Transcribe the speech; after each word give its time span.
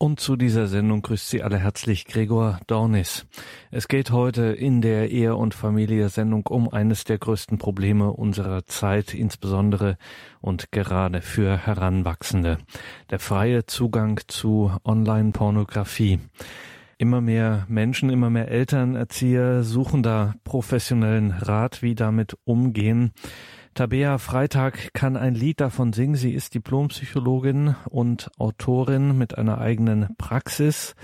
Und 0.00 0.20
zu 0.20 0.36
dieser 0.36 0.68
Sendung 0.68 1.02
grüßt 1.02 1.28
Sie 1.28 1.42
alle 1.42 1.58
herzlich 1.58 2.04
Gregor 2.04 2.60
Dornis. 2.68 3.26
Es 3.72 3.88
geht 3.88 4.12
heute 4.12 4.42
in 4.42 4.80
der 4.80 5.10
Ehe- 5.10 5.34
und 5.34 5.54
Familie-Sendung 5.54 6.46
um 6.46 6.68
eines 6.68 7.02
der 7.02 7.18
größten 7.18 7.58
Probleme 7.58 8.12
unserer 8.12 8.64
Zeit, 8.64 9.12
insbesondere 9.12 9.98
und 10.40 10.70
gerade 10.70 11.20
für 11.20 11.56
Heranwachsende. 11.56 12.58
Der 13.10 13.18
freie 13.18 13.66
Zugang 13.66 14.20
zu 14.28 14.70
Online-Pornografie. 14.84 16.20
Immer 16.96 17.20
mehr 17.20 17.66
Menschen, 17.68 18.08
immer 18.08 18.30
mehr 18.30 18.52
Eltern, 18.52 18.94
Erzieher 18.94 19.64
suchen 19.64 20.04
da 20.04 20.34
professionellen 20.44 21.32
Rat, 21.32 21.82
wie 21.82 21.96
damit 21.96 22.36
umgehen. 22.44 23.12
Tabea 23.74 24.18
Freitag 24.18 24.92
kann 24.92 25.16
ein 25.16 25.34
Lied 25.34 25.60
davon 25.60 25.92
singen. 25.92 26.16
Sie 26.16 26.32
ist 26.32 26.54
Diplompsychologin 26.54 27.76
und 27.88 28.30
Autorin 28.38 29.16
mit 29.16 29.38
einer 29.38 29.58
eigenen 29.58 30.08
Praxis. 30.18 30.94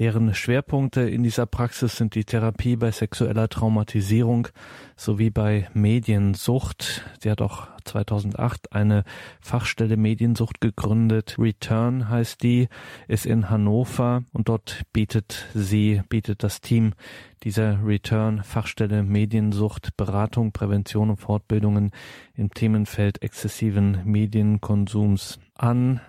Deren 0.00 0.34
Schwerpunkte 0.34 1.02
in 1.02 1.22
dieser 1.22 1.44
Praxis 1.44 1.98
sind 1.98 2.14
die 2.14 2.24
Therapie 2.24 2.76
bei 2.76 2.90
sexueller 2.90 3.50
Traumatisierung 3.50 4.48
sowie 4.96 5.28
bei 5.28 5.68
Mediensucht. 5.74 7.04
Sie 7.22 7.30
hat 7.30 7.42
auch 7.42 7.68
2008 7.84 8.72
eine 8.72 9.04
Fachstelle 9.42 9.98
Mediensucht 9.98 10.62
gegründet. 10.62 11.36
Return 11.38 12.08
heißt 12.08 12.42
die, 12.42 12.68
ist 13.08 13.26
in 13.26 13.50
Hannover 13.50 14.24
und 14.32 14.48
dort 14.48 14.84
bietet 14.94 15.44
sie, 15.52 16.00
bietet 16.08 16.44
das 16.44 16.62
Team 16.62 16.94
dieser 17.42 17.84
Return 17.84 18.42
Fachstelle 18.42 19.02
Mediensucht 19.02 19.98
Beratung, 19.98 20.52
Prävention 20.52 21.10
und 21.10 21.18
Fortbildungen 21.18 21.90
im 22.34 22.48
Themenfeld 22.54 23.20
exzessiven 23.20 24.00
Medienkonsums 24.06 25.40
an. 25.58 26.00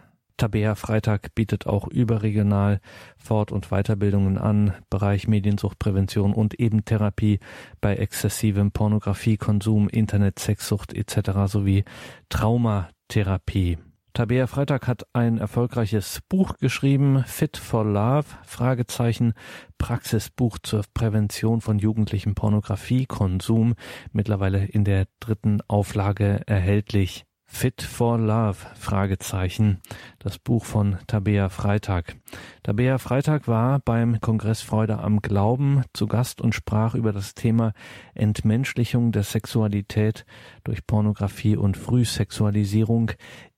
Tabea 0.41 0.73
Freitag 0.73 1.35
bietet 1.35 1.67
auch 1.67 1.87
überregional 1.87 2.79
Fort- 3.15 3.51
und 3.51 3.69
Weiterbildungen 3.69 4.39
an, 4.39 4.73
Bereich 4.89 5.27
Mediensuchtprävention 5.27 6.33
und 6.33 6.59
eben 6.59 6.83
Therapie 6.83 7.37
bei 7.79 7.95
exzessivem 7.95 8.71
Pornografiekonsum, 8.71 9.87
Internet, 9.87 10.39
Sexsucht 10.39 10.95
etc. 10.95 11.45
sowie 11.45 11.83
Traumatherapie. 12.29 13.77
Tabea 14.13 14.47
Freitag 14.47 14.87
hat 14.87 15.05
ein 15.13 15.37
erfolgreiches 15.37 16.21
Buch 16.27 16.57
geschrieben, 16.57 17.23
Fit 17.27 17.57
for 17.57 17.85
Love, 17.85 18.25
Fragezeichen, 18.43 19.33
Praxisbuch 19.77 20.57
zur 20.63 20.81
Prävention 20.95 21.61
von 21.61 21.77
jugendlichem 21.77 22.33
Pornografiekonsum, 22.33 23.75
mittlerweile 24.11 24.65
in 24.65 24.85
der 24.85 25.05
dritten 25.19 25.61
Auflage 25.67 26.41
erhältlich. 26.47 27.25
Fit 27.53 27.83
for 27.83 28.17
Love? 28.17 28.57
Fragezeichen. 28.73 29.81
Das 30.17 30.39
Buch 30.39 30.65
von 30.65 30.97
Tabea 31.05 31.49
Freitag. 31.49 32.15
Tabea 32.63 32.97
Freitag 32.97 33.47
war 33.47 33.79
beim 33.79 34.19
Kongress 34.19 34.61
Freude 34.61 34.97
am 34.97 35.21
Glauben 35.21 35.83
zu 35.93 36.07
Gast 36.07 36.41
und 36.41 36.55
sprach 36.55 36.95
über 36.95 37.11
das 37.11 37.35
Thema 37.35 37.73
Entmenschlichung 38.15 39.11
der 39.11 39.21
Sexualität 39.21 40.25
durch 40.63 40.87
Pornografie 40.87 41.55
und 41.55 41.77
Frühsexualisierung, 41.77 43.11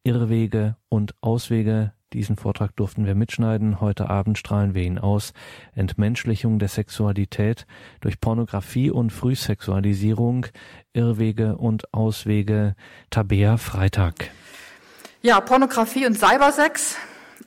Irrwege 0.04 0.76
und 0.90 1.16
Auswege 1.22 1.94
diesen 2.14 2.38
Vortrag 2.38 2.76
durften 2.76 3.06
wir 3.06 3.16
mitschneiden. 3.16 3.82
Heute 3.82 4.10
Abend 4.10 4.38
strahlen 4.38 4.74
wir 4.74 4.84
ihn 4.84 5.00
aus. 5.00 5.34
Entmenschlichung 5.76 6.60
der 6.60 6.70
Sexualität 6.70 7.66
durch 8.02 8.20
Pornografie 8.20 8.92
und 8.92 9.12
Frühsexualisierung, 9.12 10.46
Irrwege 10.94 11.58
und 11.58 11.94
Auswege. 11.94 12.76
Tabea 13.10 13.58
Freitag. 13.58 14.30
Ja, 15.22 15.40
Pornografie 15.42 16.06
und 16.06 16.16
Cybersex. 16.16 16.98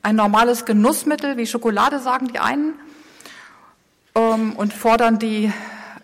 Ein 0.03 0.17
normales 0.17 0.65
Genussmittel 0.65 1.37
wie 1.37 1.47
Schokolade, 1.47 1.99
sagen 1.99 2.29
die 2.29 2.39
einen. 2.39 2.75
Ähm, 4.15 4.55
und 4.57 4.73
fordern 4.73 5.19
die 5.19 5.53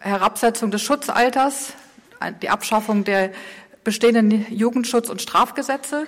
Herabsetzung 0.00 0.70
des 0.70 0.82
Schutzalters, 0.82 1.74
die 2.42 2.50
Abschaffung 2.50 3.04
der 3.04 3.30
bestehenden 3.84 4.46
Jugendschutz- 4.50 5.08
und 5.08 5.22
Strafgesetze. 5.22 6.06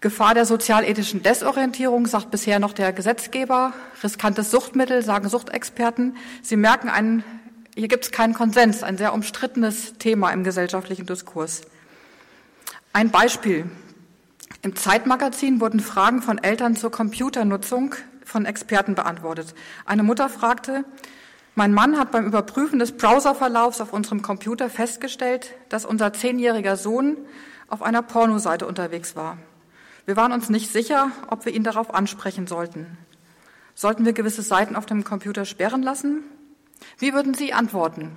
Gefahr 0.00 0.32
der 0.32 0.46
sozialethischen 0.46 1.22
Desorientierung, 1.22 2.06
sagt 2.06 2.30
bisher 2.30 2.58
noch 2.58 2.72
der 2.72 2.94
Gesetzgeber. 2.94 3.74
Riskantes 4.02 4.50
Suchtmittel, 4.50 5.02
sagen 5.02 5.28
Suchtexperten. 5.28 6.16
Sie 6.40 6.56
merken, 6.56 6.88
einen, 6.88 7.22
hier 7.74 7.88
gibt 7.88 8.04
es 8.04 8.10
keinen 8.10 8.32
Konsens, 8.32 8.82
ein 8.82 8.96
sehr 8.96 9.12
umstrittenes 9.12 9.98
Thema 9.98 10.30
im 10.30 10.42
gesellschaftlichen 10.42 11.04
Diskurs. 11.04 11.60
Ein 12.94 13.10
Beispiel. 13.10 13.66
Im 14.62 14.74
Zeitmagazin 14.74 15.60
wurden 15.60 15.80
Fragen 15.80 16.22
von 16.22 16.38
Eltern 16.38 16.76
zur 16.76 16.90
Computernutzung 16.90 17.94
von 18.24 18.46
Experten 18.46 18.94
beantwortet. 18.94 19.54
Eine 19.84 20.02
Mutter 20.02 20.30
fragte, 20.30 20.84
mein 21.54 21.74
Mann 21.74 21.98
hat 21.98 22.10
beim 22.10 22.24
Überprüfen 22.24 22.78
des 22.78 22.92
Browserverlaufs 22.92 23.82
auf 23.82 23.92
unserem 23.92 24.22
Computer 24.22 24.70
festgestellt, 24.70 25.54
dass 25.68 25.84
unser 25.84 26.14
zehnjähriger 26.14 26.78
Sohn 26.78 27.18
auf 27.68 27.82
einer 27.82 28.00
Pornoseite 28.00 28.66
unterwegs 28.66 29.14
war. 29.14 29.36
Wir 30.10 30.16
waren 30.16 30.32
uns 30.32 30.48
nicht 30.50 30.72
sicher, 30.72 31.12
ob 31.28 31.44
wir 31.44 31.54
ihn 31.54 31.62
darauf 31.62 31.94
ansprechen 31.94 32.48
sollten. 32.48 32.98
Sollten 33.76 34.04
wir 34.04 34.12
gewisse 34.12 34.42
Seiten 34.42 34.74
auf 34.74 34.84
dem 34.84 35.04
Computer 35.04 35.44
sperren 35.44 35.84
lassen? 35.84 36.24
Wie 36.98 37.12
würden 37.12 37.32
Sie 37.32 37.52
antworten? 37.52 38.10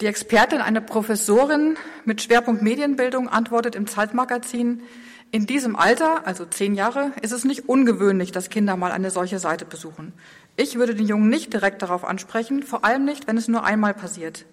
Die 0.00 0.06
Expertin, 0.06 0.60
eine 0.60 0.80
Professorin 0.80 1.76
mit 2.04 2.20
Schwerpunkt 2.20 2.62
Medienbildung, 2.62 3.28
antwortet 3.28 3.76
im 3.76 3.86
Zeitmagazin, 3.86 4.82
in 5.30 5.46
diesem 5.46 5.76
Alter, 5.76 6.26
also 6.26 6.44
zehn 6.44 6.74
Jahre, 6.74 7.12
ist 7.22 7.30
es 7.30 7.44
nicht 7.44 7.68
ungewöhnlich, 7.68 8.32
dass 8.32 8.50
Kinder 8.50 8.76
mal 8.76 8.90
eine 8.90 9.12
solche 9.12 9.38
Seite 9.38 9.64
besuchen. 9.64 10.12
Ich 10.56 10.74
würde 10.74 10.96
den 10.96 11.06
Jungen 11.06 11.28
nicht 11.28 11.52
direkt 11.52 11.80
darauf 11.80 12.04
ansprechen, 12.04 12.64
vor 12.64 12.84
allem 12.84 13.04
nicht, 13.04 13.28
wenn 13.28 13.36
es 13.36 13.46
nur 13.46 13.62
einmal 13.62 13.94
passiert. 13.94 14.46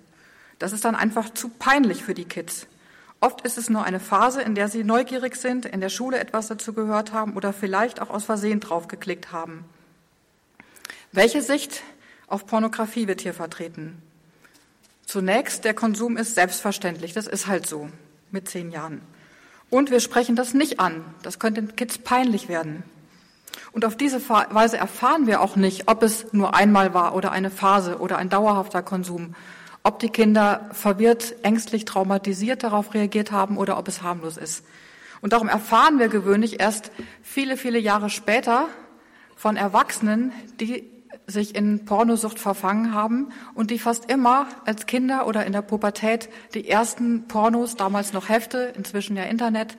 Das 0.60 0.74
ist 0.74 0.86
dann 0.86 0.94
einfach 0.94 1.34
zu 1.34 1.50
peinlich 1.50 2.04
für 2.04 2.14
die 2.14 2.26
Kids. 2.26 2.68
Oft 3.28 3.42
ist 3.42 3.58
es 3.58 3.70
nur 3.70 3.84
eine 3.84 4.00
Phase, 4.00 4.42
in 4.42 4.56
der 4.56 4.70
sie 4.70 4.86
neugierig 4.86 5.36
sind, 5.36 5.66
in 5.66 5.82
der 5.82 5.90
Schule 5.90 6.18
etwas 6.18 6.48
dazu 6.48 6.72
gehört 6.72 7.12
haben 7.12 7.34
oder 7.36 7.52
vielleicht 7.52 8.02
auch 8.02 8.10
aus 8.10 8.24
Versehen 8.24 8.62
draufgeklickt 8.62 9.34
haben. 9.34 9.66
Welche 11.12 11.42
Sicht 11.42 11.84
auf 12.28 12.48
Pornografie 12.48 13.06
wird 13.06 13.20
hier 13.20 13.34
vertreten? 13.34 14.02
Zunächst, 15.06 15.66
der 15.66 15.74
Konsum 15.74 16.16
ist 16.16 16.36
selbstverständlich, 16.36 17.12
das 17.12 17.28
ist 17.28 17.48
halt 17.48 17.68
so 17.68 17.90
mit 18.32 18.48
zehn 18.48 18.72
Jahren. 18.72 19.02
Und 19.70 19.92
wir 19.92 20.00
sprechen 20.00 20.38
das 20.38 20.54
nicht 20.54 20.80
an, 20.80 21.04
das 21.22 21.38
könnte 21.38 21.62
den 21.62 21.76
Kids 21.76 21.98
peinlich 21.98 22.48
werden. 22.48 22.84
Und 23.74 23.84
auf 23.84 23.98
diese 23.98 24.22
Weise 24.30 24.78
erfahren 24.78 25.28
wir 25.28 25.42
auch 25.42 25.58
nicht, 25.58 25.90
ob 25.90 26.02
es 26.02 26.32
nur 26.32 26.56
einmal 26.56 26.94
war 26.94 27.14
oder 27.14 27.34
eine 27.34 27.50
Phase 27.50 27.98
oder 27.98 28.20
ein 28.20 28.30
dauerhafter 28.30 28.84
Konsum 28.84 29.36
ob 29.88 30.00
die 30.00 30.10
Kinder 30.10 30.70
verwirrt, 30.74 31.36
ängstlich, 31.44 31.86
traumatisiert 31.86 32.62
darauf 32.62 32.94
reagiert 32.94 33.32
haben 33.32 33.58
oder 33.58 33.78
ob 33.78 33.88
es 33.88 34.02
harmlos 34.02 34.36
ist. 34.36 34.66
Und 35.22 35.32
darum 35.32 35.48
erfahren 35.48 35.98
wir 35.98 36.10
gewöhnlich 36.10 36.60
erst 36.60 36.92
viele, 37.24 37.56
viele 37.56 37.80
Jahre 37.80 38.10
später 38.10 38.68
von 39.38 39.56
Erwachsenen, 39.56 40.34
die 40.60 40.84
sich 41.26 41.56
in 41.56 41.86
Pornosucht 41.86 42.38
verfangen 42.38 42.94
haben 42.94 43.30
und 43.54 43.72
die 43.72 43.80
fast 43.80 44.12
immer 44.12 44.48
als 44.66 44.88
Kinder 44.88 45.26
oder 45.26 45.46
in 45.46 45.54
der 45.54 45.62
Pubertät 45.62 46.28
die 46.54 46.68
ersten 46.68 47.30
Pornos, 47.30 47.76
damals 47.78 48.12
noch 48.12 48.28
Hefte, 48.28 48.74
inzwischen 48.76 49.16
ja 49.16 49.24
Internet, 49.24 49.78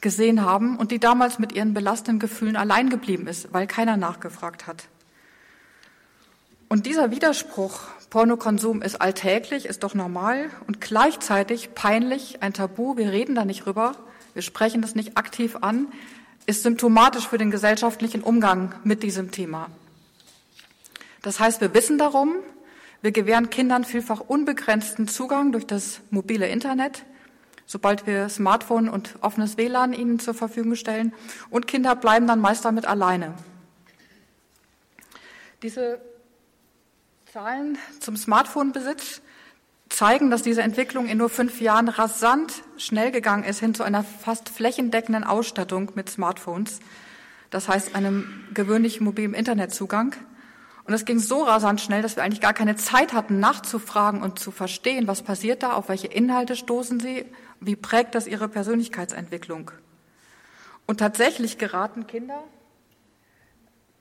gesehen 0.00 0.42
haben 0.42 0.78
und 0.78 0.90
die 0.90 0.98
damals 0.98 1.38
mit 1.38 1.52
ihren 1.52 1.74
belastenden 1.74 2.18
Gefühlen 2.18 2.56
allein 2.56 2.88
geblieben 2.88 3.26
ist, 3.26 3.52
weil 3.52 3.66
keiner 3.66 3.98
nachgefragt 3.98 4.66
hat. 4.66 4.88
Und 6.70 6.86
dieser 6.86 7.10
Widerspruch, 7.10 7.80
Pornokonsum 8.10 8.82
ist 8.82 9.00
alltäglich, 9.00 9.66
ist 9.66 9.84
doch 9.84 9.94
normal 9.94 10.50
und 10.66 10.80
gleichzeitig 10.80 11.74
peinlich, 11.74 12.42
ein 12.42 12.52
Tabu, 12.52 12.96
wir 12.96 13.12
reden 13.12 13.36
da 13.36 13.44
nicht 13.44 13.66
rüber, 13.66 13.92
wir 14.34 14.42
sprechen 14.42 14.82
das 14.82 14.96
nicht 14.96 15.16
aktiv 15.16 15.56
an, 15.60 15.86
ist 16.44 16.64
symptomatisch 16.64 17.28
für 17.28 17.38
den 17.38 17.52
gesellschaftlichen 17.52 18.22
Umgang 18.22 18.74
mit 18.82 19.04
diesem 19.04 19.30
Thema. 19.30 19.68
Das 21.22 21.38
heißt, 21.38 21.60
wir 21.60 21.72
wissen 21.72 21.98
darum, 21.98 22.34
wir 23.00 23.12
gewähren 23.12 23.48
Kindern 23.48 23.84
vielfach 23.84 24.20
unbegrenzten 24.20 25.06
Zugang 25.06 25.52
durch 25.52 25.66
das 25.66 26.00
mobile 26.10 26.48
Internet, 26.48 27.04
sobald 27.64 28.08
wir 28.08 28.28
Smartphone 28.28 28.88
und 28.88 29.14
offenes 29.20 29.56
WLAN 29.56 29.92
ihnen 29.92 30.18
zur 30.18 30.34
Verfügung 30.34 30.74
stellen, 30.74 31.12
und 31.48 31.68
Kinder 31.68 31.94
bleiben 31.94 32.26
dann 32.26 32.40
meist 32.40 32.64
damit 32.64 32.86
alleine. 32.86 33.34
Diese 35.62 36.00
Zahlen 37.32 37.78
zum 38.00 38.16
Smartphone-Besitz 38.16 39.22
zeigen, 39.88 40.32
dass 40.32 40.42
diese 40.42 40.62
Entwicklung 40.62 41.06
in 41.06 41.18
nur 41.18 41.28
fünf 41.28 41.60
Jahren 41.60 41.86
rasant 41.86 42.64
schnell 42.76 43.12
gegangen 43.12 43.44
ist 43.44 43.60
hin 43.60 43.72
zu 43.72 43.84
einer 43.84 44.02
fast 44.02 44.48
flächendeckenden 44.48 45.22
Ausstattung 45.22 45.92
mit 45.94 46.10
Smartphones. 46.10 46.80
Das 47.50 47.68
heißt, 47.68 47.94
einem 47.94 48.48
gewöhnlichen 48.52 49.04
mobilen 49.04 49.34
Internetzugang. 49.34 50.16
Und 50.82 50.92
es 50.92 51.04
ging 51.04 51.20
so 51.20 51.44
rasant 51.44 51.80
schnell, 51.80 52.02
dass 52.02 52.16
wir 52.16 52.24
eigentlich 52.24 52.40
gar 52.40 52.52
keine 52.52 52.74
Zeit 52.74 53.12
hatten, 53.12 53.38
nachzufragen 53.38 54.22
und 54.22 54.40
zu 54.40 54.50
verstehen, 54.50 55.06
was 55.06 55.22
passiert 55.22 55.62
da, 55.62 55.74
auf 55.74 55.88
welche 55.88 56.08
Inhalte 56.08 56.56
stoßen 56.56 56.98
sie, 56.98 57.26
wie 57.60 57.76
prägt 57.76 58.16
das 58.16 58.26
ihre 58.26 58.48
Persönlichkeitsentwicklung. 58.48 59.70
Und 60.84 60.98
tatsächlich 60.98 61.58
geraten 61.58 62.08
Kinder 62.08 62.42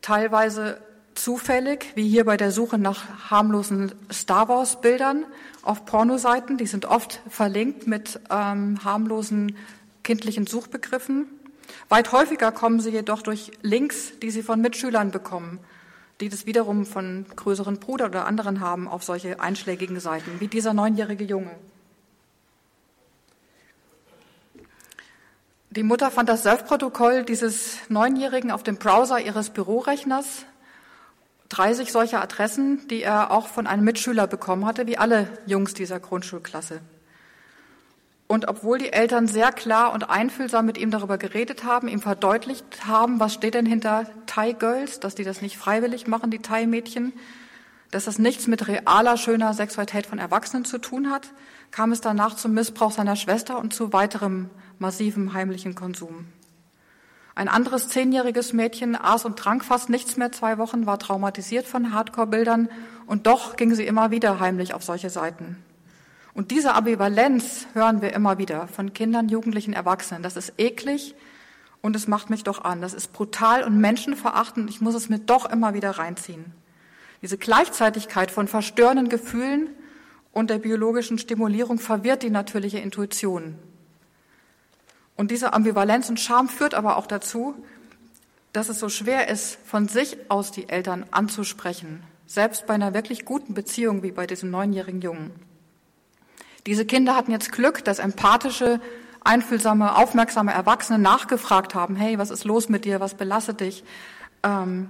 teilweise 0.02 0.82
zufällig, 1.24 1.92
wie 1.96 2.08
hier 2.08 2.26
bei 2.26 2.38
der 2.38 2.52
Suche 2.52 2.78
nach 2.78 3.30
harmlosen 3.30 3.92
Star 4.12 4.48
Wars-Bildern 4.48 5.26
auf 5.62 5.86
Pornoseiten. 5.86 6.58
Die 6.58 6.68
sind 6.68 6.86
oft 6.86 7.22
verlinkt 7.30 7.88
mit 7.88 8.20
ähm, 8.30 8.84
harmlosen 8.84 9.56
kindlichen 10.04 10.48
Suchbegriffen. 10.48 11.28
Weit 11.90 12.12
häufiger 12.12 12.52
kommen 12.52 12.80
sie 12.80 12.92
jedoch 12.92 13.22
durch 13.22 13.52
Links, 13.62 14.14
die 14.22 14.32
sie 14.32 14.44
von 14.44 14.62
Mitschülern 14.62 15.12
bekommen, 15.12 15.60
die 16.22 16.30
das 16.30 16.46
wiederum 16.46 16.86
von 16.86 17.26
größeren 17.36 17.80
Bruder 17.80 18.06
oder 18.06 18.26
anderen 18.26 18.60
haben 18.60 18.88
auf 18.88 19.04
solche 19.04 19.40
einschlägigen 19.40 20.00
Seiten, 20.00 20.40
wie 20.40 20.48
dieser 20.48 20.74
neunjährige 20.74 21.24
Junge. 21.24 21.52
Die 25.72 25.84
Mutter 25.84 26.10
fand 26.10 26.30
das 26.30 26.42
Surfprotokoll 26.42 27.24
dieses 27.24 27.78
Neunjährigen 27.90 28.50
auf 28.50 28.64
dem 28.64 28.78
Browser 28.78 29.20
ihres 29.20 29.52
Bürorechners. 29.52 30.46
30 31.50 31.92
solcher 31.92 32.22
Adressen, 32.22 32.88
die 32.88 33.02
er 33.02 33.32
auch 33.32 33.48
von 33.48 33.68
einem 33.68 33.84
Mitschüler 33.84 34.28
bekommen 34.28 34.66
hatte, 34.66 34.88
wie 34.88 34.98
alle 34.98 35.28
Jungs 35.46 35.74
dieser 35.74 36.00
Grundschulklasse. 36.00 36.82
Und 38.28 38.48
obwohl 38.48 38.78
die 38.78 38.94
Eltern 38.94 39.28
sehr 39.28 39.52
klar 39.52 39.92
und 39.92 40.08
einfühlsam 40.08 40.68
mit 40.68 40.78
ihm 40.78 40.92
darüber 40.92 41.18
geredet 41.18 41.64
haben, 41.64 41.88
ihm 41.88 42.00
verdeutlicht 42.00 42.86
haben, 42.86 43.20
was 43.20 43.34
steht 43.34 43.56
denn 43.56 43.66
hinter 43.66 44.06
Thai 44.28 44.54
Girls, 44.54 45.00
dass 45.00 45.16
die 45.16 45.24
das 45.24 45.42
nicht 45.42 45.58
freiwillig 45.58 46.06
machen, 46.06 46.30
die 46.30 46.38
Thai 46.38 46.68
Mädchen, 46.68 47.14
dass 47.90 48.06
das 48.06 48.20
nichts 48.20 48.46
mit 48.46 48.68
realer, 48.68 49.18
schöner 49.18 49.56
Sexualität 49.56 50.06
von 50.06 50.20
Erwachsenen 50.20 50.64
zu 50.64 50.78
tun 50.78 51.10
hat, 51.10 51.34
kam 51.72 51.92
es 51.92 52.02
danach 52.02 52.36
zum 52.36 52.54
Missbrauch 52.54 52.92
seiner 52.92 53.16
Schwester 53.16 53.58
und 53.58 53.74
zu 53.74 53.94
weiterem 53.94 54.52
massivem 54.78 55.34
heimlichen 55.34 55.74
Konsum. 55.74 56.28
Ein 57.40 57.48
anderes 57.48 57.88
zehnjähriges 57.88 58.52
Mädchen 58.52 58.98
aß 58.98 59.24
und 59.24 59.40
trank 59.40 59.64
fast 59.64 59.90
nichts 59.90 60.18
mehr 60.18 60.30
zwei 60.30 60.58
Wochen, 60.58 60.86
war 60.86 61.00
traumatisiert 61.00 61.66
von 61.66 61.94
Hardcore-Bildern 61.94 62.68
und 63.06 63.28
doch 63.28 63.56
ging 63.56 63.74
sie 63.74 63.86
immer 63.86 64.12
wieder 64.12 64.42
heimlich 64.42 64.74
auf 64.74 64.84
solche 64.84 65.10
Seiten. 65.10 65.56
Und 66.34 66.52
diese 66.52 66.76
Ambivalenz 66.76 67.68
hören 67.74 68.02
wir 68.02 68.12
immer 68.12 68.40
wieder 68.40 68.68
von 68.68 68.92
Kindern, 68.92 69.30
Jugendlichen, 69.30 69.72
Erwachsenen. 69.72 70.22
Das 70.22 70.36
ist 70.36 70.52
eklig 70.58 71.16
und 71.82 71.96
es 71.96 72.10
macht 72.10 72.30
mich 72.30 72.44
doch 72.44 72.66
an. 72.66 72.82
Das 72.82 72.94
ist 72.94 73.14
brutal 73.14 73.64
und 73.64 73.78
menschenverachtend. 73.78 74.70
Ich 74.70 74.82
muss 74.82 74.96
es 74.96 75.08
mir 75.08 75.20
doch 75.20 75.50
immer 75.50 75.74
wieder 75.74 75.92
reinziehen. 75.92 76.52
Diese 77.22 77.38
Gleichzeitigkeit 77.38 78.32
von 78.32 78.50
verstörenden 78.50 79.08
Gefühlen 79.08 79.70
und 80.34 80.50
der 80.50 80.58
biologischen 80.58 81.18
Stimulierung 81.18 81.80
verwirrt 81.80 82.22
die 82.22 82.32
natürliche 82.32 82.80
Intuition. 82.80 83.56
Und 85.20 85.32
diese 85.32 85.52
Ambivalenz 85.52 86.08
und 86.08 86.18
Scham 86.18 86.48
führt 86.48 86.74
aber 86.74 86.96
auch 86.96 87.06
dazu, 87.06 87.54
dass 88.54 88.70
es 88.70 88.80
so 88.80 88.88
schwer 88.88 89.28
ist, 89.28 89.58
von 89.66 89.90
sich 89.90 90.16
aus 90.30 90.54
die 90.54 90.70
Eltern 90.70 91.06
anzusprechen, 91.12 92.04
selbst 92.26 92.66
bei 92.68 92.74
einer 92.74 92.94
wirklich 92.94 93.26
guten 93.26 93.54
Beziehung 93.54 94.02
wie 94.02 94.14
bei 94.14 94.26
diesem 94.28 94.50
neunjährigen 94.50 95.02
Jungen. 95.02 95.32
Diese 96.66 96.86
Kinder 96.86 97.18
hatten 97.18 97.34
jetzt 97.34 97.52
Glück, 97.52 97.84
dass 97.84 98.00
empathische, 98.00 98.80
einfühlsame, 99.22 99.98
aufmerksame 99.98 100.54
Erwachsene 100.54 101.00
nachgefragt 101.00 101.76
haben, 101.76 101.98
hey, 101.98 102.18
was 102.18 102.30
ist 102.30 102.46
los 102.46 102.70
mit 102.70 102.86
dir, 102.86 103.02
was 103.02 103.16
belastet 103.16 103.60
dich? 103.60 103.84
Ähm, 104.44 104.90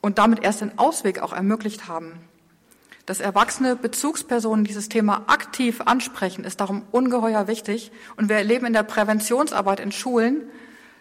und 0.00 0.16
damit 0.16 0.42
erst 0.42 0.62
den 0.62 0.78
Ausweg 0.78 1.20
auch 1.20 1.34
ermöglicht 1.34 1.88
haben. 1.88 2.14
Dass 3.06 3.20
erwachsene 3.20 3.74
Bezugspersonen 3.74 4.64
dieses 4.64 4.88
Thema 4.88 5.24
aktiv 5.26 5.80
ansprechen, 5.80 6.44
ist 6.44 6.60
darum 6.60 6.82
ungeheuer 6.92 7.48
wichtig. 7.48 7.90
Und 8.16 8.28
wir 8.28 8.36
erleben 8.36 8.66
in 8.66 8.72
der 8.72 8.84
Präventionsarbeit 8.84 9.80
in 9.80 9.90
Schulen, 9.90 10.42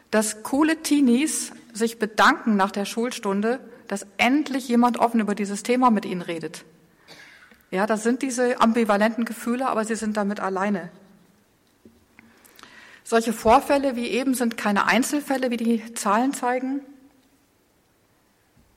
dass 0.10 0.44
coole 0.44 0.78
Teenies 0.82 1.52
sich 1.74 2.00
bedanken 2.00 2.56
nach 2.56 2.72
der 2.72 2.86
Schulstunde, 2.86 3.60
dass 3.88 4.06
endlich 4.18 4.68
jemand 4.68 4.98
offen 4.98 5.20
über 5.20 5.36
dieses 5.36 5.64
Thema 5.64 5.92
mit 5.92 6.06
ihnen 6.06 6.22
redet. 6.22 6.66
Ja, 7.72 7.86
das 7.86 8.04
sind 8.04 8.22
diese 8.22 8.60
ambivalenten 8.60 9.24
Gefühle, 9.24 9.70
aber 9.70 9.86
sie 9.86 9.96
sind 9.96 10.18
damit 10.18 10.40
alleine. 10.40 10.90
Solche 13.04 13.34
Vorfälle 13.34 13.96
wie 13.96 14.08
eben 14.08 14.34
sind 14.34 14.58
keine 14.58 14.86
Einzelfälle, 14.88 15.52
wie 15.52 15.58
die 15.58 15.94
Zahlen 15.94 16.34
zeigen. 16.34 16.82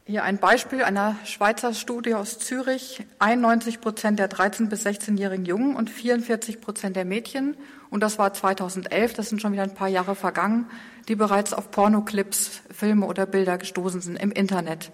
Hier 0.07 0.23
ein 0.23 0.37
Beispiel 0.37 0.85
einer 0.85 1.17
Schweizer 1.25 1.73
Studie 1.73 2.13
aus 2.13 2.39
Zürich. 2.39 3.07
91 3.21 3.81
Prozent 3.81 4.19
der 4.19 4.29
13- 4.29 4.69
bis 4.69 4.85
16-jährigen 4.85 5.47
Jungen 5.47 5.77
und 5.77 5.89
44 5.89 6.61
Prozent 6.61 6.95
der 6.95 7.07
Mädchen, 7.07 7.57
und 7.89 8.03
das 8.03 8.19
war 8.19 8.35
2011, 8.35 9.15
das 9.15 9.31
sind 9.31 9.41
schon 9.41 9.55
wieder 9.55 9.63
ein 9.63 9.73
paar 9.73 9.89
Jahre 9.89 10.15
vergangen, 10.15 10.67
die 11.09 11.15
bereits 11.15 11.55
auf 11.55 11.71
Pornoclips, 11.71 12.61
Filme 12.71 13.07
oder 13.07 13.25
Bilder 13.25 13.57
gestoßen 13.57 14.03
sind 14.03 14.17
im 14.17 14.31
Internet. 14.31 14.93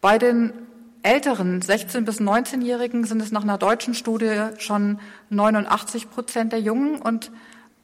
Bei 0.00 0.16
den 0.16 0.54
älteren 1.02 1.60
16- 1.60 2.06
bis 2.06 2.18
19-Jährigen 2.18 3.04
sind 3.04 3.20
es 3.20 3.30
nach 3.30 3.42
einer 3.42 3.58
deutschen 3.58 3.92
Studie 3.92 4.44
schon 4.56 4.98
89 5.28 6.08
Prozent 6.08 6.54
der 6.54 6.60
Jungen 6.60 7.02
und 7.02 7.30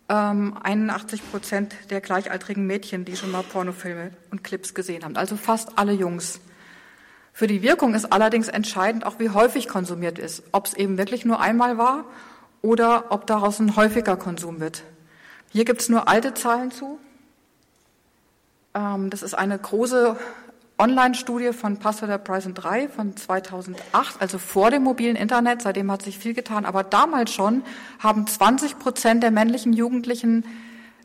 ähm, 0.09 0.57
81 0.63 1.31
Prozent 1.31 1.75
der 1.91 2.01
gleichaltrigen 2.01 2.67
Mädchen, 2.67 3.05
die 3.05 3.17
schon 3.17 3.33
mal 3.33 3.43
Pornofilme 3.43 4.13
und 4.31 4.43
Clips 4.45 4.73
gesehen 4.73 5.05
haben. 5.05 5.17
Also 5.17 5.37
fast 5.37 5.77
alle 5.77 5.93
Jungs. 5.93 6.41
Für 7.37 7.49
die 7.49 7.63
Wirkung 7.63 7.95
ist 7.95 8.13
allerdings 8.13 8.47
entscheidend 8.47 9.05
auch, 9.05 9.19
wie 9.19 9.29
häufig 9.29 9.67
konsumiert 9.67 10.21
ist. 10.21 10.45
Ob 10.53 10.67
es 10.67 10.75
eben 10.75 10.99
wirklich 10.99 11.25
nur 11.25 11.41
einmal 11.41 11.79
war 11.79 12.05
oder 12.63 13.07
ob 13.11 13.27
daraus 13.27 13.59
ein 13.59 13.75
häufiger 13.75 14.17
Konsum 14.17 14.61
wird. 14.61 14.85
Hier 15.51 15.65
gibt 15.65 15.81
es 15.81 15.89
nur 15.89 16.07
alte 16.07 16.35
Zahlen 16.35 16.71
zu. 16.71 16.97
Ähm, 18.73 19.11
das 19.11 19.25
ist 19.25 19.35
eine 19.35 19.59
große 19.59 20.17
Online-Studie 20.79 21.53
von 21.53 21.79
Passwörter 21.79 22.19
Price 22.19 22.49
3 22.55 22.89
von 22.89 23.17
2008, 23.17 24.21
also 24.21 24.39
vor 24.39 24.71
dem 24.71 24.85
mobilen 24.85 25.17
Internet. 25.17 25.63
Seitdem 25.63 25.91
hat 25.91 26.03
sich 26.03 26.21
viel 26.21 26.35
getan. 26.35 26.65
Aber 26.65 26.85
damals 26.85 27.33
schon 27.33 27.65
haben 27.99 28.29
20 28.29 28.79
Prozent 28.79 29.25
der 29.25 29.33
männlichen 29.33 29.73
Jugendlichen 29.73 30.45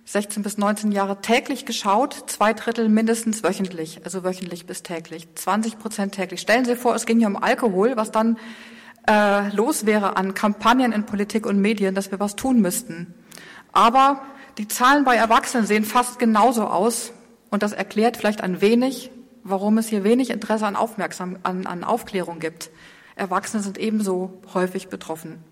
16 0.10 0.42
bis 0.42 0.58
19 0.58 0.92
Jahre 0.92 1.22
täglich 1.22 1.66
geschaut, 1.68 2.24
zwei 2.26 2.54
Drittel 2.54 2.90
mindestens 2.90 3.44
wöchentlich, 3.44 4.02
also 4.06 4.24
wöchentlich 4.24 4.66
bis 4.66 4.82
täglich, 4.82 5.28
20 5.36 5.78
Prozent 5.78 6.16
täglich. 6.16 6.42
Stellen 6.42 6.66
Sie 6.66 6.76
vor, 6.76 6.96
es 6.96 7.06
ging 7.06 7.20
hier 7.20 7.28
um 7.28 7.36
Alkohol, 7.36 7.96
was 7.96 8.10
dann 8.10 8.40
äh, 9.08 9.56
los 9.56 9.86
wäre 9.86 10.18
an 10.18 10.34
Kampagnen 10.34 10.94
in 10.94 11.06
Politik 11.06 11.46
und 11.46 11.62
Medien, 11.62 11.94
dass 11.94 12.10
wir 12.10 12.20
was 12.20 12.36
tun 12.36 12.60
müssten. 12.60 13.14
Aber 13.72 14.24
die 14.58 14.68
Zahlen 14.68 15.04
bei 15.04 15.16
Erwachsenen 15.16 15.68
sehen 15.68 15.86
fast 15.86 16.18
genauso 16.18 16.66
aus 16.66 17.14
und 17.52 17.62
das 17.62 17.74
erklärt 17.74 18.18
vielleicht 18.18 18.42
ein 18.42 18.62
wenig, 18.62 19.12
warum 19.44 19.78
es 19.78 19.90
hier 19.90 20.04
wenig 20.04 20.32
Interesse 20.32 20.66
an, 20.66 20.76
Aufmerksam, 20.76 21.38
an, 21.44 21.68
an 21.68 21.84
Aufklärung 21.84 22.40
gibt. 22.40 22.72
Erwachsene 23.16 23.62
sind 23.62 23.78
ebenso 23.78 24.42
häufig 24.56 24.88
betroffen. 24.88 25.44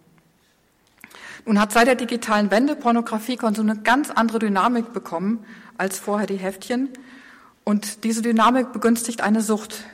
Nun 1.48 1.62
hat 1.62 1.72
seit 1.72 1.88
der 1.88 1.96
digitalen 1.96 2.52
Wende 2.52 2.76
Pornografiekonsum 2.76 3.70
eine 3.70 3.80
ganz 3.80 4.12
andere 4.12 4.38
Dynamik 4.38 4.92
bekommen 4.92 5.46
als 5.78 5.98
vorher 5.98 6.28
die 6.28 6.36
Heftchen. 6.36 6.90
Und 7.64 8.04
diese 8.04 8.22
Dynamik 8.22 8.74
begünstigt 8.74 9.22
eine 9.22 9.40
Sucht. 9.40 9.86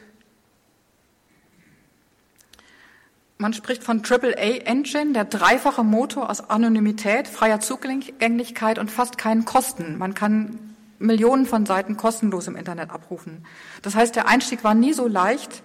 Man 3.37 3.53
spricht 3.53 3.83
von 3.83 4.01
AAA 4.03 4.65
Engine, 4.65 5.13
der 5.13 5.25
dreifache 5.25 5.83
Motor 5.83 6.31
aus 6.31 6.49
Anonymität, 6.49 7.27
freier 7.27 7.59
Zugänglichkeit 7.59 8.79
und 8.79 8.89
fast 8.89 9.19
keinen 9.19 9.45
Kosten. 9.45 9.99
Man 9.99 10.15
kann 10.15 10.75
Millionen 10.97 11.45
von 11.45 11.67
Seiten 11.67 11.97
kostenlos 11.97 12.47
im 12.47 12.55
Internet 12.55 12.89
abrufen. 12.89 13.45
Das 13.83 13.93
heißt, 13.93 14.15
der 14.15 14.27
Einstieg 14.27 14.63
war 14.63 14.73
nie 14.73 14.93
so 14.93 15.07
leicht, 15.07 15.61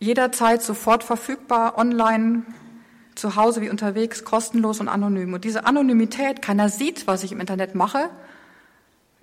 jederzeit 0.00 0.60
sofort 0.60 1.04
verfügbar, 1.04 1.78
online, 1.78 2.42
zu 3.14 3.36
Hause 3.36 3.60
wie 3.60 3.70
unterwegs, 3.70 4.24
kostenlos 4.24 4.80
und 4.80 4.88
anonym. 4.88 5.34
Und 5.34 5.44
diese 5.44 5.66
Anonymität, 5.66 6.42
keiner 6.42 6.68
sieht, 6.68 7.06
was 7.06 7.22
ich 7.22 7.32
im 7.32 7.40
Internet 7.40 7.74
mache. 7.74 8.10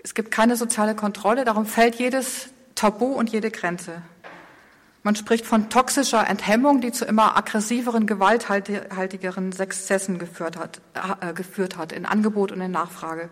Es 0.04 0.14
gibt 0.14 0.32
keine 0.32 0.56
soziale 0.56 0.96
Kontrolle, 0.96 1.46
darum 1.46 1.66
fällt 1.66 1.96
jedes 1.96 2.50
Tabu 2.76 3.08
und 3.08 3.30
jede 3.30 3.52
Grenze. 3.52 4.02
Man 5.04 5.16
spricht 5.16 5.46
von 5.46 5.70
toxischer 5.70 6.28
Enthemmung, 6.28 6.82
die 6.82 6.92
zu 6.92 7.06
immer 7.06 7.38
aggressiveren, 7.38 8.06
gewalthaltigeren 8.06 9.52
Sexzessen 9.52 10.20
geführt 10.20 10.58
hat, 10.58 10.82
äh, 11.22 11.34
geführt 11.34 11.78
hat, 11.78 11.92
in 11.92 12.06
Angebot 12.06 12.52
und 12.52 12.62
in 12.62 12.72
Nachfrage. 12.72 13.30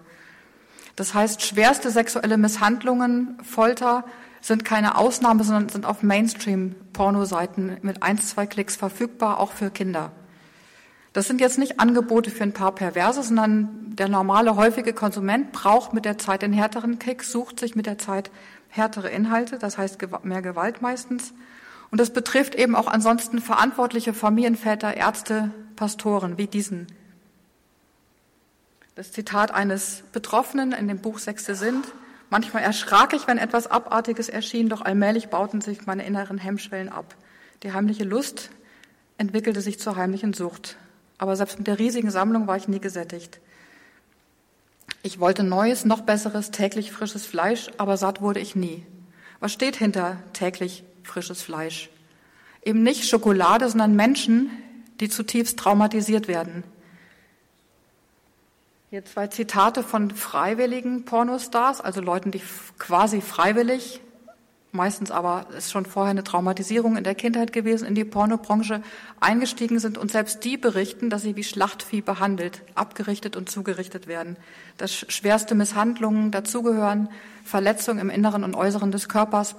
Das 0.95 1.13
heißt, 1.13 1.41
schwerste 1.43 1.91
sexuelle 1.91 2.37
Misshandlungen, 2.37 3.37
Folter 3.43 4.05
sind 4.41 4.65
keine 4.65 4.97
Ausnahme, 4.97 5.43
sondern 5.43 5.69
sind 5.69 5.85
auf 5.85 6.03
Mainstream-Pornoseiten 6.03 7.77
mit 7.81 8.01
eins, 8.01 8.29
zwei 8.29 8.47
Klicks 8.47 8.75
verfügbar, 8.75 9.39
auch 9.39 9.51
für 9.51 9.69
Kinder. 9.69 10.11
Das 11.17 11.25
sind 11.25 11.41
jetzt 11.41 11.57
nicht 11.57 11.79
Angebote 11.79 12.29
für 12.29 12.43
ein 12.43 12.53
paar 12.53 12.75
Perverse, 12.75 13.24
sondern 13.24 13.95
der 13.95 14.07
normale, 14.07 14.55
häufige 14.55 14.93
Konsument 14.93 15.51
braucht 15.51 15.91
mit 15.91 16.05
der 16.05 16.19
Zeit 16.19 16.43
den 16.43 16.53
härteren 16.53 17.00
Kick, 17.00 17.24
sucht 17.24 17.59
sich 17.59 17.75
mit 17.75 17.88
der 17.88 17.97
Zeit 17.97 18.29
härtere 18.69 19.09
Inhalte, 19.09 19.57
das 19.57 19.79
heißt 19.79 19.97
mehr 20.21 20.43
Gewalt 20.43 20.83
meistens. 20.83 21.33
Und 21.89 22.00
das 22.00 22.12
betrifft 22.12 22.53
eben 22.53 22.75
auch 22.75 22.86
ansonsten 22.86 23.39
verantwortliche 23.39 24.13
Familienväter, 24.13 24.95
Ärzte, 24.95 25.50
Pastoren 25.75 26.38
wie 26.38 26.45
diesen 26.45 26.86
das 28.93 29.12
Zitat 29.12 29.51
eines 29.51 30.03
Betroffenen 30.12 30.71
in 30.71 30.88
dem 30.88 31.00
Buch 31.00 31.17
Sechste 31.17 31.55
sind. 31.55 31.83
Manchmal 32.29 32.62
erschrak 32.62 33.13
ich, 33.13 33.25
wenn 33.25 33.39
etwas 33.39 33.65
Abartiges 33.65 34.29
erschien, 34.29 34.69
doch 34.69 34.81
allmählich 34.81 35.29
bauten 35.29 35.62
sich 35.62 35.88
meine 35.88 36.05
inneren 36.05 36.38
Hemmschwellen 36.38 36.89
ab. 36.89 37.15
Die 37.63 37.74
heimliche 37.74 38.03
Lust 38.03 38.51
entwickelte 39.17 39.62
sich 39.62 39.79
zur 39.79 39.95
heimlichen 39.95 40.33
Sucht. 40.33 40.77
Aber 41.17 41.36
selbst 41.36 41.57
mit 41.57 41.67
der 41.67 41.79
riesigen 41.79 42.12
Sammlung 42.12 42.47
war 42.47 42.57
ich 42.57 42.67
nie 42.67 42.79
gesättigt. 42.79 43.39
Ich 45.03 45.19
wollte 45.19 45.43
neues, 45.43 45.86
noch 45.86 46.01
besseres, 46.01 46.51
täglich 46.51 46.91
frisches 46.91 47.25
Fleisch, 47.25 47.67
aber 47.77 47.97
satt 47.97 48.21
wurde 48.21 48.39
ich 48.39 48.55
nie. 48.55 48.86
Was 49.39 49.53
steht 49.53 49.75
hinter 49.75 50.17
täglich 50.33 50.83
frisches 51.03 51.41
Fleisch? 51.41 51.89
Eben 52.63 52.83
nicht 52.83 53.07
Schokolade, 53.07 53.69
sondern 53.69 53.95
Menschen, 53.95 54.50
die 55.00 55.09
zutiefst 55.09 55.57
traumatisiert 55.59 56.27
werden. 56.27 56.63
Hier 58.89 59.05
zwei 59.05 59.27
Zitate 59.27 59.83
von 59.83 60.12
freiwilligen 60.12 61.05
Pornostars, 61.05 61.81
also 61.81 62.01
Leuten, 62.01 62.31
die 62.31 62.41
quasi 62.77 63.21
freiwillig 63.21 64.01
meistens 64.71 65.12
aber 65.12 65.47
ist 65.57 65.71
schon 65.71 65.86
vorher 65.86 66.12
eine 66.12 66.24
Traumatisierung 66.24 66.97
in 66.97 67.03
der 67.03 67.15
Kindheit 67.15 67.53
gewesen, 67.53 67.88
in 67.88 67.95
die 67.95 68.03
Pornobranche 68.03 68.81
eingestiegen 69.19 69.79
sind 69.79 69.97
und 69.97 70.12
selbst 70.12 70.43
die 70.43 70.57
berichten, 70.57 71.09
dass 71.09 71.21
sie 71.21 71.36
wie 71.36 71.43
Schlachtvieh 71.43 72.01
behandelt, 72.01 72.62
abgerichtet 72.75 73.36
und 73.36 73.50
zugerichtet 73.50 74.07
werden, 74.07 74.38
dass 74.77 74.93
schwerste 74.93 75.55
Misshandlungen 75.55 76.31
dazugehören, 76.31 77.09
Verletzungen 77.43 78.00
im 78.00 78.09
Inneren 78.09 78.43
und 78.43 78.55
Äußeren 78.55 78.91
des 78.91 79.09
Körpers 79.09 79.55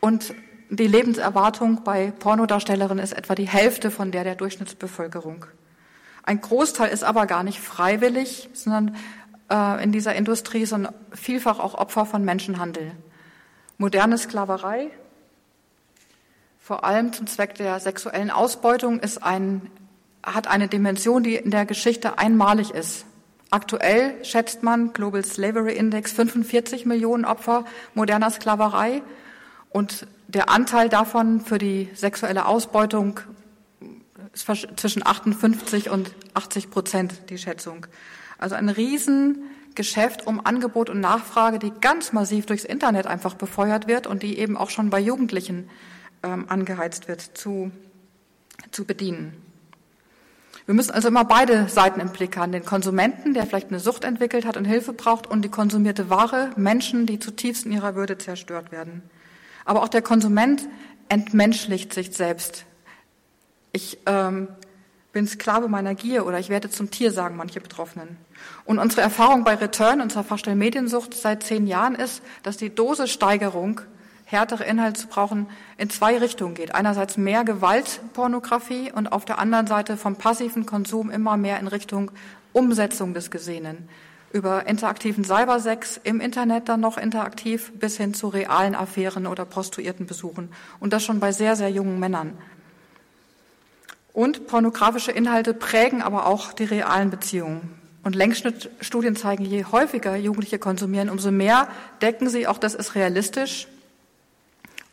und 0.00 0.34
die 0.70 0.86
Lebenserwartung 0.86 1.84
bei 1.84 2.10
Pornodarstellerinnen 2.10 3.02
ist 3.02 3.12
etwa 3.12 3.34
die 3.34 3.48
Hälfte 3.48 3.90
von 3.90 4.10
der 4.10 4.24
der 4.24 4.34
Durchschnittsbevölkerung. 4.34 5.46
Ein 6.22 6.40
Großteil 6.40 6.90
ist 6.90 7.04
aber 7.04 7.26
gar 7.26 7.42
nicht 7.42 7.60
freiwillig, 7.60 8.48
sondern 8.54 8.96
äh, 9.50 9.82
in 9.84 9.92
dieser 9.92 10.14
Industrie, 10.14 10.64
sondern 10.64 10.94
vielfach 11.12 11.58
auch 11.58 11.74
Opfer 11.74 12.06
von 12.06 12.24
Menschenhandel. 12.24 12.92
Moderne 13.78 14.18
Sklaverei, 14.18 14.90
vor 16.60 16.84
allem 16.84 17.12
zum 17.12 17.26
Zweck 17.26 17.54
der 17.56 17.80
sexuellen 17.80 18.30
Ausbeutung, 18.30 19.00
ist 19.00 19.22
ein, 19.22 19.70
hat 20.22 20.46
eine 20.46 20.68
Dimension, 20.68 21.22
die 21.22 21.34
in 21.36 21.50
der 21.50 21.66
Geschichte 21.66 22.18
einmalig 22.18 22.70
ist. 22.70 23.04
Aktuell 23.50 24.24
schätzt 24.24 24.62
man 24.62 24.92
Global 24.92 25.24
Slavery 25.24 25.76
Index 25.76 26.12
45 26.12 26.86
Millionen 26.86 27.24
Opfer 27.24 27.64
moderner 27.94 28.30
Sklaverei 28.30 29.02
und 29.70 30.06
der 30.28 30.48
Anteil 30.48 30.88
davon 30.88 31.40
für 31.40 31.58
die 31.58 31.90
sexuelle 31.94 32.46
Ausbeutung 32.46 33.20
ist 34.32 34.46
zwischen 34.76 35.06
58 35.06 35.90
und 35.90 36.12
80 36.34 36.70
Prozent, 36.70 37.30
die 37.30 37.38
Schätzung. 37.38 37.86
Also 38.38 38.56
ein 38.56 38.68
riesen 38.68 39.44
Geschäft 39.74 40.26
um 40.26 40.44
Angebot 40.44 40.90
und 40.90 41.00
Nachfrage, 41.00 41.58
die 41.58 41.72
ganz 41.80 42.12
massiv 42.12 42.46
durchs 42.46 42.64
Internet 42.64 43.06
einfach 43.06 43.34
befeuert 43.34 43.88
wird 43.88 44.06
und 44.06 44.22
die 44.22 44.38
eben 44.38 44.56
auch 44.56 44.70
schon 44.70 44.90
bei 44.90 45.00
Jugendlichen 45.00 45.68
ähm, 46.22 46.46
angeheizt 46.48 47.08
wird, 47.08 47.20
zu, 47.20 47.70
zu 48.70 48.84
bedienen. 48.84 49.34
Wir 50.66 50.74
müssen 50.74 50.92
also 50.92 51.08
immer 51.08 51.24
beide 51.24 51.68
Seiten 51.68 52.00
im 52.00 52.08
Blick 52.08 52.36
haben. 52.36 52.52
Den 52.52 52.64
Konsumenten, 52.64 53.34
der 53.34 53.46
vielleicht 53.46 53.68
eine 53.68 53.80
Sucht 53.80 54.04
entwickelt 54.04 54.46
hat 54.46 54.56
und 54.56 54.64
Hilfe 54.64 54.94
braucht, 54.94 55.26
und 55.26 55.42
die 55.42 55.50
konsumierte 55.50 56.08
Ware, 56.08 56.50
Menschen, 56.56 57.04
die 57.06 57.18
zutiefst 57.18 57.66
in 57.66 57.72
ihrer 57.72 57.94
Würde 57.94 58.16
zerstört 58.16 58.72
werden. 58.72 59.02
Aber 59.66 59.82
auch 59.82 59.88
der 59.88 60.02
Konsument 60.02 60.66
entmenschlicht 61.08 61.92
sich 61.92 62.12
selbst. 62.12 62.64
Ich 63.72 63.98
ähm, 64.06 64.48
bin 65.14 65.26
Sklave 65.26 65.68
meiner 65.68 65.94
Gier 65.94 66.26
oder 66.26 66.38
ich 66.38 66.50
werde 66.50 66.68
zum 66.68 66.90
Tier, 66.90 67.12
sagen 67.12 67.36
manche 67.36 67.60
Betroffenen. 67.60 68.18
Und 68.66 68.78
unsere 68.78 69.00
Erfahrung 69.00 69.44
bei 69.44 69.54
Return, 69.54 70.02
unserer 70.02 70.24
Fachstelle 70.24 70.56
Mediensucht 70.56 71.14
seit 71.14 71.44
zehn 71.44 71.66
Jahren 71.66 71.94
ist, 71.94 72.22
dass 72.42 72.58
die 72.58 72.74
Dosissteigerung, 72.74 73.80
härtere 74.24 74.64
Inhalte 74.64 75.00
zu 75.00 75.06
brauchen, 75.06 75.46
in 75.78 75.88
zwei 75.88 76.18
Richtungen 76.18 76.54
geht. 76.54 76.74
Einerseits 76.74 77.16
mehr 77.16 77.44
Gewaltpornografie 77.44 78.90
und 78.92 79.12
auf 79.12 79.24
der 79.24 79.38
anderen 79.38 79.66
Seite 79.66 79.96
vom 79.96 80.16
passiven 80.16 80.66
Konsum 80.66 81.10
immer 81.10 81.36
mehr 81.36 81.60
in 81.60 81.68
Richtung 81.68 82.10
Umsetzung 82.52 83.14
des 83.14 83.30
Gesehenen. 83.30 83.88
Über 84.32 84.66
interaktiven 84.66 85.22
Cybersex 85.22 86.00
im 86.02 86.20
Internet 86.20 86.68
dann 86.68 86.80
noch 86.80 86.98
interaktiv 86.98 87.72
bis 87.78 87.96
hin 87.96 88.14
zu 88.14 88.26
realen 88.26 88.74
Affären 88.74 89.28
oder 89.28 89.44
Prostituiertenbesuchen. 89.44 90.48
Und 90.80 90.92
das 90.92 91.04
schon 91.04 91.20
bei 91.20 91.30
sehr, 91.30 91.54
sehr 91.54 91.70
jungen 91.70 92.00
Männern. 92.00 92.36
Und 94.14 94.46
pornografische 94.46 95.10
Inhalte 95.10 95.52
prägen 95.52 96.00
aber 96.00 96.26
auch 96.26 96.52
die 96.52 96.64
realen 96.64 97.10
Beziehungen. 97.10 97.74
Und 98.04 98.14
Längsschnittstudien 98.14 99.16
zeigen, 99.16 99.44
je 99.44 99.64
häufiger 99.64 100.14
Jugendliche 100.14 100.58
konsumieren, 100.58 101.10
umso 101.10 101.32
mehr 101.32 101.68
decken 102.00 102.28
sie, 102.28 102.46
auch 102.46 102.58
das 102.58 102.74
ist 102.74 102.94
realistisch. 102.94 103.66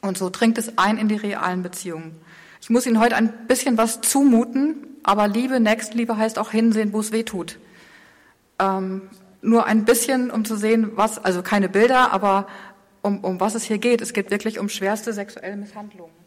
Und 0.01 0.17
so 0.17 0.31
dringt 0.31 0.57
es 0.57 0.77
ein 0.79 0.97
in 0.97 1.07
die 1.07 1.17
realen 1.17 1.61
Beziehungen. 1.61 2.19
Ich 2.61 2.71
muss 2.71 2.87
Ihnen 2.87 2.99
heute 2.99 3.15
ein 3.15 3.47
bisschen 3.47 3.77
was 3.77 4.01
zumuten, 4.01 4.87
aber 5.03 5.27
Liebe, 5.27 5.59
Nächstenliebe 5.59 6.17
heißt 6.17 6.39
auch 6.39 6.49
hinsehen, 6.49 6.91
wo 6.91 6.99
es 6.99 7.11
weh 7.11 7.23
tut. 7.23 7.59
Ähm, 8.57 9.03
nur 9.43 9.65
ein 9.65 9.85
bisschen, 9.85 10.31
um 10.31 10.45
zu 10.45 10.55
sehen, 10.55 10.91
was, 10.95 11.23
also 11.23 11.43
keine 11.43 11.69
Bilder, 11.69 12.11
aber 12.11 12.47
um, 13.03 13.23
um 13.23 13.39
was 13.39 13.53
es 13.53 13.63
hier 13.63 13.77
geht. 13.77 14.01
Es 14.01 14.13
geht 14.13 14.31
wirklich 14.31 14.57
um 14.57 14.67
schwerste 14.67 15.13
sexuelle 15.13 15.57
Misshandlungen. 15.57 16.20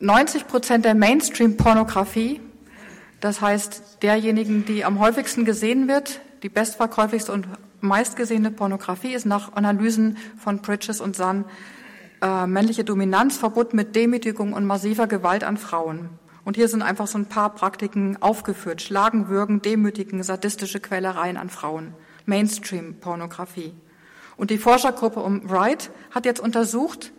90 0.00 0.46
Prozent 0.46 0.84
der 0.84 0.94
Mainstream-Pornografie 0.94 2.40
das 3.20 3.42
heißt, 3.42 4.02
derjenigen, 4.02 4.64
die 4.64 4.84
am 4.84 4.98
häufigsten 4.98 5.44
gesehen 5.44 5.88
wird, 5.88 6.20
die 6.42 6.48
bestverkäufigste 6.48 7.32
und 7.32 7.46
meistgesehene 7.82 8.50
Pornografie 8.50 9.12
ist 9.12 9.26
nach 9.26 9.52
Analysen 9.52 10.16
von 10.38 10.60
Bridges 10.62 11.00
und 11.00 11.16
Sun 11.16 11.44
äh, 12.22 12.46
männliche 12.46 12.84
Dominanz 12.84 13.36
verbunden 13.36 13.76
mit 13.76 13.94
Demütigung 13.94 14.54
und 14.54 14.64
massiver 14.64 15.06
Gewalt 15.06 15.44
an 15.44 15.58
Frauen. 15.58 16.08
Und 16.44 16.56
hier 16.56 16.68
sind 16.68 16.80
einfach 16.80 17.06
so 17.06 17.18
ein 17.18 17.26
paar 17.26 17.54
Praktiken 17.54 18.16
aufgeführt. 18.22 18.80
Schlagen, 18.80 19.28
würgen, 19.28 19.60
demütigen, 19.60 20.22
sadistische 20.22 20.80
Quälereien 20.80 21.36
an 21.36 21.50
Frauen. 21.50 21.94
Mainstream-Pornografie. 22.24 23.74
Und 24.38 24.50
die 24.50 24.58
Forschergruppe 24.58 25.20
um 25.20 25.48
Wright 25.50 25.90
hat 26.10 26.24
jetzt 26.24 26.40
untersucht, 26.40 27.12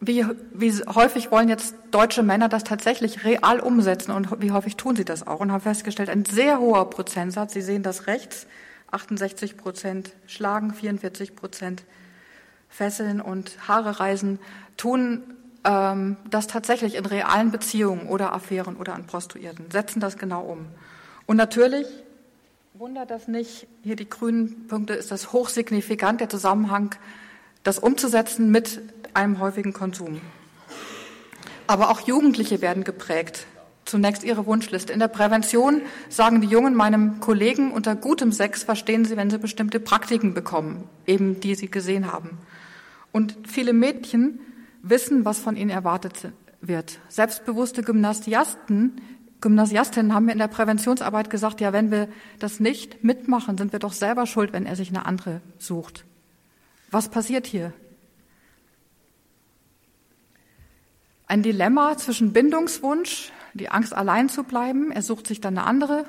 wie, 0.00 0.26
wie 0.52 0.72
häufig 0.94 1.30
wollen 1.30 1.48
jetzt 1.48 1.74
deutsche 1.90 2.22
Männer 2.22 2.48
das 2.48 2.64
tatsächlich 2.64 3.24
real 3.24 3.60
umsetzen 3.60 4.12
und 4.12 4.42
wie 4.42 4.50
häufig 4.50 4.76
tun 4.76 4.94
sie 4.96 5.04
das 5.04 5.26
auch? 5.26 5.40
Und 5.40 5.52
haben 5.52 5.62
festgestellt, 5.62 6.10
ein 6.10 6.24
sehr 6.24 6.58
hoher 6.58 6.90
Prozentsatz, 6.90 7.54
Sie 7.54 7.62
sehen 7.62 7.82
das 7.82 8.06
rechts, 8.06 8.46
68 8.90 9.56
Prozent 9.56 10.12
schlagen, 10.26 10.74
44 10.74 11.34
Prozent 11.34 11.84
fesseln 12.68 13.20
und 13.20 13.56
Haare 13.68 14.00
reisen, 14.00 14.38
tun 14.76 15.22
ähm, 15.64 16.16
das 16.28 16.46
tatsächlich 16.46 16.94
in 16.94 17.06
realen 17.06 17.50
Beziehungen 17.50 18.08
oder 18.08 18.34
Affären 18.34 18.76
oder 18.76 18.94
an 18.94 19.06
Prostituierten, 19.06 19.70
setzen 19.70 20.00
das 20.00 20.18
genau 20.18 20.42
um. 20.42 20.66
Und 21.26 21.36
natürlich 21.36 21.86
wundert 22.74 23.10
das 23.10 23.28
nicht, 23.28 23.66
hier 23.82 23.96
die 23.96 24.08
grünen 24.08 24.66
Punkte 24.66 24.92
ist 24.92 25.10
das 25.10 25.32
hochsignifikant, 25.32 26.20
der 26.20 26.28
Zusammenhang, 26.28 26.94
das 27.62 27.78
umzusetzen 27.80 28.50
mit 28.50 28.80
einem 29.16 29.40
häufigen 29.40 29.72
Konsum. 29.72 30.20
Aber 31.66 31.90
auch 31.90 32.00
Jugendliche 32.00 32.60
werden 32.60 32.84
geprägt. 32.84 33.46
Zunächst 33.84 34.24
ihre 34.24 34.46
Wunschliste. 34.46 34.92
In 34.92 34.98
der 34.98 35.08
Prävention 35.08 35.80
sagen 36.08 36.40
die 36.40 36.48
Jungen 36.48 36.74
meinem 36.74 37.20
Kollegen, 37.20 37.72
unter 37.72 37.96
gutem 37.96 38.32
Sex 38.32 38.62
verstehen 38.62 39.04
sie, 39.04 39.16
wenn 39.16 39.30
sie 39.30 39.38
bestimmte 39.38 39.80
Praktiken 39.80 40.34
bekommen, 40.34 40.84
eben 41.06 41.40
die 41.40 41.54
sie 41.54 41.70
gesehen 41.70 42.12
haben. 42.12 42.38
Und 43.12 43.36
viele 43.46 43.72
Mädchen 43.72 44.40
wissen, 44.82 45.24
was 45.24 45.38
von 45.38 45.56
ihnen 45.56 45.70
erwartet 45.70 46.30
wird. 46.60 46.98
Selbstbewusste 47.08 47.82
Gymnasiasten, 47.82 49.00
Gymnasiastinnen 49.40 50.14
haben 50.14 50.26
mir 50.26 50.32
in 50.32 50.38
der 50.38 50.48
Präventionsarbeit 50.48 51.30
gesagt, 51.30 51.60
ja, 51.60 51.72
wenn 51.72 51.90
wir 51.90 52.08
das 52.38 52.58
nicht 52.60 53.04
mitmachen, 53.04 53.56
sind 53.56 53.72
wir 53.72 53.78
doch 53.78 53.92
selber 53.92 54.26
schuld, 54.26 54.52
wenn 54.52 54.66
er 54.66 54.76
sich 54.76 54.88
eine 54.88 55.06
andere 55.06 55.40
sucht. 55.58 56.04
Was 56.90 57.08
passiert 57.08 57.46
hier? 57.46 57.72
Ein 61.26 61.42
Dilemma 61.42 61.96
zwischen 61.96 62.32
Bindungswunsch, 62.32 63.32
die 63.54 63.68
Angst 63.68 63.94
allein 63.94 64.28
zu 64.28 64.44
bleiben, 64.44 64.92
er 64.92 65.02
sucht 65.02 65.26
sich 65.26 65.40
dann 65.40 65.58
eine 65.58 65.66
andere, 65.66 66.04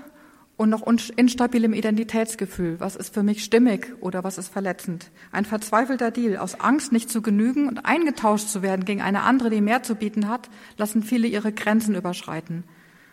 und 0.57 0.71
noch 0.71 0.85
instabilem 1.15 1.73
Identitätsgefühl. 1.73 2.79
Was 2.79 2.95
ist 2.95 3.13
für 3.13 3.21
mich 3.21 3.43
stimmig 3.43 3.93
oder 4.01 4.23
was 4.23 4.39
ist 4.39 4.51
verletzend? 4.51 5.11
Ein 5.31 5.45
verzweifelter 5.45 6.09
Deal. 6.09 6.37
Aus 6.37 6.59
Angst, 6.59 6.91
nicht 6.91 7.11
zu 7.11 7.21
genügen 7.21 7.67
und 7.67 7.85
eingetauscht 7.85 8.47
zu 8.47 8.63
werden 8.63 8.83
gegen 8.83 9.03
eine 9.03 9.21
andere, 9.21 9.51
die 9.51 9.61
mehr 9.61 9.83
zu 9.83 9.95
bieten 9.95 10.27
hat, 10.27 10.49
lassen 10.75 11.03
viele 11.03 11.27
ihre 11.27 11.53
Grenzen 11.53 11.93
überschreiten. 11.93 12.63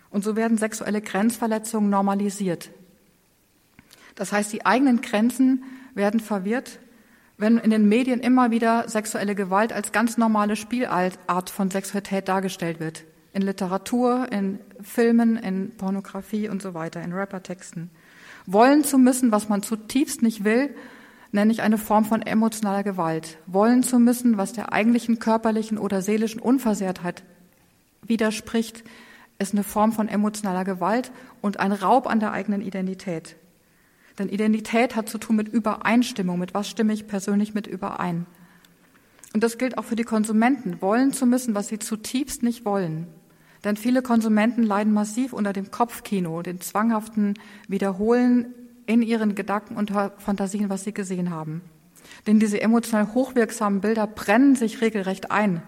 Und 0.08 0.24
so 0.24 0.36
werden 0.36 0.56
sexuelle 0.56 1.02
Grenzverletzungen 1.02 1.90
normalisiert. 1.90 2.70
Das 4.14 4.32
heißt, 4.32 4.52
die 4.52 4.64
eigenen 4.64 5.02
Grenzen 5.02 5.64
werden 5.94 6.20
verwirrt 6.20 6.78
wenn 7.36 7.58
in 7.58 7.70
den 7.70 7.88
Medien 7.88 8.20
immer 8.20 8.50
wieder 8.50 8.88
sexuelle 8.88 9.34
Gewalt 9.34 9.72
als 9.72 9.92
ganz 9.92 10.16
normale 10.16 10.56
Spielart 10.56 11.50
von 11.50 11.70
Sexualität 11.70 12.28
dargestellt 12.28 12.80
wird. 12.80 13.04
In 13.32 13.42
Literatur, 13.42 14.28
in 14.30 14.60
Filmen, 14.80 15.36
in 15.36 15.76
Pornografie 15.76 16.48
und 16.48 16.62
so 16.62 16.74
weiter, 16.74 17.02
in 17.02 17.12
Rappertexten. 17.12 17.90
Wollen 18.46 18.84
zu 18.84 18.98
müssen, 18.98 19.32
was 19.32 19.48
man 19.48 19.62
zutiefst 19.62 20.22
nicht 20.22 20.44
will, 20.44 20.74
nenne 21.32 21.50
ich 21.50 21.62
eine 21.62 21.78
Form 21.78 22.04
von 22.04 22.22
emotionaler 22.22 22.84
Gewalt. 22.84 23.38
Wollen 23.46 23.82
zu 23.82 23.98
müssen, 23.98 24.36
was 24.36 24.52
der 24.52 24.72
eigentlichen 24.72 25.18
körperlichen 25.18 25.78
oder 25.78 26.00
seelischen 26.00 26.40
Unversehrtheit 26.40 27.24
widerspricht, 28.02 28.84
ist 29.40 29.52
eine 29.52 29.64
Form 29.64 29.90
von 29.90 30.06
emotionaler 30.08 30.64
Gewalt 30.64 31.10
und 31.40 31.58
ein 31.58 31.72
Raub 31.72 32.06
an 32.06 32.20
der 32.20 32.32
eigenen 32.32 32.60
Identität. 32.60 33.34
Denn 34.18 34.28
Identität 34.28 34.94
hat 34.94 35.08
zu 35.08 35.18
tun 35.18 35.36
mit 35.36 35.48
Übereinstimmung, 35.48 36.38
mit 36.38 36.54
was 36.54 36.68
stimme 36.68 36.92
ich 36.92 37.06
persönlich 37.06 37.54
mit 37.54 37.66
überein. 37.66 38.26
Und 39.32 39.42
das 39.42 39.58
gilt 39.58 39.76
auch 39.78 39.84
für 39.84 39.96
die 39.96 40.04
Konsumenten, 40.04 40.80
wollen 40.80 41.12
zu 41.12 41.26
müssen, 41.26 41.54
was 41.54 41.68
sie 41.68 41.80
zutiefst 41.80 42.42
nicht 42.42 42.64
wollen. 42.64 43.08
Denn 43.64 43.76
viele 43.76 44.02
Konsumenten 44.02 44.62
leiden 44.62 44.92
massiv 44.92 45.32
unter 45.32 45.52
dem 45.52 45.70
Kopfkino, 45.70 46.42
dem 46.42 46.60
zwanghaften 46.60 47.34
Wiederholen 47.66 48.54
in 48.86 49.02
ihren 49.02 49.34
Gedanken 49.34 49.76
und 49.76 49.90
Fantasien, 50.18 50.68
was 50.68 50.84
sie 50.84 50.92
gesehen 50.92 51.30
haben. 51.30 51.62
Denn 52.26 52.38
diese 52.38 52.60
emotional 52.60 53.14
hochwirksamen 53.14 53.80
Bilder 53.80 54.06
brennen 54.06 54.54
sich 54.54 54.80
regelrecht 54.80 55.30
ein 55.30 55.62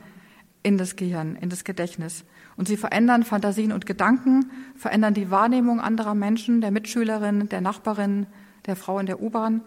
in 0.62 0.78
das 0.78 0.96
Gehirn, 0.96 1.36
in 1.36 1.48
das 1.48 1.64
Gedächtnis. 1.64 2.24
Und 2.56 2.68
sie 2.68 2.76
verändern 2.76 3.22
Fantasien 3.22 3.72
und 3.72 3.86
Gedanken, 3.86 4.50
verändern 4.76 5.14
die 5.14 5.30
Wahrnehmung 5.30 5.80
anderer 5.80 6.14
Menschen, 6.14 6.60
der 6.60 6.70
Mitschülerin, 6.70 7.48
der 7.48 7.60
Nachbarin, 7.60 8.26
der 8.64 8.76
Frau 8.76 8.98
in 8.98 9.06
der 9.06 9.20
U-Bahn. 9.20 9.60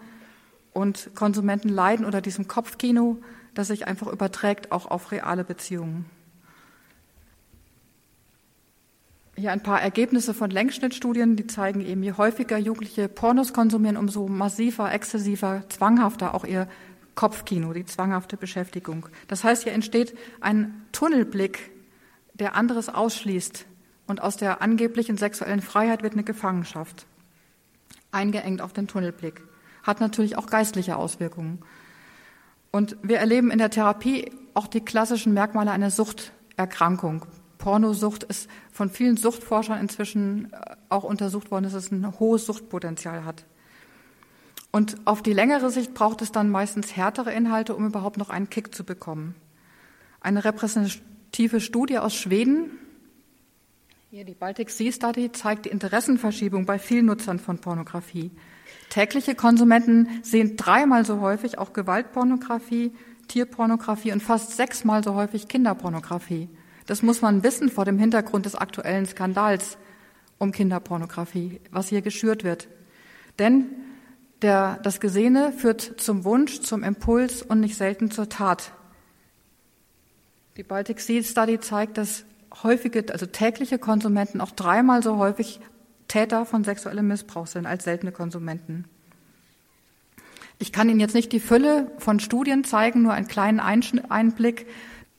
Und 0.72 1.10
Konsumenten 1.14 1.68
leiden 1.68 2.04
unter 2.04 2.20
diesem 2.20 2.48
Kopfkino, 2.48 3.18
das 3.54 3.68
sich 3.68 3.86
einfach 3.86 4.08
überträgt 4.08 4.72
auch 4.72 4.86
auf 4.86 5.12
reale 5.12 5.44
Beziehungen. 5.44 6.06
Hier 9.36 9.52
ein 9.52 9.62
paar 9.62 9.80
Ergebnisse 9.80 10.34
von 10.34 10.50
Längsschnittstudien, 10.50 11.36
die 11.36 11.46
zeigen 11.46 11.80
eben, 11.80 12.02
je 12.02 12.12
häufiger 12.12 12.58
Jugendliche 12.58 13.08
Pornos 13.08 13.52
konsumieren, 13.52 13.96
umso 13.96 14.28
massiver, 14.28 14.92
exzessiver, 14.92 15.62
zwanghafter 15.68 16.34
auch 16.34 16.44
ihr 16.44 16.68
Kopfkino, 17.14 17.72
die 17.72 17.86
zwanghafte 17.86 18.36
Beschäftigung. 18.36 19.06
Das 19.28 19.42
heißt, 19.42 19.62
hier 19.62 19.72
entsteht 19.72 20.16
ein 20.40 20.84
Tunnelblick, 20.92 21.70
der 22.34 22.54
anderes 22.54 22.88
ausschließt 22.88 23.66
und 24.06 24.22
aus 24.22 24.36
der 24.36 24.62
angeblichen 24.62 25.16
sexuellen 25.16 25.62
Freiheit 25.62 26.02
wird 26.02 26.14
eine 26.14 26.24
Gefangenschaft. 26.24 27.06
Eingeengt 28.12 28.60
auf 28.60 28.72
den 28.72 28.88
Tunnelblick. 28.88 29.42
Hat 29.82 30.00
natürlich 30.00 30.36
auch 30.36 30.46
geistliche 30.46 30.96
Auswirkungen. 30.96 31.60
Und 32.70 32.96
wir 33.02 33.18
erleben 33.18 33.50
in 33.50 33.58
der 33.58 33.70
Therapie 33.70 34.30
auch 34.54 34.66
die 34.66 34.80
klassischen 34.80 35.32
Merkmale 35.32 35.70
einer 35.70 35.90
Suchterkrankung. 35.90 37.26
Pornosucht 37.58 38.24
ist 38.24 38.48
von 38.72 38.90
vielen 38.90 39.16
Suchtforschern 39.16 39.78
inzwischen 39.78 40.52
äh, 40.52 40.76
auch 40.88 41.04
untersucht 41.04 41.50
worden, 41.50 41.64
dass 41.64 41.74
es 41.74 41.92
ein 41.92 42.18
hohes 42.18 42.46
Suchtpotenzial 42.46 43.24
hat. 43.24 43.44
Und 44.72 44.96
auf 45.04 45.22
die 45.22 45.32
längere 45.32 45.70
Sicht 45.70 45.94
braucht 45.94 46.22
es 46.22 46.32
dann 46.32 46.48
meistens 46.48 46.96
härtere 46.96 47.32
Inhalte, 47.32 47.74
um 47.74 47.86
überhaupt 47.86 48.16
noch 48.16 48.30
einen 48.30 48.50
Kick 48.50 48.74
zu 48.74 48.84
bekommen. 48.84 49.34
Eine 50.20 50.44
repräsentative 51.30 51.60
Studie 51.60 51.98
aus 51.98 52.14
Schweden, 52.14 52.70
hier 54.10 54.24
die 54.24 54.34
Baltic 54.34 54.70
Sea 54.70 54.90
Study, 54.90 55.30
zeigt 55.30 55.66
die 55.66 55.68
Interessenverschiebung 55.68 56.66
bei 56.66 56.80
vielen 56.80 57.06
Nutzern 57.06 57.38
von 57.38 57.58
Pornografie. 57.58 58.32
Tägliche 58.88 59.36
Konsumenten 59.36 60.08
sehen 60.22 60.56
dreimal 60.56 61.04
so 61.04 61.20
häufig 61.20 61.58
auch 61.58 61.72
Gewaltpornografie, 61.72 62.92
Tierpornografie 63.28 64.10
und 64.10 64.22
fast 64.22 64.56
sechsmal 64.56 65.04
so 65.04 65.14
häufig 65.14 65.46
Kinderpornografie. 65.46 66.48
Das 66.86 67.02
muss 67.02 67.22
man 67.22 67.44
wissen 67.44 67.68
vor 67.68 67.84
dem 67.84 67.98
Hintergrund 67.98 68.46
des 68.46 68.56
aktuellen 68.56 69.06
Skandals 69.06 69.78
um 70.38 70.50
Kinderpornografie, 70.50 71.60
was 71.70 71.88
hier 71.88 72.02
geschürt 72.02 72.42
wird. 72.42 72.66
Denn 73.38 73.66
der, 74.42 74.80
das 74.82 74.98
Gesehene 74.98 75.52
führt 75.52 76.00
zum 76.00 76.24
Wunsch, 76.24 76.60
zum 76.62 76.82
Impuls 76.82 77.42
und 77.42 77.60
nicht 77.60 77.76
selten 77.76 78.10
zur 78.10 78.28
Tat. 78.28 78.72
Die 80.60 80.64
Baltic 80.64 81.00
Sea 81.00 81.22
Study 81.22 81.58
zeigt, 81.58 81.96
dass 81.96 82.26
häufige, 82.62 83.06
also 83.10 83.24
tägliche 83.24 83.78
Konsumenten 83.78 84.42
auch 84.42 84.50
dreimal 84.50 85.02
so 85.02 85.16
häufig 85.16 85.58
Täter 86.06 86.44
von 86.44 86.64
sexuellem 86.64 87.08
Missbrauch 87.08 87.46
sind 87.46 87.64
als 87.64 87.84
seltene 87.84 88.12
Konsumenten. 88.12 88.84
Ich 90.58 90.70
kann 90.70 90.90
Ihnen 90.90 91.00
jetzt 91.00 91.14
nicht 91.14 91.32
die 91.32 91.40
Fülle 91.40 91.90
von 91.96 92.20
Studien 92.20 92.62
zeigen, 92.62 93.00
nur 93.00 93.14
einen 93.14 93.26
kleinen 93.26 93.58
Einblick. 93.58 94.66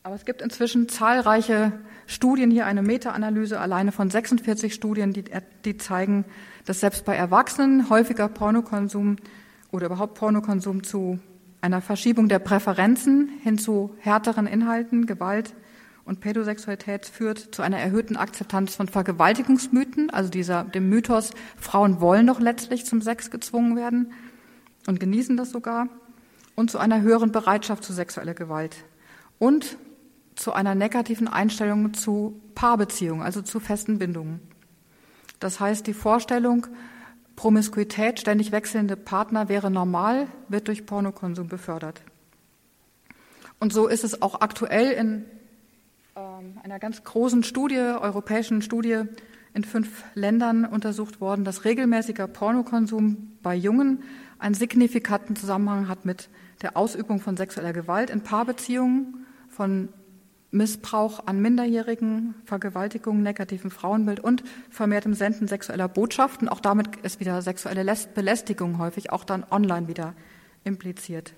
Aber 0.03 0.13
es 0.13 0.25
gibt 0.25 0.43
inzwischen 0.43 0.87
zahlreiche 0.89 1.71
Studien, 2.05 2.51
hier 2.51 2.67
eine 2.67 2.83
Meta-Analyse 2.83 3.59
alleine 3.59 3.91
von 3.91 4.11
46 4.11 4.75
Studien, 4.75 5.11
die, 5.11 5.23
die 5.65 5.77
zeigen, 5.77 6.23
dass 6.65 6.81
selbst 6.81 7.03
bei 7.03 7.15
Erwachsenen 7.15 7.89
häufiger 7.89 8.27
Pornokonsum 8.27 9.15
oder 9.71 9.87
überhaupt 9.87 10.13
Pornokonsum 10.19 10.83
zu 10.83 11.17
einer 11.61 11.81
Verschiebung 11.81 12.27
der 12.27 12.39
Präferenzen 12.39 13.29
hin 13.43 13.57
zu 13.57 13.95
härteren 13.99 14.47
Inhalten, 14.47 15.05
Gewalt, 15.05 15.53
und 16.03 16.19
Pädosexualität 16.19 17.05
führt 17.05 17.53
zu 17.53 17.61
einer 17.61 17.77
erhöhten 17.77 18.17
Akzeptanz 18.17 18.75
von 18.75 18.87
Vergewaltigungsmythen, 18.87 20.09
also 20.09 20.29
dieser, 20.29 20.63
dem 20.63 20.89
Mythos, 20.89 21.31
Frauen 21.57 22.01
wollen 22.01 22.27
doch 22.27 22.39
letztlich 22.39 22.85
zum 22.85 23.01
Sex 23.01 23.29
gezwungen 23.29 23.75
werden 23.75 24.11
und 24.87 24.99
genießen 24.99 25.37
das 25.37 25.51
sogar, 25.51 25.87
und 26.55 26.71
zu 26.71 26.79
einer 26.79 27.01
höheren 27.01 27.31
Bereitschaft 27.31 27.83
zu 27.83 27.93
sexueller 27.93 28.33
Gewalt 28.33 28.75
und 29.39 29.77
zu 30.35 30.53
einer 30.53 30.75
negativen 30.75 31.27
Einstellung 31.27 31.93
zu 31.93 32.41
Paarbeziehungen, 32.55 33.23
also 33.23 33.41
zu 33.41 33.59
festen 33.59 33.99
Bindungen. 33.99 34.39
Das 35.39 35.59
heißt, 35.59 35.87
die 35.87 35.93
Vorstellung, 35.93 36.67
Promiskuität, 37.41 38.19
ständig 38.19 38.51
wechselnde 38.51 38.95
Partner 38.95 39.49
wäre 39.49 39.71
normal, 39.71 40.27
wird 40.47 40.67
durch 40.67 40.85
Pornokonsum 40.85 41.47
befördert. 41.47 42.03
Und 43.59 43.73
so 43.73 43.87
ist 43.87 44.03
es 44.03 44.21
auch 44.21 44.41
aktuell 44.41 44.91
in 44.91 45.25
ähm, 46.15 46.59
einer 46.61 46.77
ganz 46.77 47.03
großen 47.03 47.41
Studie, 47.41 47.79
europäischen 47.79 48.61
Studie 48.61 49.05
in 49.55 49.63
fünf 49.63 50.03
Ländern 50.13 50.65
untersucht 50.65 51.19
worden, 51.19 51.43
dass 51.43 51.65
regelmäßiger 51.65 52.27
Pornokonsum 52.27 53.31
bei 53.41 53.55
Jungen 53.55 54.03
einen 54.37 54.53
signifikanten 54.53 55.35
Zusammenhang 55.35 55.87
hat 55.87 56.05
mit 56.05 56.29
der 56.61 56.77
Ausübung 56.77 57.19
von 57.19 57.37
sexueller 57.37 57.73
Gewalt 57.73 58.11
in 58.11 58.21
Paarbeziehungen, 58.21 59.25
von 59.49 59.89
Missbrauch 60.51 61.25
an 61.25 61.41
Minderjährigen, 61.41 62.35
Vergewaltigung, 62.45 63.23
negativen 63.23 63.71
Frauenbild 63.71 64.19
und 64.19 64.43
vermehrtem 64.69 65.13
Senden 65.13 65.47
sexueller 65.47 65.87
Botschaften. 65.87 66.49
Auch 66.49 66.59
damit 66.59 66.97
ist 66.97 67.19
wieder 67.19 67.41
sexuelle 67.41 67.85
Belästigung 68.13 68.77
häufig 68.77 69.11
auch 69.11 69.23
dann 69.23 69.45
online 69.49 69.87
wieder 69.87 70.13
impliziert. 70.63 71.33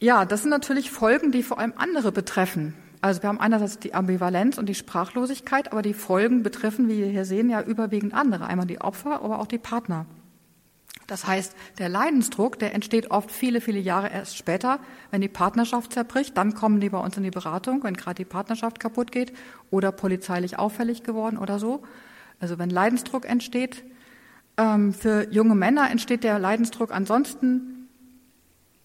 Ja, 0.00 0.24
das 0.24 0.42
sind 0.42 0.50
natürlich 0.50 0.90
Folgen, 0.90 1.32
die 1.32 1.42
vor 1.42 1.58
allem 1.58 1.74
andere 1.76 2.12
betreffen. 2.12 2.74
Also 3.00 3.22
wir 3.22 3.28
haben 3.28 3.40
einerseits 3.40 3.78
die 3.78 3.92
Ambivalenz 3.92 4.56
und 4.56 4.66
die 4.66 4.74
Sprachlosigkeit, 4.74 5.70
aber 5.72 5.82
die 5.82 5.92
Folgen 5.92 6.42
betreffen, 6.42 6.88
wie 6.88 6.98
wir 6.98 7.06
hier 7.06 7.26
sehen, 7.26 7.50
ja 7.50 7.62
überwiegend 7.62 8.14
andere. 8.14 8.46
Einmal 8.46 8.66
die 8.66 8.80
Opfer, 8.80 9.20
aber 9.22 9.40
auch 9.40 9.46
die 9.46 9.58
Partner. 9.58 10.06
Das 11.06 11.26
heißt, 11.26 11.54
der 11.78 11.88
Leidensdruck, 11.88 12.58
der 12.58 12.74
entsteht 12.74 13.10
oft 13.10 13.30
viele, 13.30 13.60
viele 13.60 13.78
Jahre 13.78 14.10
erst 14.10 14.36
später, 14.36 14.78
wenn 15.10 15.20
die 15.20 15.28
Partnerschaft 15.28 15.92
zerbricht. 15.92 16.36
Dann 16.36 16.54
kommen 16.54 16.80
die 16.80 16.88
bei 16.88 16.98
uns 16.98 17.16
in 17.16 17.22
die 17.22 17.30
Beratung, 17.30 17.82
wenn 17.84 17.94
gerade 17.94 18.16
die 18.16 18.24
Partnerschaft 18.24 18.80
kaputt 18.80 19.12
geht 19.12 19.32
oder 19.70 19.92
polizeilich 19.92 20.58
auffällig 20.58 21.02
geworden 21.02 21.36
oder 21.36 21.58
so. 21.58 21.82
Also 22.40 22.58
wenn 22.58 22.70
Leidensdruck 22.70 23.26
entsteht. 23.26 23.84
Ähm, 24.56 24.94
für 24.94 25.28
junge 25.30 25.54
Männer 25.54 25.90
entsteht 25.90 26.24
der 26.24 26.38
Leidensdruck 26.38 26.92
ansonsten 26.92 27.88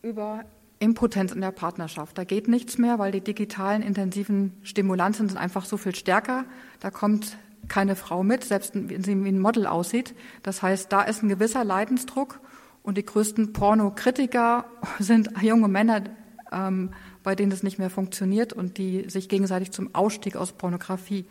über 0.01 0.43
Impotenz 0.79 1.32
in 1.32 1.41
der 1.41 1.51
Partnerschaft. 1.51 2.17
Da 2.17 2.23
geht 2.23 2.47
nichts 2.47 2.77
mehr, 2.77 2.99
weil 2.99 3.12
die 3.12 3.21
digitalen 3.21 3.82
intensiven 3.82 4.53
Stimulanzen 4.63 5.27
sind 5.27 5.38
einfach 5.38 5.65
so 5.65 5.77
viel 5.77 5.93
stärker. 5.93 6.45
Da 6.79 6.89
kommt 6.89 7.38
keine 7.67 7.95
Frau 7.95 8.23
mit, 8.23 8.43
selbst 8.43 8.71
wenn 8.73 9.03
sie 9.03 9.23
wie 9.23 9.29
ein 9.29 9.39
Model 9.39 9.67
aussieht. 9.67 10.15
Das 10.43 10.61
heißt, 10.61 10.91
da 10.91 11.01
ist 11.01 11.23
ein 11.23 11.29
gewisser 11.29 11.63
Leidensdruck 11.63 12.39
und 12.83 12.97
die 12.97 13.05
größten 13.05 13.53
Pornokritiker 13.53 14.65
sind 14.99 15.29
junge 15.41 15.67
Männer, 15.67 16.03
ähm, 16.51 16.91
bei 17.23 17.35
denen 17.35 17.51
das 17.51 17.63
nicht 17.63 17.79
mehr 17.79 17.89
funktioniert 17.89 18.53
und 18.53 18.77
die 18.77 19.09
sich 19.09 19.29
gegenseitig 19.29 19.71
zum 19.71 19.93
Ausstieg 19.93 20.35
aus 20.35 20.53
Pornografie 20.53 21.25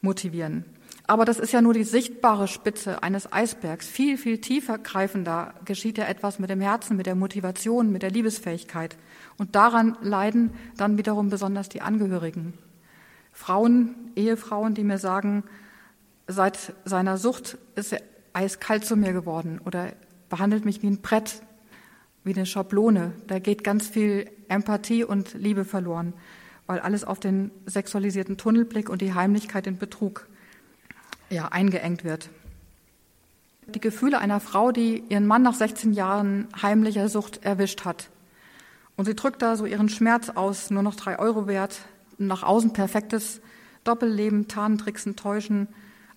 motivieren. 0.00 0.64
Aber 1.06 1.24
das 1.24 1.40
ist 1.40 1.52
ja 1.52 1.60
nur 1.60 1.74
die 1.74 1.82
sichtbare 1.82 2.46
Spitze 2.46 3.02
eines 3.02 3.32
Eisbergs. 3.32 3.88
Viel, 3.88 4.16
viel 4.16 4.38
tiefer 4.40 4.78
greifender 4.78 5.54
geschieht 5.64 5.98
ja 5.98 6.04
etwas 6.04 6.38
mit 6.38 6.50
dem 6.50 6.60
Herzen, 6.60 6.96
mit 6.96 7.06
der 7.06 7.16
Motivation, 7.16 7.90
mit 7.90 8.02
der 8.02 8.12
Liebesfähigkeit. 8.12 8.96
Und 9.36 9.56
daran 9.56 9.98
leiden 10.02 10.52
dann 10.76 10.98
wiederum 10.98 11.28
besonders 11.28 11.68
die 11.68 11.80
Angehörigen. 11.80 12.52
Frauen, 13.32 13.94
Ehefrauen, 14.16 14.74
die 14.74 14.84
mir 14.84 14.98
sagen, 14.98 15.44
seit 16.26 16.74
seiner 16.84 17.16
Sucht 17.16 17.58
ist 17.74 17.92
er 17.92 18.02
eiskalt 18.32 18.84
zu 18.84 18.96
mir 18.96 19.12
geworden 19.12 19.60
oder 19.64 19.92
behandelt 20.28 20.64
mich 20.64 20.82
wie 20.82 20.86
ein 20.86 21.00
Brett, 21.00 21.42
wie 22.22 22.34
eine 22.34 22.46
Schablone. 22.46 23.12
Da 23.26 23.38
geht 23.38 23.64
ganz 23.64 23.88
viel 23.88 24.30
Empathie 24.48 25.04
und 25.04 25.34
Liebe 25.34 25.64
verloren, 25.64 26.12
weil 26.66 26.78
alles 26.80 27.04
auf 27.04 27.18
den 27.18 27.50
sexualisierten 27.66 28.36
Tunnelblick 28.36 28.88
und 28.88 29.00
die 29.00 29.14
Heimlichkeit 29.14 29.66
in 29.66 29.78
Betrug 29.78 30.28
ja, 31.30 31.48
eingeengt 31.48 32.04
wird. 32.04 32.30
die 33.74 33.80
Gefühle 33.80 34.18
einer 34.18 34.40
Frau, 34.40 34.72
die 34.72 35.02
ihren 35.08 35.26
Mann 35.26 35.42
nach 35.42 35.54
16 35.54 35.92
Jahren 35.92 36.48
heimlicher 36.60 37.08
Sucht 37.08 37.44
erwischt 37.44 37.84
hat. 37.84 38.10
Und 38.96 39.04
sie 39.04 39.14
drückt 39.14 39.42
da 39.42 39.56
so 39.56 39.64
ihren 39.64 39.88
Schmerz 39.88 40.28
aus, 40.28 40.70
nur 40.70 40.82
noch 40.82 40.96
drei 40.96 41.18
Euro 41.18 41.46
wert, 41.46 41.80
nach 42.26 42.42
außen 42.42 42.72
perfektes 42.72 43.40
Doppelleben, 43.84 44.48
Tarntricksen, 44.48 45.16
Täuschen, 45.16 45.68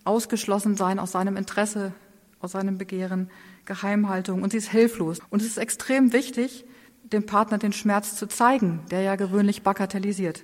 ausgeschlossen 0.03 0.75
sein 0.75 0.99
aus 0.99 1.11
seinem 1.11 1.37
Interesse, 1.37 1.93
aus 2.39 2.51
seinem 2.51 2.77
Begehren, 2.77 3.29
Geheimhaltung. 3.65 4.43
Und 4.43 4.51
sie 4.51 4.57
ist 4.57 4.69
hilflos. 4.69 5.19
Und 5.29 5.41
es 5.41 5.47
ist 5.47 5.57
extrem 5.57 6.11
wichtig, 6.13 6.65
dem 7.03 7.25
Partner 7.25 7.57
den 7.57 7.73
Schmerz 7.73 8.15
zu 8.15 8.27
zeigen, 8.27 8.81
der 8.91 9.01
ja 9.01 9.15
gewöhnlich 9.15 9.63
bagatellisiert. 9.63 10.43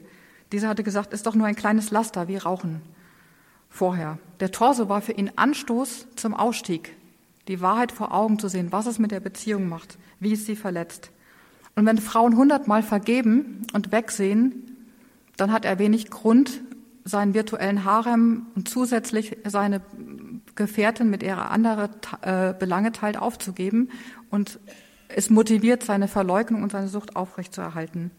Dieser 0.52 0.70
hatte 0.70 0.84
gesagt, 0.84 1.14
ist 1.14 1.26
doch 1.26 1.36
nur 1.36 1.48
ein 1.48 1.56
kleines 1.56 1.92
Laster 1.92 2.28
wie 2.28 2.38
Rauchen. 2.38 2.82
Vorher. 3.70 4.18
Der 4.40 4.52
Torso 4.52 4.90
war 4.90 5.02
für 5.02 5.12
ihn 5.12 5.32
Anstoß 5.36 6.08
zum 6.16 6.34
Ausstieg, 6.34 6.96
die 7.48 7.62
Wahrheit 7.62 7.92
vor 7.92 8.14
Augen 8.14 8.40
zu 8.40 8.48
sehen, 8.48 8.72
was 8.72 8.88
es 8.88 8.98
mit 8.98 9.12
der 9.12 9.20
Beziehung 9.20 9.70
macht, 9.70 9.98
wie 10.20 10.34
es 10.34 10.46
sie 10.46 10.56
verletzt. 10.56 11.12
Und 11.76 11.86
wenn 11.86 12.00
Frauen 12.00 12.36
hundertmal 12.36 12.82
vergeben 12.82 13.68
und 13.74 13.92
wegsehen, 13.92 14.69
dann 15.40 15.52
hat 15.52 15.66
er 15.66 15.80
wenig 15.80 16.10
Grund, 16.10 16.62
seinen 17.06 17.34
virtuellen 17.34 17.86
Harem 17.86 18.48
und 18.56 18.68
zusätzlich 18.68 19.38
seine 19.46 19.82
Gefährtin 20.56 21.10
mit 21.10 21.24
ihrer 21.24 21.50
anderen 21.52 21.90
äh, 22.22 22.54
Belange 22.54 22.92
teilt 22.92 23.18
aufzugeben 23.18 23.90
und 24.30 24.60
es 25.08 25.30
motiviert, 25.30 25.84
seine 25.84 26.08
Verleugnung 26.08 26.62
und 26.62 26.72
seine 26.72 26.88
Sucht 26.88 27.16
aufrechtzuerhalten. 27.16 28.12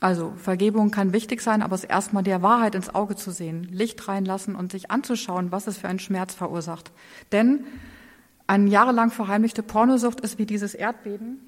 Also 0.00 0.34
Vergebung 0.36 0.90
kann 0.90 1.12
wichtig 1.12 1.40
sein, 1.40 1.62
aber 1.62 1.74
es 1.74 1.84
erstmal 1.84 2.22
der 2.22 2.42
Wahrheit 2.42 2.74
ins 2.74 2.94
Auge 2.94 3.16
zu 3.16 3.30
sehen, 3.30 3.64
Licht 3.72 4.06
reinlassen 4.06 4.54
und 4.54 4.70
sich 4.70 4.90
anzuschauen, 4.90 5.50
was 5.50 5.66
es 5.66 5.78
für 5.78 5.88
einen 5.88 5.98
Schmerz 5.98 6.34
verursacht. 6.34 6.92
Denn 7.32 7.64
eine 8.46 8.68
jahrelang 8.68 9.10
verheimlichte 9.10 9.62
Pornosucht 9.62 10.20
ist 10.20 10.38
wie 10.38 10.46
dieses 10.46 10.74
Erdbeben. 10.74 11.38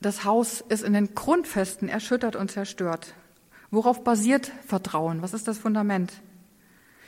Das 0.00 0.24
Haus 0.24 0.60
ist 0.60 0.84
in 0.84 0.92
den 0.92 1.14
Grundfesten 1.14 1.88
erschüttert 1.88 2.36
und 2.36 2.50
zerstört. 2.50 3.14
Worauf 3.74 4.04
basiert 4.04 4.52
Vertrauen? 4.64 5.20
Was 5.20 5.34
ist 5.34 5.48
das 5.48 5.58
Fundament? 5.58 6.12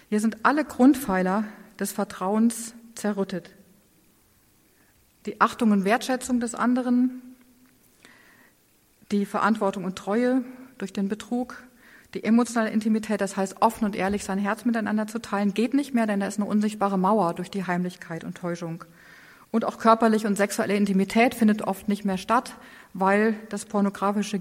Hier 0.08 0.18
sind 0.18 0.44
alle 0.44 0.64
Grundpfeiler 0.64 1.44
des 1.78 1.92
Vertrauens 1.92 2.74
zerrüttet. 2.96 3.50
Die 5.26 5.40
Achtung 5.40 5.70
und 5.70 5.84
Wertschätzung 5.84 6.40
des 6.40 6.56
anderen, 6.56 7.22
die 9.12 9.26
Verantwortung 9.26 9.84
und 9.84 9.96
Treue 9.96 10.42
durch 10.76 10.92
den 10.92 11.08
Betrug, 11.08 11.62
die 12.14 12.24
emotionale 12.24 12.70
Intimität, 12.70 13.20
das 13.20 13.36
heißt 13.36 13.62
offen 13.62 13.84
und 13.84 13.94
ehrlich 13.94 14.24
sein 14.24 14.38
Herz 14.38 14.64
miteinander 14.64 15.06
zu 15.06 15.20
teilen, 15.20 15.54
geht 15.54 15.72
nicht 15.72 15.94
mehr, 15.94 16.08
denn 16.08 16.18
da 16.18 16.26
ist 16.26 16.40
eine 16.40 16.48
unsichtbare 16.48 16.98
Mauer 16.98 17.34
durch 17.34 17.50
die 17.50 17.64
Heimlichkeit 17.64 18.24
und 18.24 18.38
Täuschung. 18.38 18.84
Und 19.52 19.64
auch 19.64 19.78
körperliche 19.78 20.26
und 20.26 20.34
sexuelle 20.34 20.74
Intimität 20.74 21.36
findet 21.36 21.62
oft 21.62 21.86
nicht 21.86 22.04
mehr 22.04 22.18
statt, 22.18 22.56
weil 22.92 23.34
das 23.50 23.66
pornografische 23.66 24.40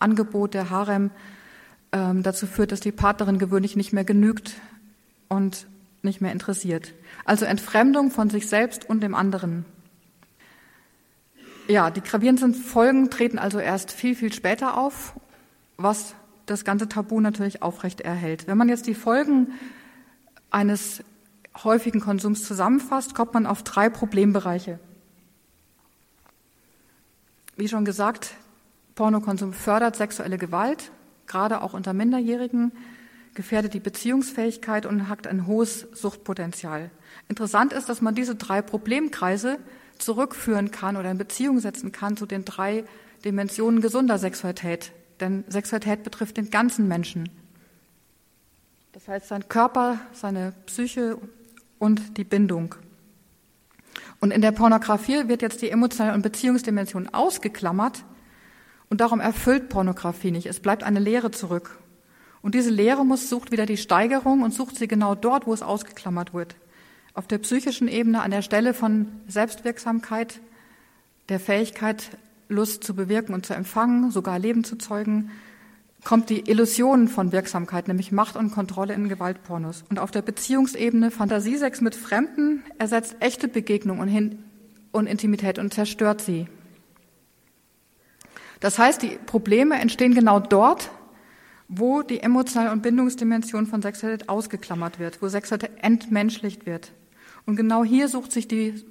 Gigabyte-Angebot 0.00 0.54
der 0.54 0.70
Harem 0.70 1.10
ähm, 1.92 2.22
dazu 2.22 2.46
führt, 2.46 2.72
dass 2.72 2.80
die 2.80 2.92
Partnerin 2.92 3.38
gewöhnlich 3.38 3.76
nicht 3.76 3.92
mehr 3.92 4.04
genügt 4.04 4.54
und 5.28 5.66
nicht 6.02 6.20
mehr 6.20 6.32
interessiert. 6.32 6.92
Also 7.24 7.44
Entfremdung 7.44 8.10
von 8.10 8.30
sich 8.30 8.48
selbst 8.48 8.88
und 8.88 9.00
dem 9.02 9.14
anderen. 9.14 9.64
Ja, 11.68 11.90
die 11.90 12.00
gravierendsten 12.00 12.54
Folgen 12.54 13.10
treten 13.10 13.38
also 13.38 13.58
erst 13.58 13.90
viel, 13.90 14.14
viel 14.14 14.32
später 14.32 14.76
auf, 14.76 15.14
was 15.76 16.14
das 16.46 16.64
ganze 16.64 16.88
Tabu 16.88 17.20
natürlich 17.20 17.62
aufrecht 17.62 18.00
erhält. 18.00 18.46
Wenn 18.46 18.56
man 18.56 18.68
jetzt 18.68 18.86
die 18.86 18.94
Folgen 18.94 19.52
eines 20.50 21.02
häufigen 21.64 22.00
Konsums 22.00 22.44
zusammenfasst, 22.44 23.16
kommt 23.16 23.34
man 23.34 23.46
auf 23.46 23.64
drei 23.64 23.88
Problembereiche. 23.88 24.78
Wie 27.56 27.68
schon 27.68 27.84
gesagt, 27.84 28.34
Pornokonsum 28.96 29.52
fördert 29.52 29.94
sexuelle 29.94 30.38
Gewalt, 30.38 30.90
gerade 31.26 31.60
auch 31.60 31.74
unter 31.74 31.92
Minderjährigen, 31.92 32.72
gefährdet 33.34 33.74
die 33.74 33.80
Beziehungsfähigkeit 33.80 34.86
und 34.86 35.08
hat 35.08 35.26
ein 35.26 35.46
hohes 35.46 35.86
Suchtpotenzial. 35.92 36.90
Interessant 37.28 37.74
ist, 37.74 37.90
dass 37.90 38.00
man 38.00 38.14
diese 38.14 38.34
drei 38.34 38.62
Problemkreise 38.62 39.58
zurückführen 39.98 40.70
kann 40.70 40.96
oder 40.96 41.10
in 41.10 41.18
Beziehung 41.18 41.60
setzen 41.60 41.92
kann 41.92 42.16
zu 42.16 42.24
den 42.24 42.46
drei 42.46 42.84
Dimensionen 43.24 43.82
gesunder 43.82 44.18
Sexualität. 44.18 44.92
Denn 45.20 45.44
Sexualität 45.48 46.02
betrifft 46.02 46.38
den 46.38 46.50
ganzen 46.50 46.88
Menschen. 46.88 47.28
Das 48.92 49.08
heißt, 49.08 49.28
sein 49.28 49.46
Körper, 49.48 50.00
seine 50.14 50.54
Psyche 50.64 51.18
und 51.78 52.16
die 52.16 52.24
Bindung. 52.24 52.74
Und 54.20 54.30
in 54.30 54.40
der 54.40 54.52
Pornografie 54.52 55.28
wird 55.28 55.42
jetzt 55.42 55.60
die 55.60 55.70
emotionale 55.70 56.14
und 56.14 56.22
Beziehungsdimension 56.22 57.08
ausgeklammert 57.12 58.02
und 58.90 59.00
darum 59.00 59.20
erfüllt 59.20 59.68
Pornografie 59.68 60.30
nicht. 60.30 60.46
Es 60.46 60.60
bleibt 60.60 60.82
eine 60.82 61.00
Leere 61.00 61.30
zurück. 61.30 61.78
Und 62.42 62.54
diese 62.54 62.70
Leere 62.70 63.04
muss 63.04 63.28
sucht 63.28 63.50
wieder 63.50 63.66
die 63.66 63.76
Steigerung 63.76 64.42
und 64.42 64.54
sucht 64.54 64.76
sie 64.76 64.88
genau 64.88 65.14
dort, 65.14 65.46
wo 65.46 65.52
es 65.52 65.62
ausgeklammert 65.62 66.32
wird 66.32 66.56
auf 67.16 67.26
der 67.26 67.38
psychischen 67.38 67.88
Ebene 67.88 68.20
an 68.20 68.30
der 68.30 68.42
Stelle 68.42 68.74
von 68.74 69.06
Selbstwirksamkeit, 69.26 70.38
der 71.30 71.40
Fähigkeit, 71.40 72.10
Lust 72.48 72.84
zu 72.84 72.94
bewirken 72.94 73.34
und 73.34 73.46
zu 73.46 73.54
empfangen, 73.54 74.10
sogar 74.10 74.38
Leben 74.38 74.64
zu 74.64 74.76
zeugen, 74.76 75.30
kommt 76.04 76.28
die 76.28 76.48
Illusion 76.48 77.08
von 77.08 77.32
Wirksamkeit, 77.32 77.88
nämlich 77.88 78.12
Macht 78.12 78.36
und 78.36 78.52
Kontrolle 78.52 78.92
in 78.92 79.08
Gewaltpornos. 79.08 79.82
Und 79.88 79.98
auf 79.98 80.10
der 80.10 80.22
Beziehungsebene 80.22 81.10
Fantasiesex 81.10 81.80
mit 81.80 81.94
Fremden 81.94 82.62
ersetzt 82.78 83.16
echte 83.20 83.48
Begegnung 83.48 83.98
und, 83.98 84.08
Hin 84.08 84.44
und 84.92 85.06
Intimität 85.06 85.58
und 85.58 85.72
zerstört 85.72 86.20
sie. 86.20 86.46
Das 88.60 88.78
heißt, 88.78 89.02
die 89.02 89.18
Probleme 89.26 89.78
entstehen 89.78 90.14
genau 90.14 90.40
dort, 90.40 90.90
wo 91.68 92.02
die 92.02 92.20
emotionale 92.20 92.72
und 92.72 92.82
Bindungsdimension 92.82 93.66
von 93.66 93.82
Sexualität 93.82 94.28
ausgeklammert 94.28 94.98
wird, 94.98 95.20
wo 95.20 95.28
Sexualität 95.28 95.72
entmenschlicht 95.82 96.66
wird. 96.66 96.92
Und 97.44 97.56
genau 97.56 97.84
hier 97.84 98.08
sucht 98.08 98.32
sich 98.32 98.48
die 98.48 98.84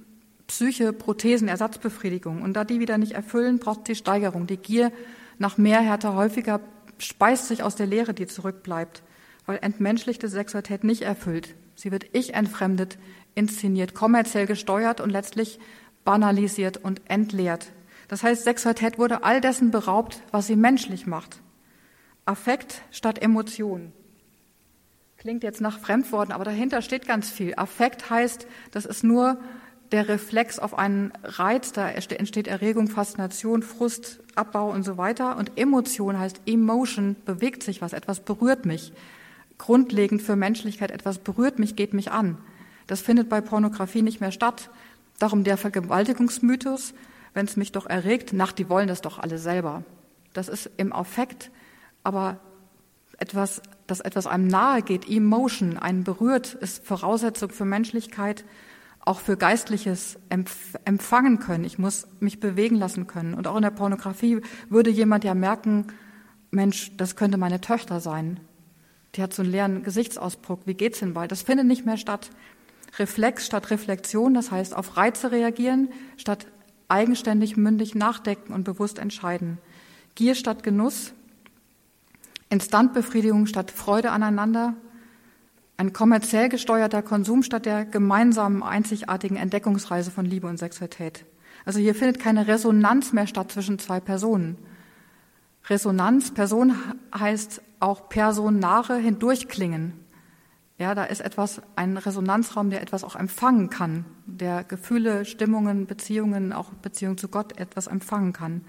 Psyche 0.48 0.94
Prothesen, 0.94 1.48
Ersatzbefriedigung. 1.48 2.42
Und 2.42 2.54
da 2.54 2.64
die 2.64 2.80
wieder 2.80 2.98
nicht 2.98 3.14
erfüllen, 3.14 3.60
braucht 3.60 3.88
die 3.88 3.96
Steigerung. 3.96 4.48
Die 4.48 4.58
Gier 4.58 4.92
nach 5.38 5.58
mehr, 5.58 5.82
härter, 5.82 6.16
häufiger 6.16 6.62
speist 6.98 7.48
sich 7.48 7.64
aus 7.64 7.76
der 7.76 7.88
Leere, 7.88 8.14
die 8.14 8.28
zurückbleibt, 8.28 9.04
weil 9.46 9.60
entmenschlichte 9.62 10.30
Sexualität 10.30 10.84
nicht 10.84 11.02
erfüllt. 11.02 11.56
Sie 11.76 11.92
wird 11.92 12.06
ich 12.14 12.34
entfremdet, 12.34 12.98
inszeniert, 13.34 13.94
kommerziell 13.94 14.46
gesteuert 14.46 15.02
und 15.02 15.10
letztlich 15.10 15.60
banalisiert 16.06 16.78
und 16.78 17.02
entleert. 17.10 17.72
Das 18.08 18.24
heißt, 18.24 18.44
Sexualität 18.44 18.98
wurde 18.98 19.24
all 19.24 19.42
dessen 19.42 19.72
beraubt, 19.72 20.22
was 20.32 20.48
sie 20.48 20.56
menschlich 20.56 21.08
macht. 21.08 21.42
Affekt 22.26 22.82
statt 22.92 23.22
Emotion. 23.22 23.92
Klingt 25.18 25.44
jetzt 25.44 25.62
nach 25.62 25.80
Fremdworten, 25.80 26.32
aber 26.32 26.44
dahinter 26.44 26.82
steht 26.82 27.08
ganz 27.08 27.30
viel. 27.30 27.54
Affekt 27.56 28.10
heißt, 28.10 28.48
das 28.72 28.86
ist 28.86 29.04
nur 29.04 29.40
der 29.92 30.08
Reflex 30.08 30.60
auf 30.60 30.78
einen 30.78 31.14
Reiz, 31.24 31.72
da 31.72 31.90
entsteht 31.90 32.48
Erregung, 32.48 32.88
Faszination, 32.88 33.64
Frust, 33.64 34.20
Abbau 34.36 34.72
und 34.72 34.84
so 34.84 34.98
weiter. 34.98 35.38
Und 35.38 35.58
Emotion 35.58 36.20
heißt 36.20 36.42
Emotion, 36.46 37.16
bewegt 37.26 37.64
sich 37.64 37.82
was, 37.82 37.94
etwas 37.94 38.20
berührt 38.20 38.66
mich. 38.66 38.94
Grundlegend 39.58 40.22
für 40.22 40.36
Menschlichkeit, 40.36 40.92
etwas 40.92 41.20
berührt 41.20 41.60
mich, 41.60 41.76
geht 41.76 41.94
mich 41.94 42.12
an. 42.12 42.38
Das 42.88 43.02
findet 43.02 43.30
bei 43.30 43.42
Pornografie 43.42 44.02
nicht 44.02 44.22
mehr 44.22 44.32
statt. 44.32 44.70
Darum 45.18 45.44
der 45.44 45.58
Vergewaltigungsmythos, 45.58 46.94
wenn 47.36 47.46
es 47.46 47.58
mich 47.58 47.72
doch 47.72 47.86
erregt, 47.86 48.34
nach, 48.34 48.54
die 48.54 48.70
wollen 48.70 48.88
das 48.88 49.02
doch 49.02 49.20
alle 49.20 49.38
selber. 49.38 49.84
Das 50.34 50.48
ist 50.48 50.72
im 50.78 50.92
Affekt, 50.92 51.52
aber 52.04 52.40
etwas, 53.20 53.62
dass 53.88 54.00
etwas 54.00 54.26
einem 54.26 54.48
nahe 54.48 54.82
geht, 54.82 55.08
Emotion, 55.08 55.78
einen 55.78 56.04
berührt, 56.04 56.54
ist 56.56 56.86
Voraussetzung 56.86 57.50
für 57.50 57.66
Menschlichkeit, 57.66 58.46
auch 59.02 59.20
für 59.20 59.38
Geistliches 59.38 60.18
empfangen 60.30 61.40
können. 61.40 61.64
Ich 61.64 61.78
muss 61.78 62.08
mich 62.20 62.40
bewegen 62.40 62.78
lassen 62.78 63.06
können. 63.06 63.36
Und 63.36 63.48
auch 63.48 63.56
in 63.56 63.62
der 63.62 63.70
Pornografie 63.70 64.42
würde 64.70 64.90
jemand 64.90 65.24
ja 65.24 65.36
merken, 65.36 65.88
Mensch, 66.52 66.96
das 66.98 67.16
könnte 67.16 67.38
meine 67.38 67.62
Töchter 67.62 68.00
sein. 68.00 68.40
Die 69.14 69.22
hat 69.22 69.34
so 69.34 69.44
einen 69.44 69.52
leeren 69.52 69.84
Gesichtsausdruck. 69.84 70.62
Wie 70.66 70.74
geht's 70.74 71.00
denn 71.00 71.14
bald? 71.14 71.32
Das 71.32 71.44
findet 71.44 71.68
nicht 71.68 71.86
mehr 71.86 71.98
statt. 71.98 72.32
Reflex 72.98 73.46
statt 73.46 73.70
Reflexion, 73.72 74.34
das 74.34 74.52
heißt 74.52 74.76
auf 74.76 74.98
Reize 74.98 75.32
reagieren, 75.32 75.90
statt 76.18 76.48
eigenständig 76.88 77.58
mündig 77.58 77.96
nachdenken 77.96 78.54
und 78.54 78.64
bewusst 78.64 79.00
entscheiden. 79.00 79.58
Gier 80.16 80.36
statt 80.36 80.64
Genuss, 80.64 81.14
Instantbefriedigung 82.50 83.48
statt 83.48 83.72
Freude 83.72 84.12
aneinander, 84.12 84.76
ein 85.78 85.92
kommerziell 85.92 86.48
gesteuerter 86.48 87.02
Konsum 87.02 87.44
statt 87.44 87.66
der 87.66 87.84
gemeinsamen, 87.86 88.64
einzigartigen 88.64 89.36
Entdeckungsreise 89.36 90.10
von 90.10 90.26
Liebe 90.26 90.48
und 90.48 90.58
Sexualität. 90.58 91.26
Also 91.66 91.80
hier 91.80 91.96
findet 91.96 92.20
keine 92.20 92.48
Resonanz 92.48 93.12
mehr 93.12 93.28
statt 93.28 93.52
zwischen 93.52 93.80
zwei 93.80 94.00
Personen. 94.00 94.58
Resonanz, 95.68 96.32
Person 96.32 96.76
heißt 97.18 97.62
auch 97.80 98.08
personare 98.08 98.98
hindurchklingen. 98.98 99.94
Ja, 100.78 100.94
da 100.94 101.06
ist 101.06 101.22
etwas, 101.22 101.62
ein 101.78 101.96
Resonanzraum, 101.96 102.70
der 102.70 102.82
etwas 102.82 103.06
auch 103.06 103.16
empfangen 103.16 103.70
kann, 103.70 104.04
der 104.26 104.66
Gefühle, 104.66 105.24
Stimmungen, 105.24 105.86
Beziehungen, 105.86 106.52
auch 106.52 106.72
Beziehung 106.82 107.18
zu 107.18 107.30
Gott 107.30 107.58
etwas 107.58 107.88
empfangen 107.88 108.34
kann. 108.34 108.62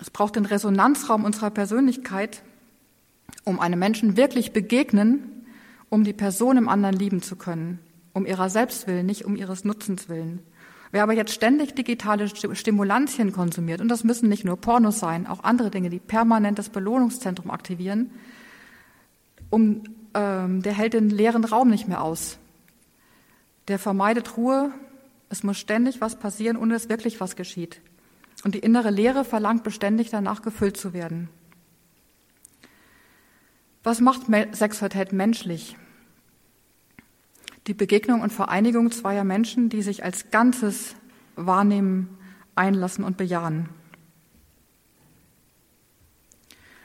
Es 0.00 0.10
braucht 0.10 0.36
den 0.36 0.44
Resonanzraum 0.44 1.24
unserer 1.24 1.50
Persönlichkeit, 1.50 2.42
um 3.44 3.58
einem 3.58 3.80
Menschen 3.80 4.16
wirklich 4.16 4.52
begegnen, 4.52 5.46
um 5.88 6.04
die 6.04 6.12
Person 6.12 6.56
im 6.56 6.68
anderen 6.68 6.94
lieben 6.94 7.20
zu 7.20 7.34
können, 7.34 7.80
um 8.12 8.24
ihrer 8.24 8.48
selbst 8.48 8.86
willen, 8.86 9.06
nicht 9.06 9.24
um 9.24 9.34
ihres 9.34 9.64
Nutzens 9.64 10.08
willen. 10.08 10.40
Wer 10.92 11.02
aber 11.02 11.14
jetzt 11.14 11.34
ständig 11.34 11.74
digitale 11.74 12.28
Stimulantien 12.28 13.32
konsumiert, 13.32 13.80
und 13.80 13.88
das 13.88 14.04
müssen 14.04 14.28
nicht 14.28 14.44
nur 14.44 14.56
Pornos 14.56 15.00
sein, 15.00 15.26
auch 15.26 15.42
andere 15.42 15.70
Dinge, 15.70 15.90
die 15.90 15.98
permanent 15.98 16.60
das 16.60 16.68
Belohnungszentrum 16.68 17.50
aktivieren, 17.50 18.12
um 19.50 19.82
ähm, 20.16 20.62
der 20.62 20.72
hält 20.72 20.94
den 20.94 21.10
leeren 21.10 21.44
Raum 21.44 21.68
nicht 21.68 21.86
mehr 21.86 22.02
aus. 22.02 22.38
Der 23.68 23.78
vermeidet 23.78 24.36
Ruhe. 24.36 24.72
Es 25.28 25.42
muss 25.42 25.58
ständig 25.58 26.00
was 26.00 26.18
passieren, 26.18 26.56
ohne 26.56 26.74
dass 26.74 26.88
wirklich 26.88 27.20
was 27.20 27.36
geschieht. 27.36 27.82
Und 28.44 28.54
die 28.54 28.60
innere 28.60 28.90
Leere 28.90 29.24
verlangt 29.24 29.62
beständig 29.62 30.08
danach 30.10 30.40
gefüllt 30.40 30.76
zu 30.76 30.94
werden. 30.94 31.28
Was 33.82 34.00
macht 34.00 34.22
Sexualität 34.52 35.12
menschlich? 35.12 35.76
Die 37.66 37.74
Begegnung 37.74 38.22
und 38.22 38.32
Vereinigung 38.32 38.90
zweier 38.92 39.24
Menschen, 39.24 39.68
die 39.68 39.82
sich 39.82 40.02
als 40.02 40.30
Ganzes 40.30 40.94
wahrnehmen, 41.34 42.16
einlassen 42.54 43.04
und 43.04 43.16
bejahen. 43.16 43.68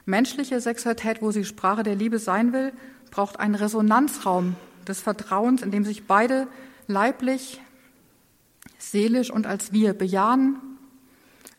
Menschliche 0.05 0.59
Sexualität, 0.59 1.21
wo 1.21 1.31
sie 1.31 1.45
Sprache 1.45 1.83
der 1.83 1.95
Liebe 1.95 2.19
sein 2.19 2.53
will, 2.53 2.73
braucht 3.11 3.39
einen 3.39 3.55
Resonanzraum 3.55 4.55
des 4.87 5.01
Vertrauens, 5.01 5.61
in 5.61 5.71
dem 5.71 5.85
sich 5.85 6.07
beide 6.07 6.47
leiblich, 6.87 7.61
seelisch 8.79 9.29
und 9.29 9.45
als 9.45 9.71
wir 9.71 9.93
bejahen, 9.93 10.57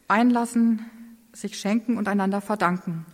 einlassen, 0.08 0.90
sich 1.32 1.58
schenken 1.58 1.96
und 1.96 2.08
einander 2.08 2.40
verdanken. 2.40 3.06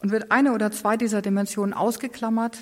Und 0.00 0.10
wird 0.10 0.30
eine 0.30 0.52
oder 0.52 0.70
zwei 0.70 0.96
dieser 0.96 1.22
Dimensionen 1.22 1.74
ausgeklammert, 1.74 2.58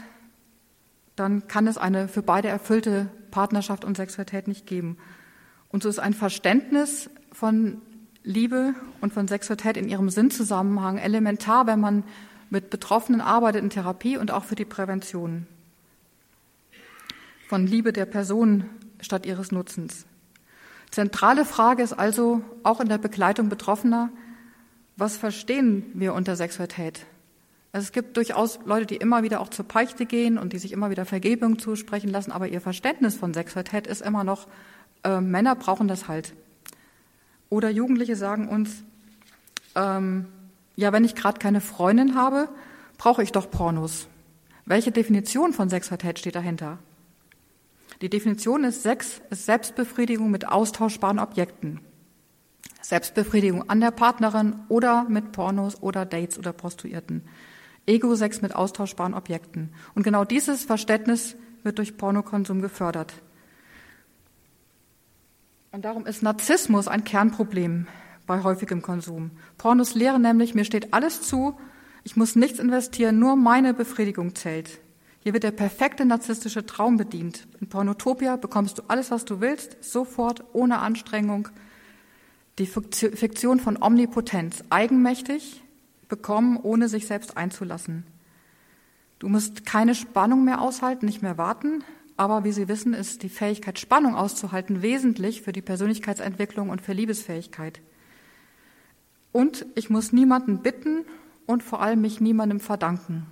dann 1.16 1.48
kann 1.48 1.66
es 1.66 1.76
eine 1.76 2.08
für 2.08 2.22
beide 2.22 2.48
erfüllte 2.48 3.10
Partnerschaft 3.30 3.84
und 3.84 3.96
Sexualität 3.96 4.48
nicht 4.48 4.66
geben. 4.66 4.96
Und 5.68 5.82
so 5.82 5.88
ist 5.88 5.98
ein 5.98 6.14
Verständnis 6.14 7.10
von 7.32 7.82
Liebe 8.22 8.74
und 9.00 9.12
von 9.12 9.28
Sexualität 9.28 9.76
in 9.76 9.88
ihrem 9.88 10.08
Sinnzusammenhang 10.08 10.98
elementar, 10.98 11.66
wenn 11.66 11.80
man 11.80 12.04
mit 12.50 12.70
Betroffenen 12.70 13.20
arbeitet 13.20 13.62
in 13.62 13.70
Therapie 13.70 14.16
und 14.16 14.30
auch 14.30 14.44
für 14.44 14.54
die 14.54 14.64
Prävention 14.64 15.46
von 17.48 17.66
Liebe 17.66 17.92
der 17.92 18.06
Person 18.06 18.64
statt 19.00 19.26
ihres 19.26 19.52
Nutzens. 19.52 20.06
Zentrale 20.90 21.44
Frage 21.44 21.82
ist 21.82 21.92
also 21.92 22.42
auch 22.62 22.80
in 22.80 22.88
der 22.88 22.98
Begleitung 22.98 23.48
Betroffener, 23.48 24.10
was 24.96 25.16
verstehen 25.16 25.84
wir 25.94 26.14
unter 26.14 26.36
Sexualität? 26.36 27.04
Also 27.72 27.84
es 27.84 27.92
gibt 27.92 28.16
durchaus 28.16 28.58
Leute, 28.64 28.86
die 28.86 28.96
immer 28.96 29.22
wieder 29.22 29.40
auch 29.40 29.50
zur 29.50 29.68
Peichte 29.68 30.06
gehen 30.06 30.38
und 30.38 30.54
die 30.54 30.58
sich 30.58 30.72
immer 30.72 30.88
wieder 30.88 31.04
Vergebung 31.04 31.58
zusprechen 31.58 32.08
lassen, 32.08 32.32
aber 32.32 32.48
ihr 32.48 32.62
Verständnis 32.62 33.16
von 33.16 33.34
Sexualität 33.34 33.86
ist 33.86 34.00
immer 34.00 34.24
noch, 34.24 34.48
äh, 35.04 35.20
Männer 35.20 35.54
brauchen 35.54 35.86
das 35.86 36.08
halt. 36.08 36.32
Oder 37.50 37.68
Jugendliche 37.68 38.16
sagen 38.16 38.48
uns, 38.48 38.82
ähm, 39.74 40.26
ja, 40.76 40.92
wenn 40.92 41.04
ich 41.04 41.14
gerade 41.14 41.38
keine 41.38 41.60
Freundin 41.60 42.14
habe, 42.14 42.48
brauche 42.98 43.22
ich 43.22 43.32
doch 43.32 43.50
Pornos. 43.50 44.08
Welche 44.66 44.92
Definition 44.92 45.52
von 45.52 45.68
Sexualität 45.68 46.18
steht 46.18 46.34
dahinter? 46.34 46.78
Die 48.02 48.10
Definition 48.10 48.64
ist 48.64 48.82
Sex 48.82 49.22
ist 49.30 49.46
Selbstbefriedigung 49.46 50.30
mit 50.30 50.48
austauschbaren 50.48 51.18
Objekten. 51.18 51.80
Selbstbefriedigung 52.82 53.68
an 53.70 53.80
der 53.80 53.90
Partnerin 53.90 54.56
oder 54.68 55.04
mit 55.08 55.32
Pornos 55.32 55.82
oder 55.82 56.04
Dates 56.04 56.38
oder 56.38 56.52
Prostituierten. 56.52 57.22
Ego-Sex 57.86 58.42
mit 58.42 58.54
austauschbaren 58.54 59.14
Objekten. 59.14 59.72
Und 59.94 60.02
genau 60.02 60.24
dieses 60.24 60.64
Verständnis 60.64 61.36
wird 61.62 61.78
durch 61.78 61.96
Pornokonsum 61.96 62.60
gefördert. 62.60 63.14
Und 65.72 65.84
darum 65.84 66.06
ist 66.06 66.22
Narzissmus 66.22 66.88
ein 66.88 67.04
Kernproblem 67.04 67.86
bei 68.26 68.42
häufigem 68.42 68.82
Konsum. 68.82 69.30
Pornos 69.58 69.94
lehren 69.94 70.22
nämlich, 70.22 70.54
mir 70.54 70.64
steht 70.64 70.92
alles 70.92 71.22
zu, 71.22 71.56
ich 72.04 72.16
muss 72.16 72.36
nichts 72.36 72.58
investieren, 72.58 73.18
nur 73.18 73.36
meine 73.36 73.74
Befriedigung 73.74 74.34
zählt. 74.34 74.80
Hier 75.20 75.32
wird 75.32 75.42
der 75.42 75.50
perfekte 75.50 76.04
narzisstische 76.04 76.66
Traum 76.66 76.96
bedient. 76.96 77.48
In 77.60 77.68
Pornotopia 77.68 78.36
bekommst 78.36 78.78
du 78.78 78.82
alles, 78.86 79.10
was 79.10 79.24
du 79.24 79.40
willst, 79.40 79.82
sofort, 79.82 80.44
ohne 80.52 80.78
Anstrengung. 80.78 81.48
Die 82.58 82.66
Fiktion 82.66 83.58
von 83.58 83.82
Omnipotenz, 83.82 84.62
eigenmächtig, 84.70 85.62
bekommen, 86.08 86.58
ohne 86.62 86.88
sich 86.88 87.06
selbst 87.06 87.36
einzulassen. 87.36 88.04
Du 89.18 89.28
musst 89.28 89.66
keine 89.66 89.94
Spannung 89.94 90.44
mehr 90.44 90.60
aushalten, 90.60 91.06
nicht 91.06 91.22
mehr 91.22 91.38
warten, 91.38 91.82
aber 92.16 92.44
wie 92.44 92.52
Sie 92.52 92.68
wissen, 92.68 92.94
ist 92.94 93.22
die 93.22 93.28
Fähigkeit, 93.28 93.78
Spannung 93.78 94.14
auszuhalten, 94.14 94.80
wesentlich 94.80 95.42
für 95.42 95.52
die 95.52 95.62
Persönlichkeitsentwicklung 95.62 96.70
und 96.70 96.80
für 96.80 96.92
Liebesfähigkeit. 96.92 97.80
Und 99.36 99.66
ich 99.74 99.90
muss 99.90 100.14
niemanden 100.14 100.62
bitten 100.62 101.04
und 101.44 101.62
vor 101.62 101.82
allem 101.82 102.00
mich 102.00 102.22
niemandem 102.22 102.58
verdanken. 102.58 103.26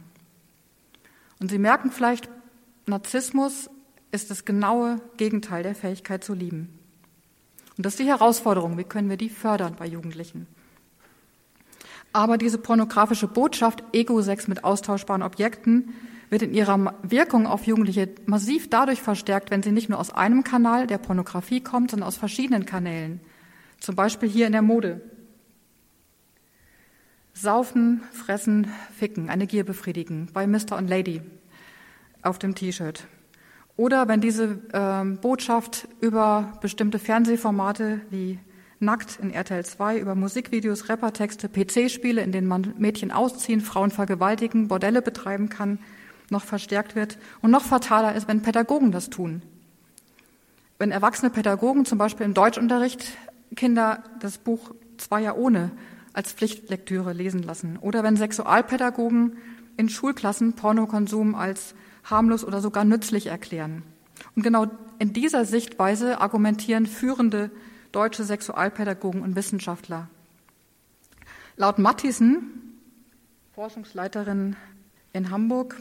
Und 1.40 1.50
Sie 1.50 1.56
merken 1.56 1.90
vielleicht, 1.90 2.28
Narzissmus 2.84 3.70
ist 4.12 4.30
das 4.30 4.44
genaue 4.44 5.00
Gegenteil 5.16 5.62
der 5.62 5.74
Fähigkeit 5.74 6.22
zu 6.22 6.34
lieben. 6.34 6.78
Und 7.78 7.86
das 7.86 7.94
ist 7.94 8.00
die 8.00 8.06
Herausforderung. 8.06 8.76
Wie 8.76 8.84
können 8.84 9.08
wir 9.08 9.16
die 9.16 9.30
fördern 9.30 9.76
bei 9.78 9.86
Jugendlichen? 9.86 10.46
Aber 12.12 12.36
diese 12.36 12.58
pornografische 12.58 13.26
Botschaft, 13.26 13.82
Ego-Sex 13.94 14.46
mit 14.46 14.62
austauschbaren 14.62 15.22
Objekten, 15.22 15.94
wird 16.28 16.42
in 16.42 16.52
ihrer 16.52 16.96
Wirkung 17.02 17.46
auf 17.46 17.64
Jugendliche 17.64 18.10
massiv 18.26 18.68
dadurch 18.68 19.00
verstärkt, 19.00 19.50
wenn 19.50 19.62
sie 19.62 19.72
nicht 19.72 19.88
nur 19.88 19.98
aus 19.98 20.10
einem 20.10 20.44
Kanal 20.44 20.86
der 20.86 20.98
Pornografie 20.98 21.62
kommt, 21.62 21.92
sondern 21.92 22.08
aus 22.08 22.18
verschiedenen 22.18 22.66
Kanälen. 22.66 23.20
Zum 23.80 23.96
Beispiel 23.96 24.28
hier 24.28 24.44
in 24.44 24.52
der 24.52 24.60
Mode. 24.60 25.00
Saufen, 27.34 28.02
fressen, 28.12 28.68
ficken, 28.96 29.28
eine 29.28 29.46
Gier 29.46 29.64
befriedigen 29.64 30.28
bei 30.32 30.46
Mr. 30.46 30.76
und 30.76 30.88
Lady 30.88 31.20
auf 32.22 32.38
dem 32.38 32.54
T-Shirt. 32.54 33.06
Oder 33.76 34.06
wenn 34.06 34.20
diese 34.20 34.60
ähm, 34.72 35.18
Botschaft 35.18 35.88
über 36.00 36.52
bestimmte 36.60 37.00
Fernsehformate 37.00 38.00
wie 38.10 38.38
Nackt 38.78 39.18
in 39.20 39.32
RTL 39.32 39.64
2, 39.64 39.98
über 39.98 40.14
Musikvideos, 40.14 40.88
Rappertexte, 40.88 41.48
PC-Spiele, 41.48 42.22
in 42.22 42.30
denen 42.30 42.46
man 42.46 42.74
Mädchen 42.78 43.10
ausziehen, 43.10 43.60
Frauen 43.60 43.90
vergewaltigen, 43.90 44.68
Bordelle 44.68 45.02
betreiben 45.02 45.48
kann, 45.48 45.78
noch 46.30 46.44
verstärkt 46.44 46.94
wird. 46.94 47.18
Und 47.42 47.50
noch 47.50 47.62
fataler 47.62 48.14
ist, 48.14 48.28
wenn 48.28 48.42
Pädagogen 48.42 48.92
das 48.92 49.10
tun. 49.10 49.42
Wenn 50.78 50.92
erwachsene 50.92 51.30
Pädagogen 51.30 51.84
zum 51.84 51.98
Beispiel 51.98 52.26
im 52.26 52.34
Deutschunterricht 52.34 53.16
Kinder 53.56 54.04
das 54.20 54.38
Buch 54.38 54.74
Zweier 54.98 55.36
ohne 55.36 55.70
als 56.14 56.32
Pflichtlektüre 56.32 57.12
lesen 57.12 57.42
lassen. 57.42 57.76
Oder 57.76 58.02
wenn 58.02 58.16
Sexualpädagogen 58.16 59.36
in 59.76 59.88
Schulklassen 59.88 60.54
Pornokonsum 60.54 61.34
als 61.34 61.74
harmlos 62.04 62.44
oder 62.44 62.60
sogar 62.60 62.84
nützlich 62.84 63.26
erklären. 63.26 63.82
Und 64.36 64.42
genau 64.42 64.70
in 64.98 65.12
dieser 65.12 65.44
Sichtweise 65.44 66.20
argumentieren 66.20 66.86
führende 66.86 67.50
deutsche 67.92 68.24
Sexualpädagogen 68.24 69.22
und 69.22 69.36
Wissenschaftler. 69.36 70.08
Laut 71.56 71.78
Matthiesen, 71.78 72.78
Forschungsleiterin 73.54 74.56
in 75.12 75.30
Hamburg, 75.30 75.76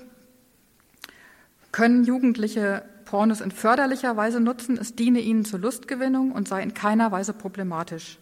können 1.72 2.04
Jugendliche 2.04 2.84
Pornos 3.06 3.41
in 3.41 3.52
förderlicher 3.52 4.15
Weise 4.15 4.39
nutzen, 4.39 4.78
es 4.78 4.96
diene 4.96 5.19
ihnen 5.19 5.46
zur 5.46 5.60
Lustgewinnung 5.60 6.32
und 6.32 6.48
sei 6.48 6.62
in 6.62 6.74
keiner 6.74 7.12
Weise 7.12 7.34
problematisch. 7.34 8.19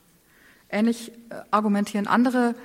Ähnlich 0.71 1.11
äh, 1.29 1.35
argumentieren 1.51 2.07
andere 2.07 2.55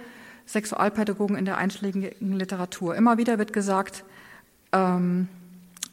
Sexualpädagogen 0.46 1.36
in 1.36 1.44
der 1.44 1.58
einschlägigen 1.58 2.32
Literatur. 2.32 2.94
Immer 2.94 3.18
wieder 3.18 3.38
wird 3.38 3.52
gesagt, 3.52 4.04
ähm, 4.72 5.28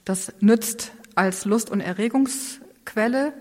das 0.06 0.34
nützt 0.40 0.92
als 1.16 1.46
Lust- 1.46 1.70
und 1.70 1.82
Erregungsquelle, 1.82 3.34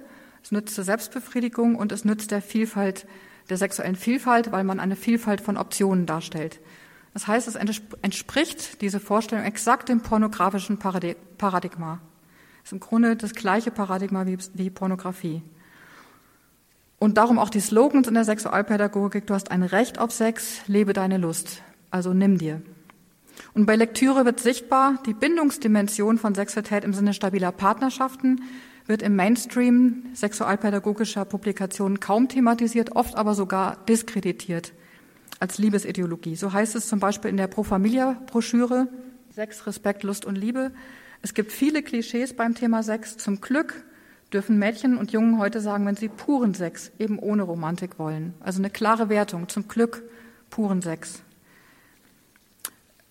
es 0.42 0.52
nützt 0.52 0.74
zur 0.74 0.84
Selbstbefriedigung 0.84 1.76
und 1.76 1.92
es 1.92 2.04
nützt 2.04 2.30
der 2.30 2.42
Vielfalt, 2.42 3.06
der 3.48 3.56
sexuellen 3.56 3.96
Vielfalt, 3.96 4.52
weil 4.52 4.64
man 4.64 4.80
eine 4.80 4.96
Vielfalt 4.96 5.40
von 5.40 5.56
Optionen 5.56 6.06
darstellt. 6.06 6.60
Das 7.14 7.26
heißt, 7.26 7.46
es 7.46 7.56
entspricht 7.56 8.80
diese 8.80 8.98
Vorstellung 8.98 9.44
exakt 9.44 9.88
dem 9.90 10.00
pornografischen 10.00 10.78
Paradigma. 10.78 12.00
Es 12.64 12.68
ist 12.68 12.72
im 12.72 12.80
Grunde 12.80 13.16
das 13.16 13.34
gleiche 13.34 13.70
Paradigma 13.70 14.26
wie, 14.26 14.38
wie 14.54 14.70
Pornografie. 14.70 15.42
Und 17.02 17.18
darum 17.18 17.40
auch 17.40 17.50
die 17.50 17.58
Slogans 17.58 18.06
in 18.06 18.14
der 18.14 18.22
Sexualpädagogik, 18.22 19.26
du 19.26 19.34
hast 19.34 19.50
ein 19.50 19.64
Recht 19.64 19.98
auf 19.98 20.12
Sex, 20.12 20.60
lebe 20.68 20.92
deine 20.92 21.18
Lust, 21.18 21.60
also 21.90 22.14
nimm 22.14 22.38
dir. 22.38 22.62
Und 23.54 23.66
bei 23.66 23.74
Lektüre 23.74 24.24
wird 24.24 24.38
sichtbar, 24.38 25.02
die 25.04 25.12
Bindungsdimension 25.12 26.16
von 26.16 26.36
Sexualität 26.36 26.84
im 26.84 26.94
Sinne 26.94 27.12
stabiler 27.12 27.50
Partnerschaften 27.50 28.42
wird 28.86 29.02
im 29.02 29.16
Mainstream 29.16 30.04
sexualpädagogischer 30.14 31.24
Publikationen 31.24 31.98
kaum 31.98 32.28
thematisiert, 32.28 32.94
oft 32.94 33.16
aber 33.16 33.34
sogar 33.34 33.78
diskreditiert 33.86 34.72
als 35.40 35.58
Liebesideologie. 35.58 36.36
So 36.36 36.52
heißt 36.52 36.76
es 36.76 36.86
zum 36.86 37.00
Beispiel 37.00 37.32
in 37.32 37.36
der 37.36 37.48
Pro 37.48 37.64
Familia 37.64 38.16
Broschüre 38.26 38.86
Sex, 39.34 39.66
Respekt, 39.66 40.04
Lust 40.04 40.24
und 40.24 40.36
Liebe. 40.36 40.70
Es 41.20 41.34
gibt 41.34 41.50
viele 41.50 41.82
Klischees 41.82 42.32
beim 42.32 42.54
Thema 42.54 42.84
Sex. 42.84 43.16
Zum 43.16 43.40
Glück 43.40 43.82
dürfen 44.32 44.58
Mädchen 44.58 44.96
und 44.96 45.12
Jungen 45.12 45.38
heute 45.38 45.60
sagen, 45.60 45.86
wenn 45.86 45.96
sie 45.96 46.08
puren 46.08 46.54
Sex, 46.54 46.90
eben 46.98 47.18
ohne 47.18 47.42
Romantik 47.42 47.98
wollen. 47.98 48.34
Also 48.40 48.60
eine 48.60 48.70
klare 48.70 49.08
Wertung. 49.08 49.48
Zum 49.48 49.68
Glück 49.68 50.02
puren 50.50 50.82
Sex. 50.82 51.22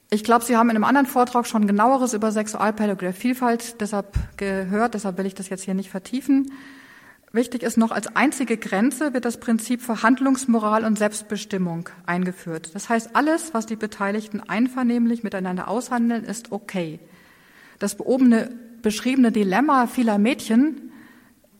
Ich 0.10 0.26
glaube, 0.26 0.44
Sie 0.44 0.58
haben 0.58 0.70
in 0.70 0.76
einem 0.76 0.84
anderen 0.84 1.08
Vortrag 1.08 1.48
schon 1.48 1.68
genaueres 1.68 2.14
über 2.14 2.34
Sexualpädagogik 2.34 3.00
der 3.00 3.14
Vielfalt 3.14 3.80
deshalb 3.80 4.14
gehört, 4.36 4.94
deshalb 4.94 5.18
will 5.18 5.26
ich 5.26 5.36
das 5.36 5.48
jetzt 5.48 5.64
hier 5.64 5.74
nicht 5.74 5.90
vertiefen. 5.90 6.52
Wichtig 7.32 7.64
ist 7.64 7.78
noch, 7.78 7.92
als 7.92 8.14
einzige 8.14 8.58
Grenze 8.58 9.14
wird 9.14 9.24
das 9.24 9.40
Prinzip 9.40 9.82
Verhandlungsmoral 9.82 10.84
und 10.84 10.98
Selbstbestimmung 10.98 11.88
eingeführt. 12.06 12.72
Das 12.74 12.90
heißt, 12.90 13.16
alles, 13.16 13.54
was 13.54 13.66
die 13.66 13.78
Beteiligten 13.78 14.42
einvernehmlich 14.42 15.24
miteinander 15.24 15.70
aushandeln, 15.70 16.26
ist 16.26 16.52
okay. 16.52 17.00
Das 17.80 17.96
beobene, 17.96 18.50
beschriebene 18.82 19.32
Dilemma 19.32 19.88
vieler 19.88 20.18
Mädchen, 20.18 20.91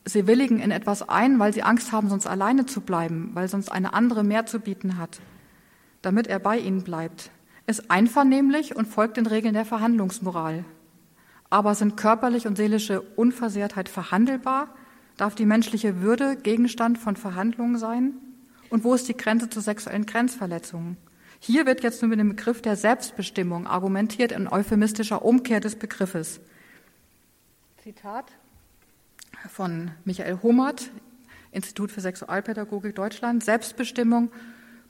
sie 0.06 0.28
willigen 0.28 0.60
in 0.60 0.72
etwas 0.72 1.08
ein, 1.08 1.40
weil 1.40 1.54
sie 1.54 1.64
Angst 1.64 1.92
haben, 1.92 2.10
sonst 2.10 2.28
alleine 2.28 2.66
zu 2.66 2.82
bleiben, 2.82 3.32
weil 3.34 3.48
sonst 3.48 3.72
eine 3.72 3.94
andere 3.94 4.24
mehr 4.24 4.46
zu 4.46 4.60
bieten 4.60 4.98
hat, 4.98 5.20
damit 6.02 6.28
er 6.28 6.40
bei 6.40 6.58
ihnen 6.58 6.84
bleibt 6.84 7.32
ist 7.72 7.90
einvernehmlich 7.90 8.76
und 8.76 8.88
folgt 8.88 9.18
den 9.18 9.26
Regeln 9.26 9.54
der 9.54 9.66
Verhandlungsmoral. 9.66 10.66
Aber 11.50 11.76
sind 11.76 11.98
körperliche 11.98 12.48
und 12.48 12.56
seelische 12.56 13.02
Unversehrtheit 13.02 13.90
verhandelbar? 13.90 14.74
Darf 15.18 15.36
die 15.36 15.46
menschliche 15.46 16.02
Würde 16.02 16.36
Gegenstand 16.36 16.98
von 16.98 17.16
Verhandlungen 17.16 17.78
sein? 17.78 18.14
Und 18.70 18.84
wo 18.84 18.94
ist 18.94 19.08
die 19.08 19.18
Grenze 19.18 19.50
zu 19.50 19.60
sexuellen 19.60 20.06
Grenzverletzungen? 20.06 20.98
Hier 21.40 21.66
wird 21.66 21.84
jetzt 21.84 22.02
nur 22.02 22.10
mit 22.10 22.20
dem 22.20 22.30
Begriff 22.30 22.62
der 22.62 22.76
Selbstbestimmung 22.76 23.68
argumentiert 23.68 24.32
in 24.32 24.48
euphemistischer 24.48 25.26
Umkehr 25.26 25.60
des 25.60 25.76
Begriffes. 25.76 26.40
Zitat 27.84 28.26
von 29.50 29.92
Michael 30.06 30.40
Homert, 30.44 30.92
Institut 31.52 31.92
für 31.92 32.02
Sexualpädagogik 32.02 32.96
Deutschland. 32.96 33.44
Selbstbestimmung 33.44 34.32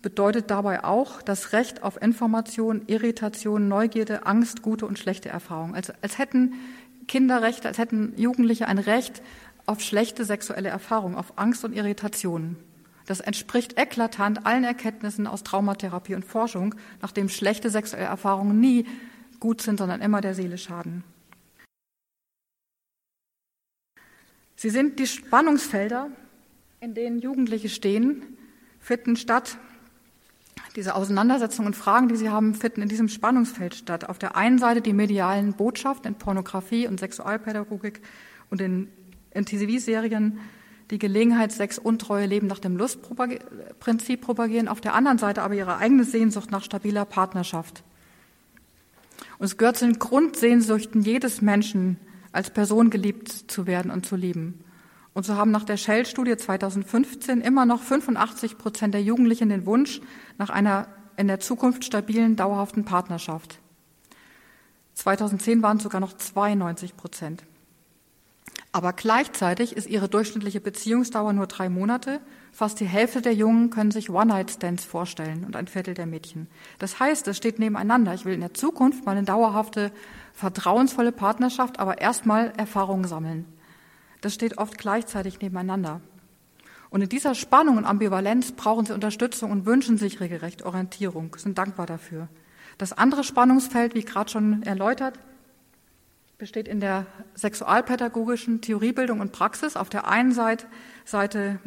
bedeutet 0.02 0.50
dabei 0.50 0.84
auch 0.84 1.22
das 1.22 1.54
Recht 1.54 1.84
auf 1.84 2.02
Information, 2.02 2.84
Irritation, 2.88 3.68
Neugierde, 3.68 4.26
Angst, 4.26 4.62
gute 4.62 4.86
und 4.86 5.00
schlechte 5.00 5.30
Erfahrungen. 5.30 5.76
Also 5.76 5.94
als 6.02 6.18
hätten 6.18 6.54
Kinderrechte, 7.08 7.68
als 7.68 7.78
hätten 7.78 8.14
Jugendliche 8.18 8.68
ein 8.68 8.78
Recht 8.78 9.22
auf 9.66 9.82
schlechte 9.82 10.26
sexuelle 10.26 10.70
Erfahrungen, 10.70 11.16
auf 11.16 11.38
Angst 11.38 11.64
und 11.64 11.74
Irritation. 11.74 12.58
Das 13.06 13.20
entspricht 13.20 13.80
eklatant 13.80 14.46
allen 14.46 14.64
Erkenntnissen 14.64 15.28
aus 15.28 15.44
Traumatherapie 15.44 16.16
und 16.16 16.26
Forschung, 16.26 16.76
nachdem 17.02 17.30
schlechte 17.30 17.70
sexuelle 17.70 18.06
Erfahrungen 18.06 18.60
nie 18.60 18.86
gut 19.40 19.62
sind, 19.62 19.80
sondern 19.80 20.02
immer 20.02 20.22
der 20.22 20.36
Seele 20.36 20.58
schaden. 20.58 21.04
Sie 24.62 24.69
sind 24.69 25.00
die 25.00 25.08
Spannungsfelder, 25.08 26.12
in 26.82 26.93
denen 26.93 27.17
Jugendliche 27.17 27.67
stehen, 27.67 28.38
finden 28.80 29.15
statt 29.15 29.58
diese 30.76 30.93
Auseinandersetzungen 30.93 31.69
und 31.69 31.76
Fragen, 31.76 32.10
die 32.10 32.15
Sie 32.15 32.30
haben, 32.30 32.54
finden 32.54 32.84
in 32.84 32.88
diesem 32.88 33.10
Spannungsfeld 33.10 33.74
statt. 33.74 34.08
Auf 34.08 34.19
der 34.19 34.36
einen 34.36 34.60
Seite 34.60 34.82
die 34.82 34.93
medialen 34.93 35.54
Botschaften 35.54 36.10
in 36.10 36.13
Pornografie 36.13 36.86
und 36.86 37.00
Sexualpädagogik 37.00 38.02
und 38.52 38.62
in, 38.62 38.88
in 39.32 39.47
TV-Serien, 39.47 40.38
die 40.91 41.00
Gelegenheit, 41.00 41.52
Sex, 41.52 41.80
Untreue, 41.80 42.28
Leben 42.28 42.45
nach 42.45 42.60
dem 42.60 42.78
Lustprinzip 42.78 44.21
propagieren. 44.21 44.67
Auf 44.67 44.80
der 44.80 44.93
anderen 44.93 45.17
Seite 45.17 45.41
aber 45.41 45.56
ihre 45.56 45.78
eigene 45.78 46.04
Sehnsucht 46.04 46.52
nach 46.52 46.63
stabiler 46.63 47.06
Partnerschaft. 47.06 47.82
Und 49.39 49.45
es 49.45 49.58
gehört 49.58 49.78
zu 49.78 49.88
den 49.88 49.97
Grundsehnsüchten 49.97 51.02
jedes 51.02 51.41
Menschen, 51.41 51.97
als 52.32 52.50
Person 52.50 52.89
geliebt 52.89 53.30
zu 53.30 53.67
werden 53.67 53.91
und 53.91 54.06
zu 54.06 54.15
lieben. 54.15 54.63
Und 55.13 55.26
so 55.26 55.36
haben 55.36 55.52
nach 55.52 55.65
der 55.65 55.78
Shell-Studie 55.78 56.38
2015 56.38 57.41
immer 57.41 57.65
noch 57.65 57.82
85 57.82 58.58
Prozent 58.58 58.94
der 58.94 59.04
Jugendlichen 59.04 59.50
den 59.50 59.65
Wunsch 59.65 60.02
nach 60.38 60.50
einer 60.50 60.88
in 61.17 61.28
der 61.28 61.39
Zukunft 61.39 61.84
stabilen, 61.84 62.36
dauerhaften 62.36 62.86
Partnerschaft. 62.86 63.60
2010 64.94 65.62
waren 65.62 65.78
es 65.78 65.84
sogar 65.84 66.00
noch 66.00 66.13
92 66.13 66.96
Prozent. 66.96 67.44
Aber 68.74 68.94
gleichzeitig 68.94 69.76
ist 69.76 69.88
ihre 69.90 70.08
durchschnittliche 70.08 70.62
Beziehungsdauer 70.62 71.34
nur 71.34 71.48
drei 71.48 71.68
Monate. 71.68 72.22
Fast 72.54 72.80
die 72.80 72.86
Hälfte 72.86 73.22
der 73.22 73.34
Jungen 73.34 73.70
können 73.70 73.92
sich 73.92 74.10
One-Night-Stands 74.10 74.86
vorstellen 74.86 75.44
und 75.44 75.58
ein 75.58 75.68
Viertel 75.68 75.94
der 75.94 76.06
Mädchen. 76.06 76.48
Das 76.80 77.00
heißt, 77.00 77.28
es 77.28 77.38
steht 77.38 77.60
nebeneinander. 77.60 78.14
Ich 78.14 78.24
will 78.24 78.34
in 78.34 78.40
der 78.40 78.54
Zukunft 78.54 79.06
mal 79.06 79.12
eine 79.12 79.26
dauerhafte, 79.26 79.92
vertrauensvolle 80.34 81.12
Partnerschaft, 81.12 81.80
aber 81.80 82.00
erstmal 82.00 82.54
Erfahrungen 82.56 83.06
sammeln. 83.06 83.46
Das 84.22 84.34
steht 84.34 84.58
oft 84.58 84.78
gleichzeitig 84.78 85.42
nebeneinander. 85.42 86.00
Und 86.90 87.02
in 87.02 87.10
dieser 87.10 87.36
Spannung 87.36 87.78
und 87.78 87.86
Ambivalenz 87.86 88.52
brauchen 88.54 88.86
sie 88.86 88.94
Unterstützung 88.94 89.52
und 89.52 89.66
wünschen 89.66 89.98
sich 89.98 90.20
regelrecht 90.20 90.64
Orientierung, 90.64 91.36
sind 91.38 91.58
dankbar 91.58 91.86
dafür. 91.86 92.28
Das 92.78 92.94
andere 92.94 93.24
Spannungsfeld, 93.24 93.96
wie 93.96 94.04
gerade 94.04 94.30
schon 94.30 94.64
erläutert, 94.64 95.18
besteht 96.42 96.68
in 96.68 96.80
der 96.80 97.06
sexualpädagogischen 97.36 98.62
Theoriebildung 98.62 99.20
und 99.20 99.32
Praxis. 99.32 99.76
Auf 99.76 99.90
der 99.90 100.08
einen 100.08 100.32
Seite, 100.32 101.60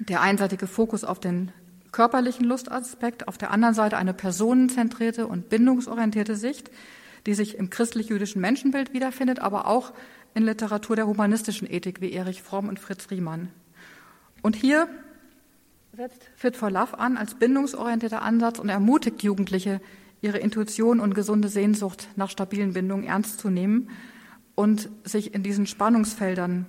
der 0.00 0.20
einseitige 0.22 0.66
Fokus 0.66 1.04
auf 1.04 1.20
den 1.20 1.52
körperlichen 1.92 2.46
Lustaspekt, 2.46 3.28
auf 3.28 3.38
der 3.38 3.52
anderen 3.52 3.74
Seite 3.74 3.96
eine 3.96 4.12
personenzentrierte 4.12 5.28
und 5.28 5.50
bindungsorientierte 5.50 6.34
Sicht, 6.34 6.68
die 7.26 7.34
sich 7.34 7.58
im 7.58 7.70
christlich-jüdischen 7.70 8.40
Menschenbild 8.40 8.92
wiederfindet, 8.92 9.38
aber 9.38 9.68
auch 9.68 9.92
in 10.34 10.42
Literatur 10.42 10.96
der 10.96 11.06
humanistischen 11.06 11.70
Ethik 11.70 12.00
wie 12.00 12.12
Erich 12.12 12.42
Fromm 12.42 12.68
und 12.68 12.80
Fritz 12.80 13.08
Riemann. 13.12 13.50
Und 14.42 14.56
hier 14.56 14.88
setzt 15.96 16.28
Fit 16.34 16.56
for 16.56 16.72
Love 16.72 16.98
an 16.98 17.16
als 17.16 17.36
bindungsorientierter 17.36 18.22
Ansatz 18.22 18.58
und 18.58 18.68
ermutigt 18.68 19.22
Jugendliche, 19.22 19.80
ihre 20.22 20.38
Intuition 20.38 21.00
und 21.00 21.14
gesunde 21.14 21.48
Sehnsucht 21.48 22.08
nach 22.16 22.30
stabilen 22.30 22.72
Bindungen 22.72 23.04
ernst 23.04 23.40
zu 23.40 23.50
nehmen 23.50 23.90
und 24.54 24.88
sich 25.04 25.34
in 25.34 25.42
diesen 25.42 25.66
Spannungsfeldern 25.66 26.66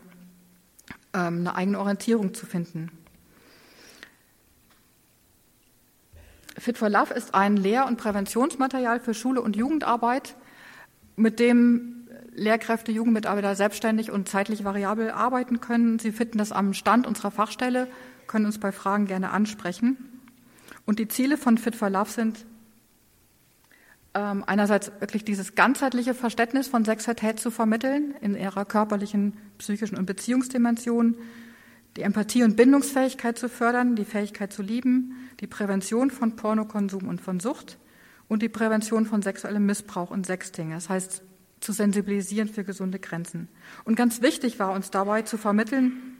ähm, 1.14 1.40
eine 1.40 1.56
eigene 1.56 1.80
Orientierung 1.80 2.34
zu 2.34 2.46
finden. 2.46 2.92
Fit 6.58 6.78
for 6.78 6.90
Love 6.90 7.14
ist 7.14 7.34
ein 7.34 7.58
Lehr- 7.58 7.88
und 7.88 7.98
Präventionsmaterial 7.98 9.00
für 9.00 9.14
Schule 9.14 9.42
und 9.42 9.56
Jugendarbeit, 9.56 10.36
mit 11.16 11.40
dem 11.40 12.08
Lehrkräfte, 12.34 12.92
Jugendmitarbeiter 12.92 13.56
selbstständig 13.56 14.12
und 14.12 14.30
zeitlich 14.30 14.64
variabel 14.64 15.12
arbeiten 15.12 15.60
können. 15.60 16.00
Sie 16.00 16.12
finden 16.12 16.38
das 16.38 16.52
am 16.52 16.74
Stand 16.74 17.06
unserer 17.06 17.32
Fachstelle, 17.32 17.88
können 18.28 18.46
uns 18.46 18.60
bei 18.60 18.72
Fragen 18.72 19.06
gerne 19.06 19.32
ansprechen. 19.32 19.98
Und 20.86 21.00
die 21.00 21.08
Ziele 21.08 21.38
von 21.38 21.58
Fit 21.58 21.76
for 21.76 21.90
Love 21.90 22.10
sind 22.10 22.46
ähm, 24.14 24.44
einerseits 24.46 24.92
wirklich 25.00 25.24
dieses 25.24 25.56
ganzheitliche 25.56 26.14
Verständnis 26.14 26.68
von 26.68 26.84
Sexualität 26.84 27.40
zu 27.40 27.52
vermitteln 27.52 28.14
in 28.22 28.36
ihrer 28.36 28.66
körperlichen, 28.66 29.38
psychischen 29.58 29.98
und 29.98 30.06
Beziehungsdimension, 30.06 31.16
die 31.98 32.02
Empathie 32.02 32.44
und 32.44 32.56
Bindungsfähigkeit 32.56 33.38
zu 33.38 33.50
fördern, 33.50 33.96
die 33.96 34.06
Fähigkeit 34.06 34.52
zu 34.54 34.62
lieben, 34.62 35.30
die 35.40 35.48
Prävention 35.48 36.10
von 36.10 36.36
Pornokonsum 36.36 37.08
und 37.08 37.22
von 37.22 37.40
Sucht 37.40 37.78
und 38.28 38.42
die 38.42 38.50
Prävention 38.50 39.06
von 39.06 39.22
sexuellem 39.22 39.66
Missbrauch 39.66 40.12
und 40.12 40.26
Sexting. 40.26 40.72
Das 40.72 40.90
heißt, 40.90 41.22
zu 41.60 41.74
sensibilisieren 41.74 42.50
für 42.50 42.64
gesunde 42.64 43.00
Grenzen. 43.00 43.48
Und 43.84 43.96
ganz 43.96 44.22
wichtig 44.22 44.60
war 44.60 44.74
uns 44.74 44.90
dabei 44.90 45.22
zu 45.22 45.38
vermitteln, 45.38 46.18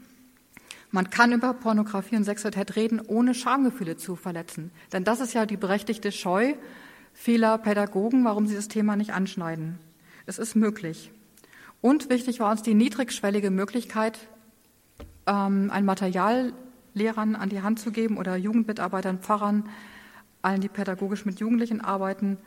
man 0.94 1.08
kann 1.08 1.32
über 1.32 1.54
Pornografie 1.54 2.16
und 2.16 2.24
Sexualität 2.24 2.76
reden, 2.76 3.00
ohne 3.00 3.34
Schamgefühle 3.34 3.96
zu 3.96 4.14
verletzen. 4.14 4.70
Denn 4.92 5.04
das 5.04 5.20
ist 5.20 5.32
ja 5.32 5.46
die 5.46 5.56
berechtigte 5.56 6.12
Scheu 6.12 6.52
vieler 7.12 7.58
Pädagogen, 7.58 8.24
warum 8.24 8.46
sie 8.46 8.54
das 8.54 8.68
Thema 8.68 8.96
nicht 8.96 9.12
anschneiden. 9.12 9.78
Es 10.26 10.38
ist 10.38 10.54
möglich. 10.54 11.10
Und 11.80 12.10
wichtig 12.10 12.40
war 12.40 12.50
uns 12.50 12.62
die 12.62 12.74
niedrigschwellige 12.74 13.50
Möglichkeit, 13.50 14.18
ähm, 15.26 15.70
ein 15.72 15.84
Material 15.84 16.52
Lehrern 16.94 17.36
an 17.36 17.48
die 17.48 17.62
Hand 17.62 17.80
zu 17.80 17.90
geben 17.90 18.18
oder 18.18 18.36
Jugendmitarbeitern, 18.36 19.18
Pfarrern, 19.18 19.68
allen, 20.42 20.60
die 20.60 20.68
pädagogisch 20.68 21.24
mit 21.24 21.40
Jugendlichen 21.40 21.80
arbeiten, 21.80 22.38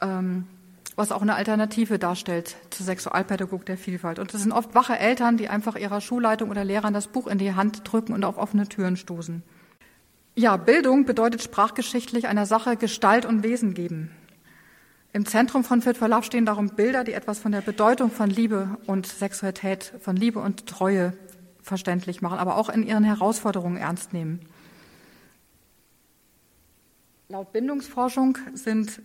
ähm, 0.00 0.46
was 0.94 1.10
auch 1.10 1.22
eine 1.22 1.34
Alternative 1.34 1.98
darstellt 1.98 2.56
zur 2.70 2.86
Sexualpädagogik 2.86 3.66
der 3.66 3.78
Vielfalt. 3.78 4.18
Und 4.18 4.34
das 4.34 4.42
sind 4.42 4.52
oft 4.52 4.74
wache 4.74 4.98
Eltern, 4.98 5.36
die 5.36 5.48
einfach 5.48 5.76
ihrer 5.76 6.00
Schulleitung 6.00 6.50
oder 6.50 6.64
Lehrern 6.64 6.92
das 6.92 7.08
Buch 7.08 7.26
in 7.26 7.38
die 7.38 7.54
Hand 7.54 7.80
drücken 7.84 8.12
und 8.12 8.24
auf 8.24 8.36
offene 8.36 8.68
Türen 8.68 8.96
stoßen. 8.96 9.42
Ja, 10.34 10.56
Bildung 10.56 11.04
bedeutet 11.04 11.42
sprachgeschichtlich 11.42 12.26
einer 12.26 12.46
Sache 12.46 12.76
Gestalt 12.76 13.26
und 13.26 13.42
Wesen 13.42 13.74
geben. 13.74 14.10
Im 15.12 15.26
Zentrum 15.26 15.62
von 15.62 15.82
Fit 15.82 15.98
for 15.98 16.08
Love 16.08 16.22
stehen 16.22 16.46
darum 16.46 16.70
Bilder, 16.70 17.04
die 17.04 17.12
etwas 17.12 17.38
von 17.38 17.52
der 17.52 17.60
Bedeutung 17.60 18.10
von 18.10 18.30
Liebe 18.30 18.78
und 18.86 19.06
Sexualität, 19.06 19.92
von 20.00 20.16
Liebe 20.16 20.38
und 20.38 20.66
Treue 20.66 21.12
verständlich 21.60 22.22
machen, 22.22 22.38
aber 22.38 22.56
auch 22.56 22.70
in 22.70 22.82
ihren 22.82 23.04
Herausforderungen 23.04 23.76
ernst 23.76 24.14
nehmen. 24.14 24.40
Laut 27.28 27.52
Bindungsforschung 27.52 28.38
sind 28.54 29.02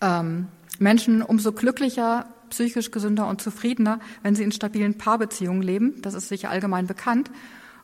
ähm, 0.00 0.48
Menschen 0.80 1.22
umso 1.22 1.52
glücklicher, 1.52 2.26
psychisch 2.50 2.90
gesünder 2.90 3.28
und 3.28 3.40
zufriedener, 3.40 4.00
wenn 4.24 4.34
sie 4.34 4.42
in 4.42 4.50
stabilen 4.50 4.98
Paarbeziehungen 4.98 5.62
leben. 5.62 6.02
Das 6.02 6.14
ist 6.14 6.28
sicher 6.28 6.50
allgemein 6.50 6.88
bekannt. 6.88 7.30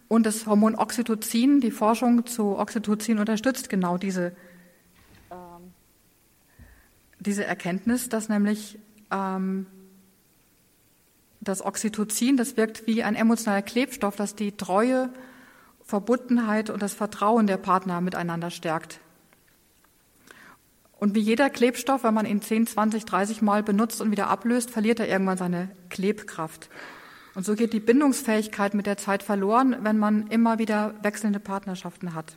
Und 0.08 0.24
das 0.24 0.46
Hormon 0.46 0.74
Oxytocin, 0.74 1.60
die 1.60 1.70
Forschung 1.70 2.26
zu 2.26 2.58
Oxytocin 2.58 3.18
unterstützt 3.18 3.68
genau 3.68 3.98
diese 3.98 4.32
diese 7.20 7.44
Erkenntnis, 7.44 8.08
dass 8.08 8.28
nämlich 8.28 8.78
ähm, 9.10 9.66
das 11.40 11.64
Oxytocin, 11.64 12.36
das 12.36 12.56
wirkt 12.56 12.86
wie 12.86 13.02
ein 13.02 13.14
emotionaler 13.14 13.62
Klebstoff, 13.62 14.16
das 14.16 14.34
die 14.34 14.56
Treue, 14.56 15.10
Verbundenheit 15.84 16.70
und 16.70 16.82
das 16.82 16.94
Vertrauen 16.94 17.46
der 17.46 17.56
Partner 17.56 18.00
miteinander 18.00 18.50
stärkt. 18.50 19.00
Und 20.98 21.14
wie 21.14 21.20
jeder 21.20 21.48
Klebstoff, 21.48 22.02
wenn 22.02 22.12
man 22.12 22.26
ihn 22.26 22.42
10, 22.42 22.66
20, 22.66 23.04
30 23.04 23.40
Mal 23.40 23.62
benutzt 23.62 24.00
und 24.00 24.10
wieder 24.10 24.28
ablöst, 24.28 24.70
verliert 24.70 25.00
er 25.00 25.08
irgendwann 25.08 25.38
seine 25.38 25.70
Klebkraft. 25.90 26.68
Und 27.38 27.44
so 27.44 27.54
geht 27.54 27.72
die 27.72 27.78
Bindungsfähigkeit 27.78 28.74
mit 28.74 28.86
der 28.86 28.96
Zeit 28.96 29.22
verloren, 29.22 29.76
wenn 29.82 29.96
man 29.96 30.26
immer 30.26 30.58
wieder 30.58 30.92
wechselnde 31.02 31.38
Partnerschaften 31.38 32.12
hat. 32.12 32.36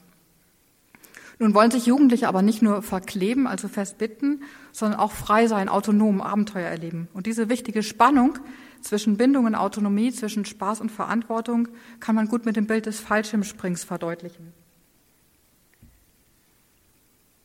Nun 1.39 1.56
wollen 1.56 1.72
sich 1.72 1.88
Jugendliche 1.88 2.28
aber 2.28 2.43
nicht 2.43 2.62
nur 2.62 2.84
verkleben, 2.84 3.47
also 3.47 3.68
festbitten, 3.68 4.43
sondern 4.72 4.99
auch 4.99 5.12
frei 5.12 5.47
sein, 5.47 5.70
autonom 5.70 6.22
Abenteuer 6.22 6.68
erleben. 6.68 7.08
Und 7.16 7.26
diese 7.26 7.49
wichtige 7.49 7.82
Spannung 7.82 8.38
zwischen 8.82 9.18
Bindung 9.18 9.45
und 9.45 9.56
Autonomie, 9.56 10.12
zwischen 10.12 10.45
Spaß 10.45 10.82
und 10.82 10.91
Verantwortung, 10.91 11.70
kann 11.99 12.14
man 12.14 12.28
gut 12.28 12.45
mit 12.45 12.56
dem 12.56 12.68
Bild 12.68 12.86
des 12.86 12.99
Fallschirmsprings 12.99 13.84
verdeutlichen. 13.84 14.54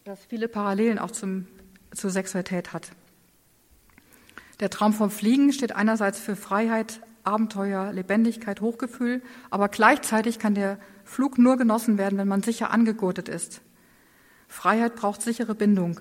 Das 0.04 0.22
viele 0.26 0.48
Parallelen 0.48 0.98
auch 0.98 1.10
zum, 1.10 1.46
zur 1.94 2.10
Sexualität 2.10 2.74
hat. 2.74 2.90
Der 4.60 4.68
Traum 4.68 4.92
vom 4.92 5.10
Fliegen 5.10 5.54
steht 5.54 5.72
einerseits 5.72 6.18
für 6.18 6.36
Freiheit, 6.36 7.00
Abenteuer, 7.26 7.92
Lebendigkeit, 7.92 8.60
Hochgefühl, 8.60 9.22
aber 9.50 9.68
gleichzeitig 9.68 10.38
kann 10.38 10.54
der 10.54 10.78
Flug 11.04 11.38
nur 11.38 11.56
genossen 11.56 11.98
werden, 11.98 12.18
wenn 12.18 12.28
man 12.28 12.42
sicher 12.42 12.70
angegurtet 12.70 13.28
ist. 13.28 13.60
Freiheit 14.48 14.94
braucht 14.94 15.22
sichere 15.22 15.54
Bindung. 15.54 16.00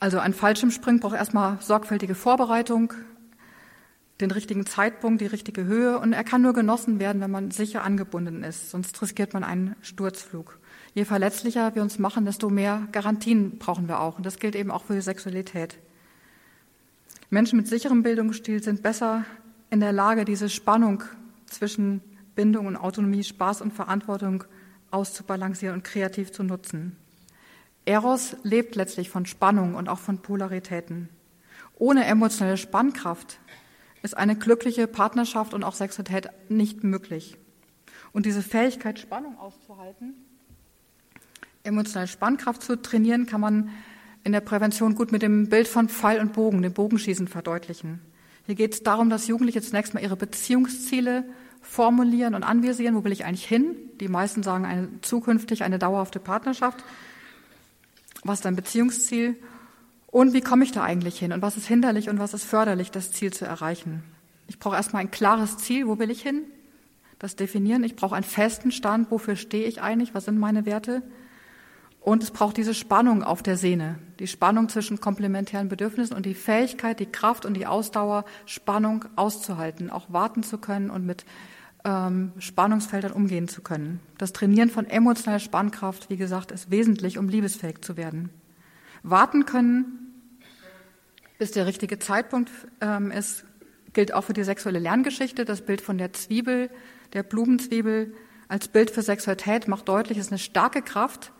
Also 0.00 0.18
ein 0.18 0.34
Fallschirmspringen 0.34 1.00
braucht 1.00 1.16
erstmal 1.16 1.56
sorgfältige 1.62 2.14
Vorbereitung, 2.14 2.92
den 4.20 4.30
richtigen 4.30 4.66
Zeitpunkt, 4.66 5.22
die 5.22 5.26
richtige 5.26 5.64
Höhe 5.64 5.98
und 5.98 6.12
er 6.12 6.24
kann 6.24 6.42
nur 6.42 6.52
genossen 6.52 7.00
werden, 7.00 7.22
wenn 7.22 7.30
man 7.30 7.50
sicher 7.50 7.82
angebunden 7.82 8.42
ist, 8.42 8.70
sonst 8.70 9.00
riskiert 9.00 9.32
man 9.32 9.44
einen 9.44 9.76
Sturzflug. 9.80 10.58
Je 10.92 11.04
verletzlicher 11.04 11.74
wir 11.74 11.82
uns 11.82 11.98
machen, 11.98 12.26
desto 12.26 12.50
mehr 12.50 12.86
Garantien 12.92 13.58
brauchen 13.58 13.88
wir 13.88 14.00
auch 14.00 14.18
und 14.18 14.26
das 14.26 14.38
gilt 14.38 14.54
eben 14.54 14.70
auch 14.70 14.84
für 14.84 14.94
die 14.94 15.00
Sexualität. 15.00 15.78
Menschen 17.30 17.56
mit 17.56 17.68
sicherem 17.68 18.02
Bildungsstil 18.02 18.62
sind 18.62 18.82
besser 18.82 19.24
in 19.70 19.80
der 19.80 19.92
Lage, 19.92 20.24
diese 20.24 20.48
Spannung 20.48 21.02
zwischen 21.46 22.00
Bindung 22.34 22.66
und 22.66 22.76
Autonomie, 22.76 23.24
Spaß 23.24 23.60
und 23.60 23.72
Verantwortung 23.72 24.44
auszubalancieren 24.90 25.76
und 25.76 25.84
kreativ 25.84 26.32
zu 26.32 26.42
nutzen. 26.42 26.96
Eros 27.84 28.36
lebt 28.42 28.76
letztlich 28.76 29.10
von 29.10 29.26
Spannung 29.26 29.74
und 29.74 29.88
auch 29.88 29.98
von 29.98 30.18
Polaritäten. 30.18 31.08
Ohne 31.76 32.04
emotionale 32.04 32.56
Spannkraft 32.56 33.38
ist 34.02 34.16
eine 34.16 34.36
glückliche 34.36 34.86
Partnerschaft 34.86 35.54
und 35.54 35.64
auch 35.64 35.74
Sexualität 35.74 36.30
nicht 36.48 36.84
möglich. 36.84 37.36
Und 38.12 38.26
diese 38.26 38.42
Fähigkeit, 38.42 38.98
Spannung 38.98 39.38
auszuhalten, 39.38 40.14
emotionale 41.64 42.08
Spannkraft 42.08 42.62
zu 42.62 42.80
trainieren, 42.80 43.26
kann 43.26 43.40
man 43.40 43.70
in 44.24 44.32
der 44.32 44.40
Prävention 44.40 44.94
gut 44.94 45.12
mit 45.12 45.22
dem 45.22 45.48
Bild 45.48 45.68
von 45.68 45.88
Pfeil 45.88 46.20
und 46.20 46.32
Bogen, 46.32 46.62
dem 46.62 46.72
Bogenschießen 46.72 47.28
verdeutlichen. 47.28 48.00
Hier 48.46 48.54
geht 48.54 48.74
es 48.74 48.82
darum, 48.82 49.10
dass 49.10 49.28
Jugendliche 49.28 49.62
zunächst 49.62 49.94
mal 49.94 50.02
ihre 50.02 50.16
Beziehungsziele 50.16 51.24
formulieren 51.60 52.34
und 52.34 52.42
anvisieren, 52.42 52.94
wo 52.94 53.04
will 53.04 53.12
ich 53.12 53.24
eigentlich 53.24 53.46
hin? 53.46 53.76
Die 54.00 54.08
meisten 54.08 54.42
sagen 54.42 54.64
eine, 54.64 54.88
zukünftig 55.02 55.62
eine 55.62 55.78
dauerhafte 55.78 56.20
Partnerschaft. 56.20 56.84
Was 58.22 58.38
ist 58.38 58.44
dein 58.44 58.56
Beziehungsziel? 58.56 59.36
Und 60.06 60.32
wie 60.32 60.40
komme 60.40 60.64
ich 60.64 60.72
da 60.72 60.82
eigentlich 60.82 61.18
hin? 61.18 61.32
Und 61.32 61.42
was 61.42 61.56
ist 61.56 61.66
hinderlich 61.66 62.08
und 62.08 62.18
was 62.18 62.34
ist 62.34 62.44
förderlich, 62.44 62.90
das 62.90 63.12
Ziel 63.12 63.32
zu 63.32 63.44
erreichen? 63.44 64.02
Ich 64.46 64.58
brauche 64.58 64.76
erstmal 64.76 65.02
ein 65.02 65.10
klares 65.10 65.58
Ziel, 65.58 65.86
wo 65.86 65.98
will 65.98 66.10
ich 66.10 66.22
hin? 66.22 66.42
Das 67.18 67.36
definieren. 67.36 67.84
Ich 67.84 67.96
brauche 67.96 68.14
einen 68.14 68.24
festen 68.24 68.72
Stand, 68.72 69.10
wofür 69.10 69.36
stehe 69.36 69.66
ich 69.66 69.82
eigentlich? 69.82 70.14
Was 70.14 70.26
sind 70.26 70.38
meine 70.38 70.66
Werte? 70.66 71.02
Und 72.04 72.22
es 72.22 72.30
braucht 72.30 72.58
diese 72.58 72.74
Spannung 72.74 73.22
auf 73.22 73.42
der 73.42 73.56
Sehne, 73.56 73.98
die 74.18 74.26
Spannung 74.26 74.68
zwischen 74.68 75.00
komplementären 75.00 75.70
Bedürfnissen 75.70 76.14
und 76.14 76.26
die 76.26 76.34
Fähigkeit, 76.34 77.00
die 77.00 77.06
Kraft 77.06 77.46
und 77.46 77.54
die 77.54 77.66
Ausdauer, 77.66 78.26
Spannung 78.44 79.06
auszuhalten, 79.16 79.88
auch 79.88 80.12
warten 80.12 80.42
zu 80.42 80.58
können 80.58 80.90
und 80.90 81.06
mit 81.06 81.24
ähm, 81.82 82.32
Spannungsfeldern 82.38 83.10
umgehen 83.10 83.48
zu 83.48 83.62
können. 83.62 84.00
Das 84.18 84.34
Trainieren 84.34 84.68
von 84.68 84.84
emotionaler 84.84 85.38
Spannkraft, 85.38 86.10
wie 86.10 86.18
gesagt, 86.18 86.52
ist 86.52 86.70
wesentlich, 86.70 87.16
um 87.16 87.30
liebesfähig 87.30 87.80
zu 87.80 87.96
werden. 87.96 88.28
Warten 89.02 89.46
können, 89.46 90.12
bis 91.38 91.52
der 91.52 91.64
richtige 91.64 91.98
Zeitpunkt 91.98 92.50
ähm, 92.82 93.10
ist, 93.12 93.46
gilt 93.94 94.12
auch 94.12 94.24
für 94.24 94.34
die 94.34 94.44
sexuelle 94.44 94.78
Lerngeschichte. 94.78 95.46
Das 95.46 95.62
Bild 95.62 95.80
von 95.80 95.96
der 95.96 96.12
Zwiebel, 96.12 96.68
der 97.14 97.22
Blumenzwiebel 97.22 98.12
als 98.46 98.68
Bild 98.68 98.90
für 98.90 99.00
Sexualität 99.00 99.68
macht 99.68 99.88
deutlich, 99.88 100.18
es 100.18 100.26
ist 100.26 100.32
eine 100.32 100.38
starke 100.38 100.82
Kraft, 100.82 101.32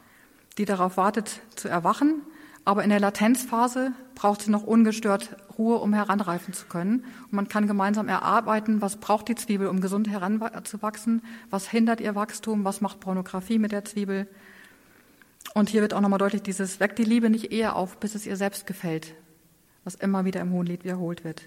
die 0.59 0.65
darauf 0.65 0.97
wartet 0.97 1.41
zu 1.57 1.69
erwachen 1.69 2.23
aber 2.65 2.83
in 2.83 2.91
der 2.91 3.01
Latenzphase 3.01 3.93
braucht 4.15 4.43
sie 4.43 4.51
noch 4.51 4.63
ungestört 4.63 5.37
Ruhe, 5.59 5.77
um 5.77 5.93
heranreifen 5.93 6.55
zu 6.55 6.67
können. 6.67 7.05
Und 7.25 7.33
man 7.33 7.49
kann 7.49 7.67
gemeinsam 7.67 8.09
erarbeiten, 8.09 8.81
was 8.81 8.97
braucht 8.97 9.29
die 9.29 9.35
Zwiebel, 9.35 9.69
um 9.69 9.81
gesund 9.81 10.09
heranzuwachsen, 10.09 11.23
was 11.51 11.69
hindert 11.69 12.01
ihr 12.01 12.15
Wachstum, 12.15 12.65
was 12.65 12.81
macht 12.81 13.01
Pornografie 13.01 13.59
mit 13.59 13.73
der 13.73 13.85
Zwiebel. 13.85 14.27
Und 15.53 15.69
hier 15.69 15.83
wird 15.83 15.93
auch 15.93 16.01
nochmal 16.01 16.19
deutlich, 16.19 16.43
dieses 16.43 16.81
weckt 16.81 16.99
die 16.99 17.05
Liebe 17.05 17.29
nicht 17.29 17.53
eher 17.53 17.77
auf, 17.77 17.99
bis 17.99 18.15
es 18.15 18.27
ihr 18.27 18.37
selbst 18.37 18.67
gefällt, 18.67 19.15
was 19.85 19.95
immer 19.95 20.25
wieder 20.25 20.41
im 20.41 20.53
Hohenlied 20.53 20.85
wiederholt 20.85 21.23
wird. 21.23 21.47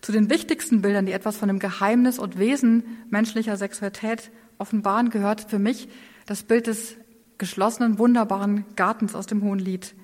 Zu 0.00 0.12
den 0.12 0.30
wichtigsten 0.30 0.80
Bildern, 0.80 1.06
die 1.06 1.12
etwas 1.12 1.36
von 1.36 1.48
dem 1.48 1.58
Geheimnis 1.58 2.18
und 2.18 2.38
Wesen 2.38 2.84
menschlicher 3.10 3.56
Sexualität 3.56 4.30
offenbaren, 4.58 5.10
gehört 5.10 5.42
für 5.42 5.58
mich 5.58 5.88
das 6.24 6.42
Bild 6.42 6.66
des 6.66 6.96
geschlossenen, 7.38 7.98
wunderbaren 7.98 8.64
Gartens 8.76 9.14
aus 9.14 9.26
dem 9.26 9.42
Hohenlied. 9.42 9.94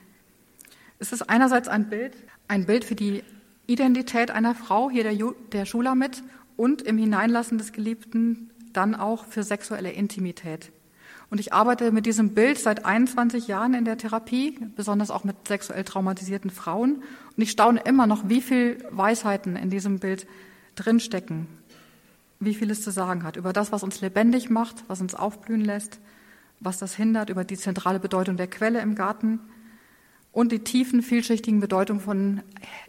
Es 0.98 1.12
ist 1.12 1.28
einerseits 1.28 1.68
ein 1.68 1.88
Bild, 1.88 2.14
ein 2.48 2.66
Bild 2.66 2.84
für 2.84 2.94
die 2.94 3.24
Identität 3.66 4.30
einer 4.30 4.54
Frau, 4.54 4.90
hier 4.90 5.02
der, 5.02 5.14
Ju, 5.14 5.32
der 5.52 5.64
Schulamit, 5.64 6.22
und 6.56 6.82
im 6.82 6.98
Hineinlassen 6.98 7.58
des 7.58 7.72
Geliebten 7.72 8.50
dann 8.72 8.94
auch 8.94 9.26
für 9.26 9.42
sexuelle 9.42 9.90
Intimität. 9.90 10.70
Und 11.30 11.40
ich 11.40 11.54
arbeite 11.54 11.92
mit 11.92 12.04
diesem 12.04 12.34
Bild 12.34 12.58
seit 12.58 12.84
21 12.84 13.48
Jahren 13.48 13.72
in 13.72 13.86
der 13.86 13.96
Therapie, 13.96 14.58
besonders 14.76 15.10
auch 15.10 15.24
mit 15.24 15.48
sexuell 15.48 15.82
traumatisierten 15.82 16.50
Frauen. 16.50 17.02
Und 17.36 17.42
ich 17.42 17.50
staune 17.50 17.80
immer 17.80 18.06
noch, 18.06 18.28
wie 18.28 18.42
viel 18.42 18.84
Weisheiten 18.90 19.56
in 19.56 19.70
diesem 19.70 19.98
Bild 19.98 20.26
drinstecken, 20.76 21.46
wie 22.38 22.54
viel 22.54 22.70
es 22.70 22.82
zu 22.82 22.90
sagen 22.90 23.24
hat 23.24 23.36
über 23.36 23.54
das, 23.54 23.72
was 23.72 23.82
uns 23.82 24.02
lebendig 24.02 24.50
macht, 24.50 24.84
was 24.88 25.00
uns 25.00 25.14
aufblühen 25.14 25.64
lässt, 25.64 26.00
was 26.62 26.78
das 26.78 26.94
hindert, 26.94 27.30
über 27.30 27.44
die 27.44 27.56
zentrale 27.56 28.00
Bedeutung 28.00 28.36
der 28.36 28.46
Quelle 28.46 28.80
im 28.80 28.94
Garten 28.94 29.40
und 30.30 30.52
die 30.52 30.60
tiefen, 30.60 31.02
vielschichtigen 31.02 31.60
Bedeutung 31.60 32.00
von 32.00 32.40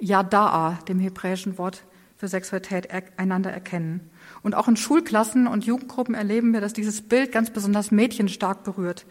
Yada'a, 0.01 0.84
dem 0.86 0.99
hebräischen 0.99 1.57
Wort 1.57 1.84
für 2.17 2.28
Sexualität, 2.28 2.88
einander 3.17 3.51
erkennen. 3.51 4.09
Und 4.43 4.55
auch 4.55 4.67
in 4.67 4.78
Schulklassen 4.78 5.47
und 5.47 5.65
Jugendgruppen 5.65 6.15
erleben 6.15 6.53
wir, 6.53 6.61
dass 6.61 6.74
dieses 6.74 7.01
Bild 7.01 7.32
ganz 7.32 7.49
besonders 7.49 7.91
Mädchen 7.91 8.30
stark 8.30 8.63
berührt, 8.63 9.05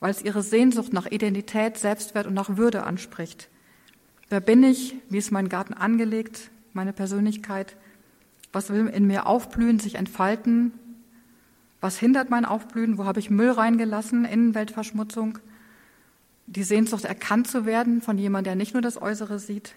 weil 0.00 0.10
es 0.10 0.22
ihre 0.22 0.42
Sehnsucht 0.42 0.92
nach 0.92 1.06
Identität, 1.06 1.76
Selbstwert 1.76 2.26
und 2.26 2.34
nach 2.34 2.56
Würde 2.56 2.84
anspricht. 2.84 3.50
Wer 4.30 4.40
bin 4.40 4.62
ich? 4.62 4.96
Wie 5.10 5.18
ist 5.18 5.30
mein 5.30 5.50
Garten 5.50 5.74
angelegt? 5.74 6.50
Meine 6.72 6.92
Persönlichkeit? 6.92 7.76
Was 8.52 8.70
will 8.70 8.86
in 8.86 9.06
mir 9.06 9.26
aufblühen, 9.26 9.78
sich 9.78 9.96
entfalten? 9.96 10.72
Was 11.84 11.98
hindert 11.98 12.30
mein 12.30 12.46
Aufblühen? 12.46 12.96
Wo 12.96 13.04
habe 13.04 13.20
ich 13.20 13.28
Müll 13.28 13.50
reingelassen? 13.50 14.24
Innenweltverschmutzung? 14.24 15.38
die 16.46 16.62
Sehnsucht 16.62 17.04
erkannt 17.04 17.46
zu 17.46 17.66
werden 17.66 18.00
von 18.00 18.18
jemandem, 18.18 18.52
der 18.52 18.56
nicht 18.56 18.72
nur 18.72 18.82
das 18.82 19.00
Äußere 19.00 19.38
sieht. 19.38 19.74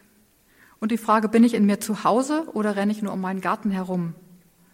Und 0.80 0.92
die 0.92 0.98
Frage, 0.98 1.28
bin 1.28 1.44
ich 1.44 1.54
in 1.54 1.66
mir 1.66 1.80
zu 1.80 2.04
Hause 2.04 2.46
oder 2.54 2.76
renne 2.76 2.92
ich 2.92 3.02
nur 3.02 3.12
um 3.14 3.22
meinen 3.22 3.42
Garten 3.42 3.72
herum? 3.72 4.14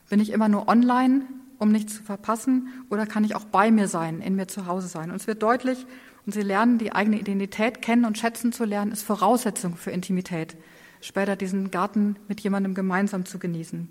Bin 0.10 0.20
ich 0.20 0.32
immer 0.32 0.48
nur 0.48 0.68
online 0.68 1.22
um 1.60 1.72
nichts 1.72 1.96
zu 1.96 2.04
verpassen, 2.04 2.68
oder 2.90 3.06
kann 3.06 3.24
ich 3.24 3.36
auch 3.36 3.46
bei 3.46 3.72
mir 3.72 3.88
sein, 3.88 4.20
in 4.22 4.36
mir 4.36 4.48
zu 4.48 4.66
Hause 4.68 4.88
sein? 4.88 5.10
Und 5.10 5.16
es 5.16 5.28
wird 5.28 5.42
deutlich, 5.42 5.86
und 6.26 6.34
sie 6.34 6.42
lernen, 6.42 6.78
die 6.78 6.92
eigene 6.92 7.18
Identität 7.18 7.82
kennen 7.82 8.04
und 8.04 8.18
schätzen 8.18 8.52
zu 8.52 8.66
lernen, 8.66 8.92
ist 8.92 9.04
Voraussetzung 9.04 9.78
für 9.78 9.92
Intimität. 9.92 10.58
Später 11.00 11.38
diesen 11.38 11.72
Garten 11.72 12.18
mit 12.28 12.42
jemandem 12.42 12.74
gemeinsam 12.74 13.26
zu 13.26 13.40
genießen. 13.40 13.90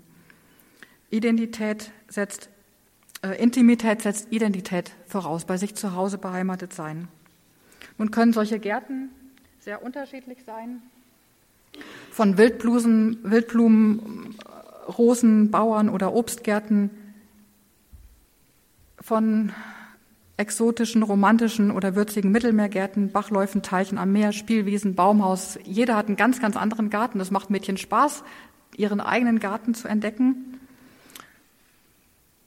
Identität 1.09 1.91
setzt, 2.07 2.49
Intimität 3.31 4.01
setzt 4.01 4.31
Identität 4.31 4.91
voraus, 5.07 5.45
bei 5.45 5.57
sich 5.57 5.75
zu 5.75 5.95
Hause 5.95 6.17
beheimatet 6.17 6.73
sein. 6.73 7.07
Nun 7.97 8.11
können 8.11 8.33
solche 8.33 8.59
Gärten 8.59 9.09
sehr 9.59 9.83
unterschiedlich 9.83 10.39
sein. 10.45 10.81
Von 12.11 12.37
Wildblusen, 12.37 13.19
Wildblumen, 13.23 14.35
Rosen, 14.97 15.51
Bauern 15.51 15.89
oder 15.89 16.13
Obstgärten, 16.13 16.89
von 18.99 19.51
exotischen, 20.37 21.03
romantischen 21.03 21.71
oder 21.71 21.95
würzigen 21.95 22.31
Mittelmeergärten, 22.31 23.11
Bachläufen, 23.11 23.61
Teichen 23.61 23.97
am 23.97 24.11
Meer, 24.11 24.31
Spielwiesen, 24.31 24.95
Baumhaus. 24.95 25.59
Jeder 25.63 25.95
hat 25.95 26.07
einen 26.07 26.15
ganz, 26.15 26.41
ganz 26.41 26.57
anderen 26.57 26.89
Garten. 26.89 27.19
Das 27.19 27.31
macht 27.31 27.49
Mädchen 27.49 27.77
Spaß, 27.77 28.23
ihren 28.75 28.99
eigenen 28.99 29.39
Garten 29.39 29.73
zu 29.73 29.87
entdecken. 29.87 30.52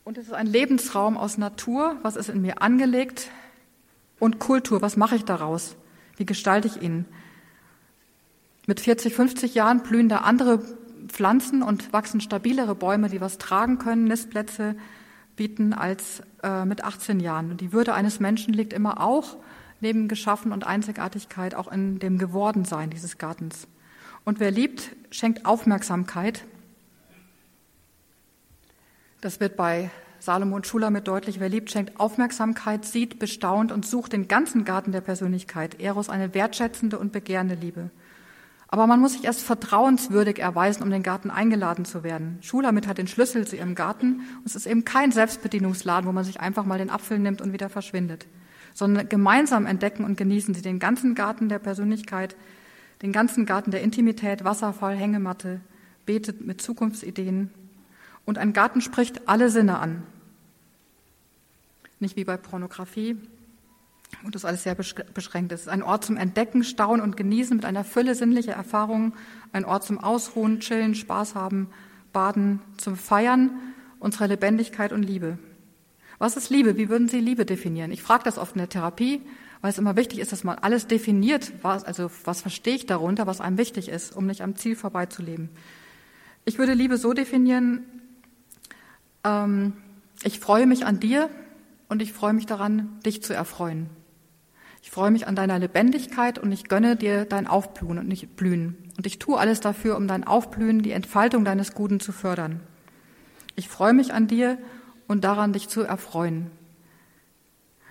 Und 0.07 0.19
es 0.19 0.29
ist 0.29 0.35
ein 0.35 0.47
Lebensraum 0.47 1.17
aus 1.17 1.37
Natur, 1.37 1.97
was 2.03 2.15
ist 2.15 2.29
in 2.29 2.41
mir 2.41 2.63
angelegt, 2.63 3.29
und 4.21 4.39
Kultur, 4.39 4.81
was 4.81 4.97
mache 4.97 5.17
ich 5.17 5.25
daraus? 5.25 5.75
Wie 6.17 6.25
gestalte 6.25 6.69
ich 6.69 6.81
ihn? 6.81 7.07
Mit 8.69 8.79
40, 8.79 9.13
50 9.13 9.57
Jahren 9.57 9.83
blühen 9.83 10.09
da 10.09 10.19
andere 10.19 10.61
Pflanzen 11.09 11.61
und 11.61 11.93
wachsen 11.93 12.21
stabilere 12.21 12.77
Bäume, 12.77 13.09
die 13.09 13.21
was 13.21 13.39
tragen 13.39 13.79
können, 13.79 14.05
Nistplätze 14.05 14.77
bieten 15.35 15.73
als 15.73 16.23
äh, 16.45 16.65
mit 16.65 16.85
18 16.85 17.19
Jahren. 17.19 17.51
Und 17.51 17.61
die 17.61 17.73
Würde 17.73 17.93
eines 17.93 18.21
Menschen 18.21 18.55
liegt 18.55 18.73
immer 18.73 19.01
auch 19.01 19.37
neben 19.81 20.07
Geschaffen 20.07 20.53
und 20.53 20.65
Einzigartigkeit 20.65 21.57
auch 21.57 21.67
in 21.67 21.99
dem 21.99 22.19
Gewordensein 22.19 22.91
dieses 22.91 23.19
Gartens. 23.19 23.67
Und 24.25 24.39
wer 24.39 24.53
liebt, 24.53 24.89
schenkt 25.11 25.47
Aufmerksamkeit. 25.47 26.45
Das 29.21 29.41
wird 29.41 29.57
bei 29.57 29.91
Salomo 30.21 30.57
und 30.57 30.67
Schuler 30.67 30.91
mit 30.91 31.09
deutlich. 31.09 31.41
Wer 31.41 31.49
liebt, 31.49 31.71
schenkt 31.71 31.99
Aufmerksamkeit, 31.99 32.85
sieht, 32.85 33.19
bestaunt 33.19 33.73
und 33.73 33.87
sucht 33.87 34.13
den 34.13 34.29
ganzen 34.29 34.65
Garten 34.65 34.93
der 34.93 35.01
Persönlichkeit. 35.01 35.81
Eros 35.81 36.09
eine 36.09 36.35
wertschätzende 36.35 36.99
und 36.99 37.13
begehrende 37.13 37.55
Liebe. 37.55 37.91
Aber 38.69 38.87
man 38.87 39.01
muss 39.01 39.13
sich 39.13 39.25
erst 39.25 39.43
vertrauenswürdig 39.43 40.41
erweisen, 40.41 40.83
um 40.83 40.91
den 40.91 41.03
Garten 41.03 41.31
eingeladen 41.31 41.85
zu 41.85 42.03
werden. 42.03 42.39
Schulamit 42.43 42.87
hat 42.87 42.99
den 42.99 43.07
Schlüssel 43.07 43.47
zu 43.47 43.57
ihrem 43.57 43.75
Garten 43.75 44.21
und 44.39 44.47
es 44.47 44.57
ist 44.57 44.67
eben 44.67 44.85
kein 44.85 45.13
Selbstbedienungsladen, 45.13 46.09
wo 46.09 46.13
man 46.13 46.25
sich 46.25 46.41
einfach 46.41 46.65
mal 46.65 46.79
den 46.79 46.91
Apfel 46.91 47.19
nimmt 47.19 47.41
und 47.41 47.53
wieder 47.53 47.69
verschwindet, 47.69 48.27
sondern 48.75 49.09
gemeinsam 49.09 49.67
entdecken 49.67 50.05
und 50.05 50.17
genießen 50.17 50.53
sie 50.53 50.63
den 50.63 50.81
ganzen 50.81 51.15
Garten 51.15 51.49
der 51.49 51.61
Persönlichkeit, 51.61 52.37
den 53.03 53.13
ganzen 53.13 53.47
Garten 53.47 53.71
der 53.71 53.83
Intimität, 53.83 54.43
Wasserfall, 54.43 54.97
Hängematte, 54.97 55.61
betet 56.05 56.45
mit 56.45 56.61
Zukunftsideen. 56.61 57.51
Und 58.27 58.37
ein 58.37 58.53
Garten 58.53 58.83
spricht 58.83 59.29
alle 59.29 59.49
Sinne 59.49 59.79
an. 59.79 60.03
Nicht 61.99 62.17
wie 62.17 62.25
bei 62.25 62.37
Pornografie, 62.37 63.17
und 64.23 64.35
das 64.35 64.45
alles 64.45 64.63
sehr 64.63 64.75
beschränkt 64.75 65.53
ist. 65.53 65.69
Ein 65.69 65.83
Ort 65.83 66.05
zum 66.05 66.17
Entdecken, 66.17 66.65
Staunen 66.65 67.03
und 67.03 67.17
Genießen 67.17 67.57
mit 67.57 67.65
einer 67.65 67.85
Fülle 67.85 68.15
sinnlicher 68.15 68.53
Erfahrungen, 68.53 69.13
ein 69.53 69.65
Ort 69.65 69.85
zum 69.85 69.99
Ausruhen, 69.99 70.61
Chillen, 70.61 70.95
Spaß 70.95 71.35
haben, 71.35 71.69
Baden, 72.13 72.61
zum 72.77 72.97
Feiern 72.97 73.51
unserer 73.99 74.29
Lebendigkeit 74.29 74.93
und 74.93 75.03
Liebe. 75.03 75.39
Was 76.19 76.37
ist 76.37 76.51
Liebe? 76.51 76.77
Wie 76.77 76.89
würden 76.89 77.09
Sie 77.09 77.21
Liebe 77.21 77.45
definieren? 77.45 77.93
Ich 77.93 78.03
frage 78.03 78.25
das 78.25 78.39
oft 78.39 78.55
in 78.55 78.59
der 78.59 78.69
Therapie, 78.69 79.21
weil 79.61 79.71
es 79.71 79.79
immer 79.79 79.97
wichtig 79.97 80.21
ist, 80.21 80.33
dass 80.33 80.45
man 80.45 80.59
alles 80.59 80.87
definiert, 80.87 81.53
was, 81.63 81.85
also 81.85 82.11
was 82.25 82.41
verstehe 82.41 82.75
ich 82.75 82.87
darunter, 82.87 83.27
was 83.27 83.41
einem 83.41 83.59
wichtig 83.59 83.89
ist, 83.89 84.17
um 84.17 84.27
nicht 84.27 84.43
am 84.43 84.57
Ziel 84.57 84.77
vorbeizuleben. 84.77 85.51
Ich 86.45 86.59
würde 86.59 86.75
Liebe 86.75 86.97
so 86.97 87.13
definieren, 87.13 87.85
ähm, 89.27 89.73
ich 90.23 90.41
freue 90.41 90.67
mich 90.67 90.87
an 90.87 91.01
dir 91.01 91.29
und 91.89 92.01
ich 92.01 92.13
freue 92.13 92.33
mich 92.33 92.47
daran, 92.47 93.01
dich 93.05 93.23
zu 93.23 93.35
erfreuen. 93.35 93.91
Ich 94.83 94.91
freue 94.91 95.11
mich 95.11 95.27
an 95.27 95.35
deiner 95.35 95.59
Lebendigkeit 95.59 96.39
und 96.39 96.53
ich 96.53 96.69
gönne 96.69 96.95
dir 96.97 97.25
dein 97.25 97.49
Aufblühen 97.49 97.99
und 97.99 98.07
nicht 98.07 98.37
Blühen. 98.37 98.77
Und 98.97 99.05
ich 99.05 99.19
tue 99.19 99.37
alles 99.37 99.61
dafür, 99.61 99.97
um 99.97 100.07
dein 100.07 100.25
Aufblühen, 100.25 100.81
die 100.81 100.93
Entfaltung 100.93 101.45
deines 101.45 101.75
Guten 101.75 101.99
zu 101.99 102.13
fördern. 102.13 102.61
Ich 103.57 103.69
freue 103.69 103.95
mich 103.95 104.15
an 104.15 104.29
dir 104.29 104.59
und 105.09 105.25
daran, 105.25 105.53
dich 105.53 105.69
zu 105.69 105.83
erfreuen. 105.83 106.51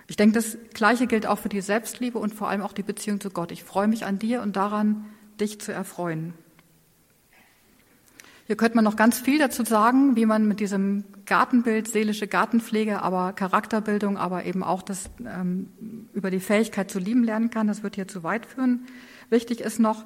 Ich 0.08 0.16
denke, 0.16 0.36
das 0.36 0.56
Gleiche 0.72 1.06
gilt 1.06 1.26
auch 1.26 1.38
für 1.38 1.48
die 1.48 1.60
Selbstliebe 1.60 2.18
und 2.18 2.32
vor 2.32 2.48
allem 2.48 2.62
auch 2.62 2.72
die 2.72 2.82
Beziehung 2.82 3.20
zu 3.20 3.30
Gott. 3.30 3.52
Ich 3.52 3.64
freue 3.64 3.88
mich 3.88 4.06
an 4.06 4.18
dir 4.18 4.40
und 4.40 4.56
daran, 4.56 5.06
dich 5.40 5.60
zu 5.60 5.72
erfreuen. 5.72 6.32
Hier 8.46 8.56
könnte 8.56 8.76
man 8.76 8.84
noch 8.84 8.94
ganz 8.94 9.18
viel 9.18 9.40
dazu 9.40 9.64
sagen, 9.64 10.14
wie 10.14 10.24
man 10.24 10.46
mit 10.46 10.60
diesem 10.60 11.02
Gartenbild, 11.24 11.88
seelische 11.88 12.28
Gartenpflege, 12.28 13.02
aber 13.02 13.32
Charakterbildung, 13.32 14.16
aber 14.16 14.44
eben 14.44 14.62
auch 14.62 14.82
das 14.82 15.10
ähm, 15.24 15.68
über 16.12 16.30
die 16.30 16.38
Fähigkeit 16.38 16.88
zu 16.88 17.00
lieben 17.00 17.24
lernen 17.24 17.50
kann. 17.50 17.66
Das 17.66 17.82
wird 17.82 17.96
hier 17.96 18.06
zu 18.06 18.22
weit 18.22 18.46
führen. 18.46 18.86
Wichtig 19.30 19.60
ist 19.60 19.80
noch, 19.80 20.04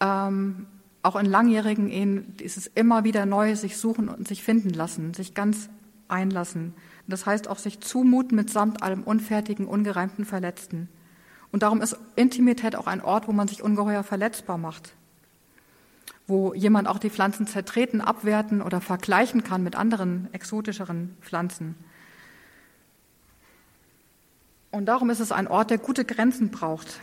ähm, 0.00 0.66
auch 1.04 1.14
in 1.14 1.26
langjährigen 1.26 1.88
Ehen 1.90 2.34
ist 2.40 2.56
es 2.56 2.66
immer 2.66 3.04
wieder 3.04 3.24
neu, 3.24 3.54
sich 3.54 3.76
suchen 3.76 4.08
und 4.08 4.26
sich 4.26 4.42
finden 4.42 4.70
lassen, 4.70 5.14
sich 5.14 5.34
ganz 5.34 5.70
einlassen. 6.08 6.74
Das 7.06 7.24
heißt 7.24 7.46
auch 7.46 7.58
sich 7.58 7.78
zumuten 7.78 8.34
mitsamt 8.34 8.82
allem 8.82 9.04
Unfertigen, 9.04 9.66
Ungereimten, 9.66 10.24
Verletzten. 10.24 10.88
Und 11.52 11.62
darum 11.62 11.82
ist 11.82 11.96
Intimität 12.16 12.74
auch 12.74 12.88
ein 12.88 13.00
Ort, 13.00 13.28
wo 13.28 13.32
man 13.32 13.46
sich 13.46 13.62
ungeheuer 13.62 14.02
verletzbar 14.02 14.58
macht 14.58 14.94
wo 16.30 16.54
jemand 16.54 16.88
auch 16.88 16.98
die 16.98 17.10
Pflanzen 17.10 17.46
zertreten, 17.46 18.00
abwerten 18.00 18.62
oder 18.62 18.80
vergleichen 18.80 19.44
kann 19.44 19.62
mit 19.62 19.76
anderen 19.76 20.32
exotischeren 20.32 21.16
Pflanzen. 21.20 21.74
Und 24.70 24.86
darum 24.86 25.10
ist 25.10 25.20
es 25.20 25.32
ein 25.32 25.48
Ort, 25.48 25.70
der 25.70 25.78
gute 25.78 26.04
Grenzen 26.04 26.50
braucht. 26.50 27.00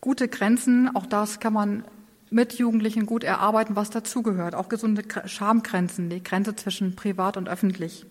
Gute 0.00 0.28
Grenzen, 0.28 0.94
auch 0.94 1.06
das 1.06 1.40
kann 1.40 1.52
man 1.52 1.84
mit 2.30 2.54
Jugendlichen 2.54 3.06
gut 3.06 3.24
erarbeiten, 3.24 3.76
was 3.76 3.90
dazugehört. 3.90 4.54
Auch 4.54 4.68
gesunde 4.68 5.02
Schamgrenzen, 5.26 6.10
die 6.10 6.22
Grenze 6.22 6.54
zwischen 6.56 6.94
privat 6.94 7.36
und 7.36 7.48
öffentlich. 7.48 8.06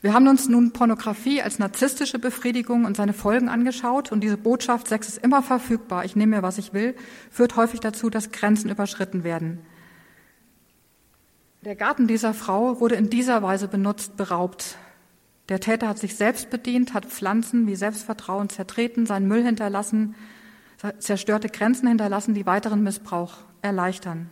Wir 0.00 0.14
haben 0.14 0.28
uns 0.28 0.48
nun 0.48 0.72
Pornografie 0.72 1.42
als 1.42 1.58
narzisstische 1.58 2.20
Befriedigung 2.20 2.84
und 2.84 2.96
seine 2.96 3.12
Folgen 3.12 3.48
angeschaut 3.48 4.12
und 4.12 4.20
diese 4.20 4.36
Botschaft, 4.36 4.86
Sex 4.86 5.08
ist 5.08 5.18
immer 5.18 5.42
verfügbar, 5.42 6.04
ich 6.04 6.14
nehme 6.14 6.36
mir, 6.36 6.42
was 6.42 6.58
ich 6.58 6.72
will, 6.72 6.94
führt 7.30 7.56
häufig 7.56 7.80
dazu, 7.80 8.08
dass 8.08 8.30
Grenzen 8.30 8.70
überschritten 8.70 9.24
werden. 9.24 9.58
Der 11.62 11.74
Garten 11.74 12.06
dieser 12.06 12.32
Frau 12.32 12.78
wurde 12.78 12.94
in 12.94 13.10
dieser 13.10 13.42
Weise 13.42 13.66
benutzt, 13.66 14.16
beraubt. 14.16 14.76
Der 15.48 15.58
Täter 15.58 15.88
hat 15.88 15.98
sich 15.98 16.14
selbst 16.14 16.50
bedient, 16.50 16.94
hat 16.94 17.06
Pflanzen 17.06 17.66
wie 17.66 17.74
Selbstvertrauen 17.74 18.48
zertreten, 18.48 19.06
seinen 19.06 19.26
Müll 19.26 19.42
hinterlassen, 19.42 20.14
zerstörte 21.00 21.48
Grenzen 21.48 21.88
hinterlassen, 21.88 22.34
die 22.34 22.46
weiteren 22.46 22.84
Missbrauch 22.84 23.38
erleichtern. 23.62 24.30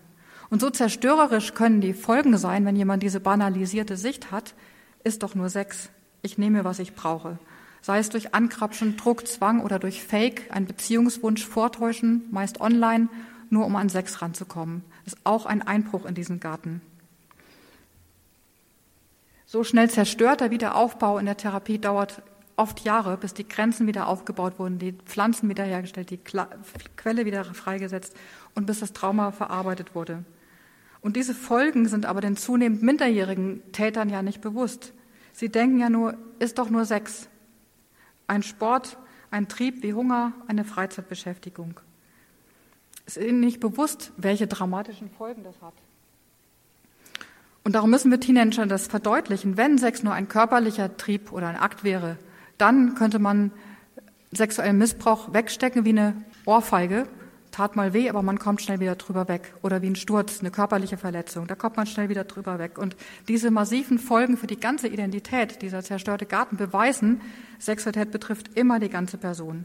Und 0.49 0.61
so 0.61 0.71
zerstörerisch 0.71 1.55
können 1.55 1.81
die 1.81 1.95
Folgen 1.95 2.39
sein, 2.39 2.65
wenn 2.65 2.77
jemand 2.77 3.03
diese 3.03 3.19
banalisierte 3.19 3.97
Sicht 3.97 4.31
hat, 4.31 4.55
ist 5.07 5.23
doch 5.23 5.35
nur 5.35 5.49
Sex. 5.49 5.89
Ich 6.23 6.37
nehme, 6.37 6.65
was 6.65 6.81
ich 6.81 6.95
brauche. 6.95 7.39
Sei 7.81 7.99
es 7.99 8.09
durch 8.09 8.35
Ankrapschen, 8.35 8.97
Druck, 8.97 9.27
Zwang 9.29 9.61
oder 9.61 9.79
durch 9.79 10.03
Fake, 10.03 10.51
ein 10.51 10.67
Beziehungswunsch 10.67 11.47
vortäuschen, 11.47 12.25
meist 12.33 12.61
online, 12.61 13.09
nur 13.49 13.65
um 13.65 13.77
an 13.77 13.89
Sex 13.89 14.21
ranzukommen. 14.21 14.83
Ist 15.05 15.19
auch 15.23 15.47
ein 15.47 15.63
Einbruch 15.63 16.05
in 16.05 16.17
diesen 16.17 16.41
Garten. 16.41 16.81
So 19.47 19.63
schnell 19.63 19.89
zerstörter 19.89 20.51
Wiederaufbau 20.51 21.19
in 21.19 21.27
der 21.27 21.37
Therapie 21.37 21.79
dauert 21.79 22.23
oft 22.57 22.81
Jahre, 22.81 23.17
bis 23.17 23.33
die 23.33 23.47
Grenzen 23.47 23.87
wieder 23.87 24.09
aufgebaut 24.09 24.59
wurden, 24.59 24.81
die 24.81 24.93
Pflanzen 24.93 25.49
wiederhergestellt, 25.49 26.11
die 26.11 26.19
Quelle 26.19 27.25
wieder 27.25 27.45
freigesetzt 27.45 28.17
und 28.57 28.67
bis 28.67 28.81
das 28.81 28.93
Trauma 28.93 29.31
verarbeitet 29.31 29.95
wurde. 29.95 30.25
Und 31.01 31.15
diese 31.15 31.35
Folgen 31.35 31.87
sind 31.87 32.07
aber 32.07 32.21
den 32.21 32.37
zunehmend 32.37 32.83
minderjährigen 32.83 33.63
Tätern 33.71 34.09
ja 34.09 34.23
nicht 34.23 34.41
bewusst. 34.41 34.93
Sie 35.37 35.51
denken 35.51 35.79
ja 35.79 35.91
nur, 35.91 36.15
ist 36.39 36.57
doch 36.57 36.71
nur 36.71 36.87
Sex. 36.87 37.29
Ein 38.27 38.43
Sport, 38.43 38.97
ein 39.31 39.49
Trieb 39.49 39.83
wie 39.83 39.93
Hunger, 39.93 40.33
eine 40.47 40.65
Freizeitbeschäftigung. 40.65 41.79
Es 43.05 43.19
ist 43.19 43.27
ihnen 43.27 43.41
nicht 43.41 43.61
bewusst, 43.61 44.13
welche 44.17 44.47
dramatischen 44.47 45.11
Folgen 45.11 45.45
das 45.45 45.61
hat. 45.61 45.75
Und 47.65 47.75
darum 47.75 47.91
müssen 47.91 48.11
wir 48.11 48.19
Teenager 48.19 48.65
das 48.65 48.87
verdeutlichen. 48.87 49.59
Wenn 49.59 49.77
Sex 49.77 50.03
nur 50.03 50.15
ein 50.15 50.27
körperlicher 50.27 50.97
Trieb 50.97 51.31
oder 51.33 51.49
ein 51.49 51.57
Akt 51.57 51.85
wäre, 51.85 52.17
dann 52.57 52.95
könnte 52.95 53.19
man 53.19 53.53
sexuellen 54.33 54.79
Missbrauch 54.79 55.35
wegstecken 55.35 55.85
wie 55.85 55.91
eine 55.91 56.25
Ohrfeige 56.47 57.07
tat 57.57 57.75
mal 57.75 57.95
weh, 57.95 58.11
aber 58.11 58.21
man 58.21 58.39
kommt 58.39 58.61
schnell 58.61 58.81
wieder 58.81 58.97
drüber 58.97 59.29
weg. 59.29 59.55
Oder 59.63 59.81
wie 59.81 59.87
ein 59.87 59.97
Sturz, 59.97 60.41
eine 60.41 60.51
körperliche 60.51 60.99
Verletzung, 60.99 61.47
da 61.47 61.55
kommt 61.55 61.79
man 61.79 61.87
schnell 61.87 62.11
wieder 62.11 62.25
drüber 62.25 62.59
weg. 62.59 62.77
Und 62.77 62.97
diese 63.29 63.51
massiven 63.51 63.99
Folgen 63.99 64.37
für 64.37 64.47
die 64.47 64.61
ganze 64.61 64.89
Identität, 64.89 65.63
dieser 65.63 65.83
zerstörte 65.83 66.27
Garten, 66.27 66.59
beweisen, 66.59 67.23
Sexualität 67.59 68.11
betrifft 68.11 68.59
immer 68.59 68.79
die 68.79 68.91
ganze 68.91 69.17
Person. 69.17 69.65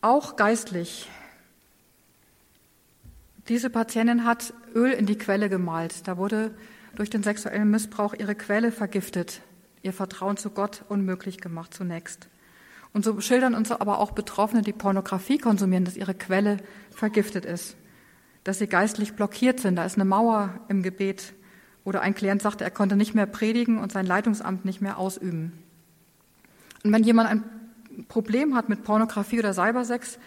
Auch 0.00 0.36
geistlich. 0.36 1.10
Diese 3.48 3.68
Patientin 3.68 4.24
hat 4.24 4.54
Öl 4.74 4.92
in 4.92 5.04
die 5.04 5.18
Quelle 5.18 5.50
gemalt. 5.50 6.08
Da 6.08 6.16
wurde 6.16 6.54
durch 6.94 7.10
den 7.10 7.22
sexuellen 7.22 7.70
Missbrauch 7.70 8.14
ihre 8.14 8.34
Quelle 8.34 8.72
vergiftet, 8.72 9.42
ihr 9.82 9.92
Vertrauen 9.92 10.38
zu 10.38 10.48
Gott 10.48 10.84
unmöglich 10.88 11.38
gemacht 11.38 11.74
zunächst. 11.74 12.28
Und 12.98 13.04
so 13.04 13.20
schildern 13.20 13.54
uns 13.54 13.70
aber 13.70 14.00
auch 14.00 14.10
Betroffene, 14.10 14.62
die 14.62 14.72
Pornografie 14.72 15.38
konsumieren, 15.38 15.84
dass 15.84 15.96
ihre 15.96 16.14
Quelle 16.14 16.56
vergiftet 16.90 17.44
ist, 17.44 17.76
dass 18.42 18.58
sie 18.58 18.66
geistlich 18.66 19.12
blockiert 19.12 19.60
sind. 19.60 19.76
Da 19.76 19.84
ist 19.84 19.94
eine 19.94 20.04
Mauer 20.04 20.58
im 20.66 20.82
Gebet. 20.82 21.32
Oder 21.84 22.00
ein 22.00 22.16
Klient 22.16 22.42
sagte, 22.42 22.64
er 22.64 22.72
konnte 22.72 22.96
nicht 22.96 23.14
mehr 23.14 23.26
predigen 23.26 23.78
und 23.78 23.92
sein 23.92 24.04
Leitungsamt 24.04 24.64
nicht 24.64 24.80
mehr 24.80 24.98
ausüben. 24.98 25.52
Und 26.82 26.92
wenn 26.92 27.04
jemand 27.04 27.30
ein 27.30 27.44
Problem 28.08 28.56
hat 28.56 28.68
mit 28.68 28.82
Pornografie 28.82 29.38
oder 29.38 29.54
Cybersex, 29.54 30.18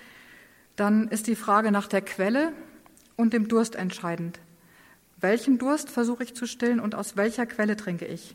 dann 0.77 1.09
ist 1.09 1.27
die 1.27 1.35
Frage 1.35 1.73
nach 1.73 1.89
der 1.89 1.99
Quelle 2.01 2.53
und 3.17 3.33
dem 3.33 3.49
Durst 3.49 3.75
entscheidend. 3.75 4.39
Welchen 5.19 5.57
Durst 5.57 5.89
versuche 5.89 6.23
ich 6.23 6.35
zu 6.35 6.45
stillen 6.45 6.79
und 6.79 6.95
aus 6.95 7.17
welcher 7.17 7.45
Quelle 7.45 7.75
trinke 7.75 8.05
ich? 8.05 8.33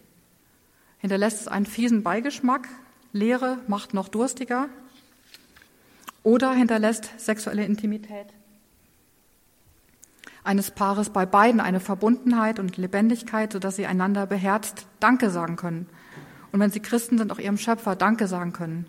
Hinterlässt 0.98 1.40
es 1.40 1.48
einen 1.48 1.64
fiesen 1.64 2.02
Beigeschmack, 2.02 2.68
Leere 3.16 3.58
macht 3.66 3.94
noch 3.94 4.08
durstiger 4.08 4.68
oder 6.22 6.52
hinterlässt 6.52 7.10
sexuelle 7.18 7.64
Intimität 7.64 8.26
eines 10.46 10.70
Paares 10.70 11.10
bei 11.10 11.26
beiden 11.26 11.60
eine 11.60 11.80
Verbundenheit 11.80 12.58
und 12.58 12.76
Lebendigkeit, 12.76 13.52
sodass 13.52 13.76
sie 13.76 13.86
einander 13.86 14.26
beherzt 14.26 14.86
Danke 15.00 15.30
sagen 15.30 15.56
können. 15.56 15.86
Und 16.52 16.60
wenn 16.60 16.70
sie 16.70 16.80
Christen 16.80 17.18
sind, 17.18 17.32
auch 17.32 17.38
ihrem 17.38 17.58
Schöpfer 17.58 17.96
Danke 17.96 18.28
sagen 18.28 18.52
können. 18.52 18.86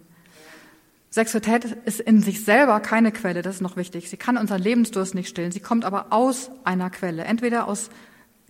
Sexualität 1.09 1.65
ist 1.85 1.99
in 1.99 2.21
sich 2.21 2.45
selber 2.45 2.79
keine 2.79 3.11
Quelle, 3.11 3.41
das 3.41 3.55
ist 3.55 3.61
noch 3.61 3.75
wichtig. 3.75 4.09
Sie 4.09 4.17
kann 4.17 4.37
unseren 4.37 4.61
Lebensdurst 4.61 5.15
nicht 5.15 5.29
stillen. 5.29 5.51
Sie 5.51 5.59
kommt 5.59 5.83
aber 5.83 6.07
aus 6.11 6.51
einer 6.63 6.89
Quelle, 6.89 7.23
entweder 7.23 7.67
aus 7.67 7.89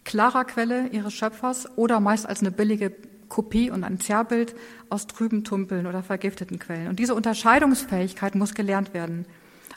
klarer 0.04 0.44
Quelle 0.44 0.88
ihres 0.88 1.14
Schöpfers 1.14 1.78
oder 1.78 2.00
meist 2.00 2.26
als 2.26 2.42
eine 2.42 2.52
billige 2.52 2.94
Kopie 3.30 3.70
und 3.70 3.84
ein 3.84 4.00
Zerrbild 4.00 4.56
aus 4.90 5.08
trüben 5.08 5.44
Tumpeln 5.44 5.88
oder 5.88 6.04
vergifteten 6.04 6.60
Quellen. 6.60 6.88
Und 6.88 7.00
diese 7.00 7.16
Unterscheidungsfähigkeit 7.16 8.36
muss 8.36 8.54
gelernt 8.54 8.94
werden. 8.94 9.26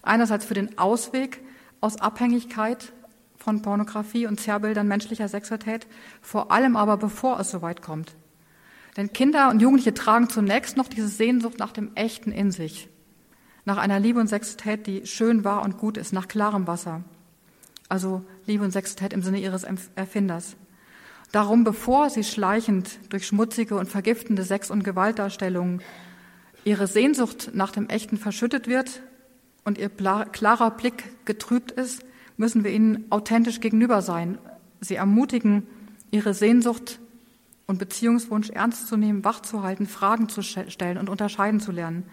Einerseits 0.02 0.44
für 0.44 0.54
den 0.54 0.78
Ausweg 0.78 1.42
aus 1.80 2.00
Abhängigkeit 2.00 2.92
von 3.36 3.62
Pornografie 3.62 4.26
und 4.26 4.40
Zerrbildern 4.40 4.86
menschlicher 4.86 5.28
Sexualität, 5.28 5.86
vor 6.20 6.52
allem 6.52 6.76
aber 6.76 6.96
bevor 6.96 7.40
es 7.40 7.50
soweit 7.50 7.82
kommt. 7.82 8.14
Denn 8.96 9.12
Kinder 9.12 9.50
und 9.50 9.62
Jugendliche 9.62 9.94
tragen 9.94 10.28
zunächst 10.28 10.76
noch 10.76 10.88
diese 10.88 11.08
Sehnsucht 11.08 11.58
nach 11.58 11.72
dem 11.72 11.94
Echten 11.94 12.32
in 12.32 12.50
sich, 12.50 12.88
nach 13.64 13.78
einer 13.78 14.00
Liebe 14.00 14.20
und 14.20 14.26
Sexualität, 14.26 14.86
die 14.86 15.06
schön 15.06 15.44
war 15.44 15.62
und 15.62 15.78
gut 15.78 15.96
ist, 15.96 16.12
nach 16.12 16.28
klarem 16.28 16.66
Wasser. 16.66 17.02
Also 17.88 18.24
Liebe 18.46 18.64
und 18.64 18.72
Sexualität 18.72 19.12
im 19.12 19.22
Sinne 19.22 19.40
ihres 19.40 19.64
Erfinders. 19.94 20.56
Darum, 21.32 21.62
bevor 21.62 22.10
sie 22.10 22.24
schleichend 22.24 22.98
durch 23.08 23.26
schmutzige 23.26 23.76
und 23.76 23.88
vergiftende 23.88 24.42
Sex- 24.42 24.70
und 24.70 24.82
Gewaltdarstellungen 24.82 25.80
ihre 26.64 26.88
Sehnsucht 26.88 27.50
nach 27.54 27.70
dem 27.70 27.88
Echten 27.88 28.16
verschüttet 28.16 28.66
wird 28.66 29.00
und 29.64 29.78
ihr 29.78 29.88
klarer 29.88 30.70
Blick 30.72 31.24
getrübt 31.24 31.70
ist, 31.70 32.04
müssen 32.36 32.64
wir 32.64 32.72
ihnen 32.72 33.04
authentisch 33.10 33.60
gegenüber 33.60 34.02
sein, 34.02 34.38
sie 34.80 34.96
ermutigen, 34.96 35.66
ihre 36.10 36.34
Sehnsucht 36.34 36.98
und 37.66 37.78
Beziehungswunsch 37.78 38.50
ernst 38.50 38.88
zu 38.88 38.96
nehmen, 38.96 39.24
wach 39.24 39.40
zu 39.40 39.62
halten, 39.62 39.86
Fragen 39.86 40.28
zu 40.28 40.42
stellen 40.42 40.98
und 40.98 41.08
unterscheiden 41.08 41.60
zu 41.60 41.70
lernen. 41.70 42.04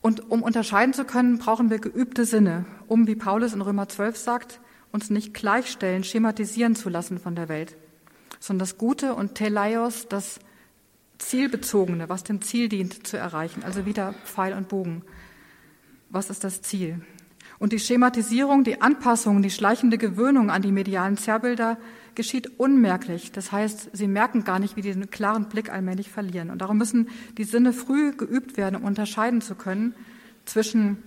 Und 0.00 0.30
um 0.30 0.42
unterscheiden 0.42 0.94
zu 0.94 1.04
können, 1.04 1.38
brauchen 1.38 1.70
wir 1.70 1.78
geübte 1.78 2.24
Sinne, 2.24 2.64
um, 2.88 3.06
wie 3.06 3.14
Paulus 3.14 3.52
in 3.52 3.60
Römer 3.60 3.88
12 3.88 4.16
sagt, 4.16 4.60
uns 4.90 5.10
nicht 5.10 5.34
gleichstellen, 5.34 6.02
schematisieren 6.02 6.74
zu 6.74 6.88
lassen 6.88 7.20
von 7.20 7.36
der 7.36 7.48
Welt 7.48 7.76
sondern 8.40 8.60
das 8.60 8.78
Gute 8.78 9.14
und 9.14 9.34
Teleios, 9.36 10.08
das 10.08 10.40
Zielbezogene, 11.18 12.08
was 12.08 12.24
dem 12.24 12.40
Ziel 12.40 12.68
dient 12.68 13.06
zu 13.06 13.16
erreichen. 13.16 13.62
Also 13.62 13.86
wieder 13.86 14.14
Pfeil 14.24 14.54
und 14.54 14.68
Bogen. 14.68 15.02
Was 16.08 16.30
ist 16.30 16.42
das 16.42 16.62
Ziel? 16.62 17.00
Und 17.58 17.72
die 17.74 17.78
Schematisierung, 17.78 18.64
die 18.64 18.80
Anpassung, 18.80 19.42
die 19.42 19.50
schleichende 19.50 19.98
Gewöhnung 19.98 20.50
an 20.50 20.62
die 20.62 20.72
medialen 20.72 21.18
Zerrbilder 21.18 21.76
geschieht 22.14 22.58
unmerklich. 22.58 23.32
Das 23.32 23.52
heißt, 23.52 23.90
sie 23.92 24.08
merken 24.08 24.44
gar 24.44 24.58
nicht, 24.58 24.76
wie 24.76 24.82
die 24.82 24.92
den 24.92 25.10
klaren 25.10 25.48
Blick 25.50 25.70
allmählich 25.70 26.10
verlieren. 26.10 26.50
Und 26.50 26.62
darum 26.62 26.78
müssen 26.78 27.10
die 27.36 27.44
Sinne 27.44 27.74
früh 27.74 28.12
geübt 28.16 28.56
werden, 28.56 28.76
um 28.76 28.84
unterscheiden 28.84 29.42
zu 29.42 29.54
können 29.54 29.94
zwischen 30.46 31.02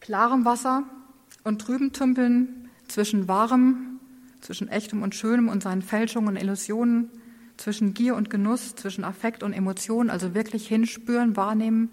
klarem 0.00 0.44
Wasser 0.44 0.82
und 1.44 1.60
trüben 1.60 1.92
Tümpeln, 1.92 2.68
zwischen 2.88 3.28
wahrem 3.28 3.89
zwischen 4.40 4.68
echtem 4.68 5.02
und 5.02 5.14
schönem 5.14 5.48
und 5.48 5.62
seinen 5.62 5.82
Fälschungen 5.82 6.28
und 6.28 6.36
Illusionen, 6.36 7.10
zwischen 7.56 7.92
Gier 7.92 8.16
und 8.16 8.30
Genuss, 8.30 8.74
zwischen 8.74 9.04
Affekt 9.04 9.42
und 9.42 9.52
Emotionen, 9.52 10.08
also 10.08 10.34
wirklich 10.34 10.66
hinspüren, 10.66 11.36
wahrnehmen, 11.36 11.92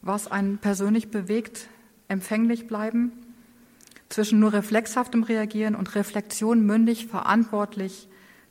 was 0.00 0.30
einen 0.30 0.58
persönlich 0.58 1.10
bewegt, 1.10 1.68
empfänglich 2.08 2.66
bleiben, 2.66 3.12
zwischen 4.08 4.40
nur 4.40 4.52
reflexhaftem 4.52 5.22
Reagieren 5.22 5.74
und 5.74 5.94
Reflexion 5.94 6.64
mündig, 6.64 7.06
verantwortlich 7.06 8.08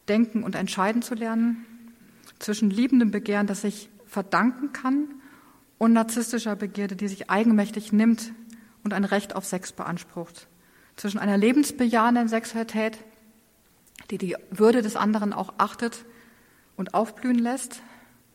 denken 0.08 0.44
und 0.44 0.56
entscheiden 0.56 1.02
zu 1.02 1.16
lernen, 1.16 1.66
zwischen 2.38 2.70
liebendem 2.70 3.10
Begehren, 3.10 3.48
das 3.48 3.62
sich 3.62 3.90
verdanken 4.06 4.72
kann, 4.72 5.08
und 5.78 5.94
narzisstischer 5.94 6.56
Begierde, 6.56 6.96
die 6.96 7.08
sich 7.08 7.30
eigenmächtig 7.30 7.92
nimmt 7.92 8.32
und 8.84 8.94
ein 8.94 9.04
Recht 9.04 9.36
auf 9.36 9.46
Sex 9.46 9.72
beansprucht, 9.74 10.48
zwischen 10.96 11.20
einer 11.20 11.38
lebensbejahenden 11.38 12.28
Sexualität, 12.28 12.98
die 14.12 14.18
die 14.18 14.36
Würde 14.52 14.82
des 14.82 14.96
anderen 14.96 15.34
auch 15.34 15.54
achtet 15.58 16.06
und 16.76 16.94
aufblühen 16.94 17.40
lässt, 17.40 17.82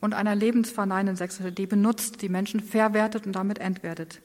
und 0.00 0.14
einer 0.14 0.34
lebensverneinenden 0.34 1.16
Sexualität, 1.16 1.58
die 1.58 1.66
benutzt, 1.66 2.22
die 2.22 2.28
Menschen 2.28 2.60
verwertet 2.60 3.26
und 3.26 3.32
damit 3.32 3.58
entwertet. 3.58 4.20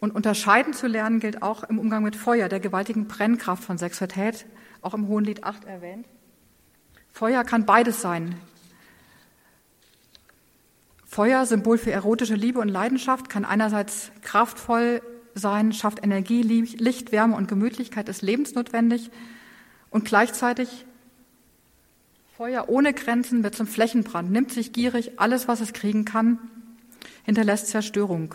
Und 0.00 0.14
unterscheiden 0.14 0.74
zu 0.74 0.86
lernen 0.86 1.20
gilt 1.20 1.42
auch 1.42 1.62
im 1.64 1.78
Umgang 1.78 2.02
mit 2.02 2.16
Feuer, 2.16 2.48
der 2.48 2.60
gewaltigen 2.60 3.06
Brennkraft 3.06 3.64
von 3.64 3.78
Sexualität, 3.78 4.46
auch 4.82 4.92
im 4.92 5.08
Hohenlied 5.08 5.44
8 5.44 5.64
erwähnt. 5.64 6.06
Feuer 7.12 7.44
kann 7.44 7.64
beides 7.64 8.00
sein. 8.00 8.34
Feuer, 11.06 11.46
Symbol 11.46 11.78
für 11.78 11.92
erotische 11.92 12.34
Liebe 12.34 12.58
und 12.58 12.68
Leidenschaft, 12.68 13.30
kann 13.30 13.44
einerseits 13.44 14.10
kraftvoll 14.22 15.00
sein, 15.34 15.72
schafft 15.72 16.02
Energie, 16.02 16.42
Licht, 16.42 17.12
Wärme 17.12 17.36
und 17.36 17.46
Gemütlichkeit, 17.46 18.08
ist 18.08 18.22
lebensnotwendig. 18.22 19.12
Und 19.94 20.04
gleichzeitig 20.04 20.86
Feuer 22.36 22.68
ohne 22.68 22.92
Grenzen 22.94 23.44
wird 23.44 23.54
zum 23.54 23.68
Flächenbrand, 23.68 24.28
nimmt 24.28 24.50
sich 24.50 24.72
gierig 24.72 25.20
alles, 25.20 25.46
was 25.46 25.60
es 25.60 25.72
kriegen 25.72 26.04
kann, 26.04 26.40
hinterlässt 27.22 27.68
Zerstörung. 27.68 28.34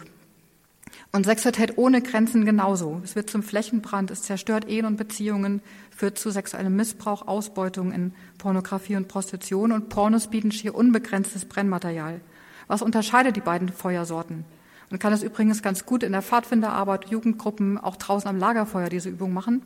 Und 1.11 1.25
Sexualität 1.25 1.77
ohne 1.77 2.01
Grenzen 2.01 2.45
genauso. 2.45 3.01
Es 3.03 3.17
wird 3.17 3.29
zum 3.29 3.43
Flächenbrand, 3.43 4.09
es 4.09 4.21
zerstört 4.21 4.69
Ehen 4.69 4.85
und 4.85 4.95
Beziehungen, 4.95 5.61
führt 5.93 6.17
zu 6.17 6.31
sexuellem 6.31 6.77
Missbrauch, 6.77 7.27
Ausbeutung 7.27 7.91
in 7.91 8.13
Pornografie 8.37 8.95
und 8.95 9.09
Prostitution 9.09 9.73
und 9.73 9.89
Pornos 9.89 10.27
bieten 10.27 10.53
schier 10.53 10.75
unbegrenztes 10.75 11.43
Brennmaterial. 11.43 12.21
Was 12.67 12.81
unterscheidet 12.81 13.35
die 13.35 13.41
beiden 13.41 13.67
Feuersorten? 13.67 14.45
Man 14.91 14.99
kann 14.99 15.11
es 15.11 15.23
übrigens 15.23 15.61
ganz 15.61 15.85
gut 15.85 16.03
in 16.03 16.13
der 16.13 16.21
Pfadfinderarbeit, 16.21 17.09
Jugendgruppen, 17.09 17.77
auch 17.77 17.97
draußen 17.97 18.29
am 18.29 18.37
Lagerfeuer 18.37 18.87
diese 18.87 19.09
Übung 19.09 19.33
machen 19.33 19.61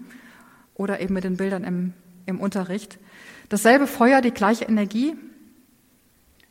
oder 0.75 0.99
eben 0.99 1.13
mit 1.13 1.23
den 1.23 1.37
Bildern 1.37 1.63
im, 1.63 1.93
im 2.25 2.39
Unterricht. 2.39 2.99
Dasselbe 3.49 3.87
Feuer, 3.87 4.21
die 4.21 4.31
gleiche 4.31 4.65
Energie, 4.65 5.15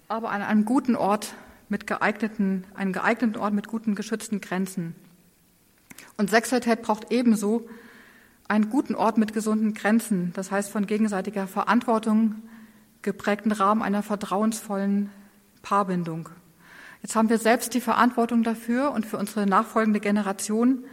aber 0.08 0.30
an 0.30 0.42
einem 0.42 0.64
guten 0.64 0.94
Ort 0.94 1.34
mit 1.68 1.86
geeigneten, 1.86 2.64
einen 2.74 2.92
geeigneten 2.92 3.40
Ort 3.40 3.54
mit 3.54 3.66
guten 3.66 3.94
geschützten 3.94 4.40
Grenzen. 4.40 4.94
Und 6.16 6.30
Sexualität 6.30 6.82
braucht 6.82 7.10
ebenso 7.10 7.66
einen 8.46 8.68
guten 8.68 8.94
Ort 8.94 9.16
mit 9.16 9.32
gesunden 9.32 9.72
Grenzen, 9.72 10.32
das 10.34 10.50
heißt 10.50 10.70
von 10.70 10.86
gegenseitiger 10.86 11.46
Verantwortung 11.46 12.42
geprägten 13.00 13.52
Rahmen 13.52 13.82
einer 13.82 14.02
vertrauensvollen 14.02 15.10
Paarbindung. 15.62 16.28
Jetzt 17.02 17.16
haben 17.16 17.30
wir 17.30 17.38
selbst 17.38 17.74
die 17.74 17.80
Verantwortung 17.80 18.42
dafür 18.42 18.92
und 18.92 19.06
für 19.06 19.16
unsere 19.16 19.46
nachfolgende 19.46 19.98
Generation 19.98 20.84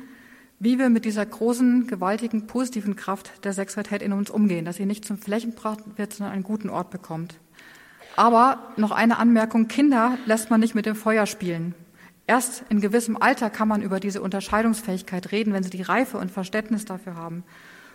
wie 0.60 0.78
wir 0.78 0.90
mit 0.90 1.06
dieser 1.06 1.26
großen, 1.26 1.88
gewaltigen, 1.88 2.46
positiven 2.48 2.96
Kraft 2.96 3.46
der 3.46 3.54
Sexualität 3.54 4.02
in 4.02 4.14
uns 4.14 4.30
umgehen, 4.30 4.66
dass 4.66 4.76
sie 4.76 4.86
nicht 4.86 5.06
zum 5.06 5.18
Flächenbrand 5.18 5.98
wird, 5.98 6.14
sondern 6.14 6.34
einen 6.34 6.44
guten 6.44 6.70
Ort 6.70 6.90
bekommt. 6.92 7.36
Aber 8.16 8.74
noch 8.76 8.92
eine 8.92 9.18
Anmerkung, 9.18 9.70
Kinder 9.70 10.18
lässt 10.26 10.50
man 10.50 10.60
nicht 10.60 10.76
mit 10.76 10.86
dem 10.86 10.96
Feuer 10.96 11.26
spielen. 11.26 11.76
Erst 12.28 12.64
in 12.70 12.82
gewissem 12.82 13.18
Alter 13.18 13.50
kann 13.50 13.68
man 13.68 13.82
über 13.82 14.00
diese 14.00 14.22
Unterscheidungsfähigkeit 14.22 15.32
reden, 15.32 15.54
wenn 15.54 15.64
sie 15.64 15.70
die 15.70 15.82
Reife 15.82 16.18
und 16.18 16.30
Verständnis 16.30 16.86
dafür 16.86 17.16
haben. 17.16 17.44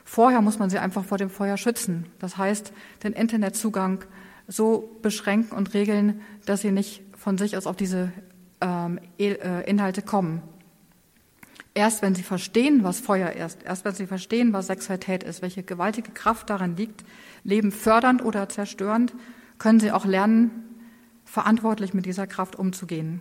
Vorher 0.04 0.40
muss 0.40 0.58
man 0.58 0.70
sie 0.70 0.78
einfach 0.78 1.04
vor 1.04 1.18
dem 1.18 1.30
Feuer 1.30 1.56
schützen. 1.56 2.06
Das 2.18 2.36
heißt, 2.36 2.72
den 3.02 3.12
Internetzugang 3.12 4.04
so 4.48 4.98
beschränken 5.02 5.56
und 5.56 5.74
regeln, 5.74 6.22
dass 6.46 6.62
sie 6.62 6.72
nicht 6.72 7.02
von 7.16 7.38
sich 7.38 7.56
aus 7.56 7.66
auf 7.66 7.76
diese 7.76 8.12
ähm, 8.60 8.98
äh, 9.18 9.68
Inhalte 9.68 10.02
kommen. 10.02 10.42
Erst 11.74 12.02
wenn 12.02 12.14
sie 12.14 12.22
verstehen, 12.22 12.84
was 12.84 13.00
Feuer 13.00 13.32
ist, 13.32 13.64
erst 13.64 13.84
wenn 13.84 13.94
sie 13.94 14.06
verstehen, 14.06 14.52
was 14.52 14.68
Sexualität 14.68 15.24
ist, 15.24 15.42
welche 15.42 15.64
gewaltige 15.64 16.12
Kraft 16.12 16.48
darin 16.48 16.76
liegt, 16.76 17.04
Leben 17.42 17.72
fördernd 17.72 18.24
oder 18.24 18.48
zerstörend, 18.48 19.12
können 19.58 19.80
sie 19.80 19.90
auch 19.90 20.04
lernen, 20.04 20.50
verantwortlich 21.24 21.92
mit 21.92 22.06
dieser 22.06 22.28
Kraft 22.28 22.56
umzugehen. 22.56 23.20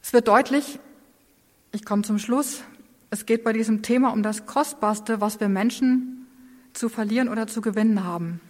Es 0.00 0.12
wird 0.12 0.28
deutlich, 0.28 0.78
ich 1.72 1.84
komme 1.84 2.02
zum 2.02 2.20
Schluss, 2.20 2.62
es 3.10 3.26
geht 3.26 3.42
bei 3.42 3.52
diesem 3.52 3.82
Thema 3.82 4.12
um 4.12 4.22
das 4.22 4.46
Kostbarste, 4.46 5.20
was 5.20 5.40
wir 5.40 5.48
Menschen 5.48 6.28
zu 6.72 6.88
verlieren 6.88 7.28
oder 7.28 7.48
zu 7.48 7.60
gewinnen 7.60 8.04
haben. 8.04 8.40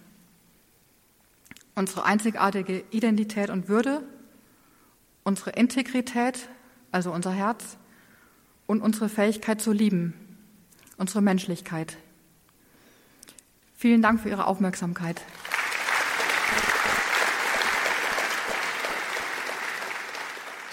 Unsere 1.73 2.05
einzigartige 2.05 2.83
Identität 2.91 3.49
und 3.49 3.67
Würde, 3.67 4.03
unsere 5.23 5.51
Integrität, 5.51 6.49
also 6.91 7.11
unser 7.11 7.31
Herz, 7.31 7.77
und 8.67 8.81
unsere 8.81 9.09
Fähigkeit 9.09 9.61
zu 9.61 9.71
lieben, 9.71 10.13
unsere 10.97 11.21
Menschlichkeit. 11.21 11.97
Vielen 13.75 14.01
Dank 14.01 14.21
für 14.21 14.29
Ihre 14.29 14.45
Aufmerksamkeit. 14.45 15.21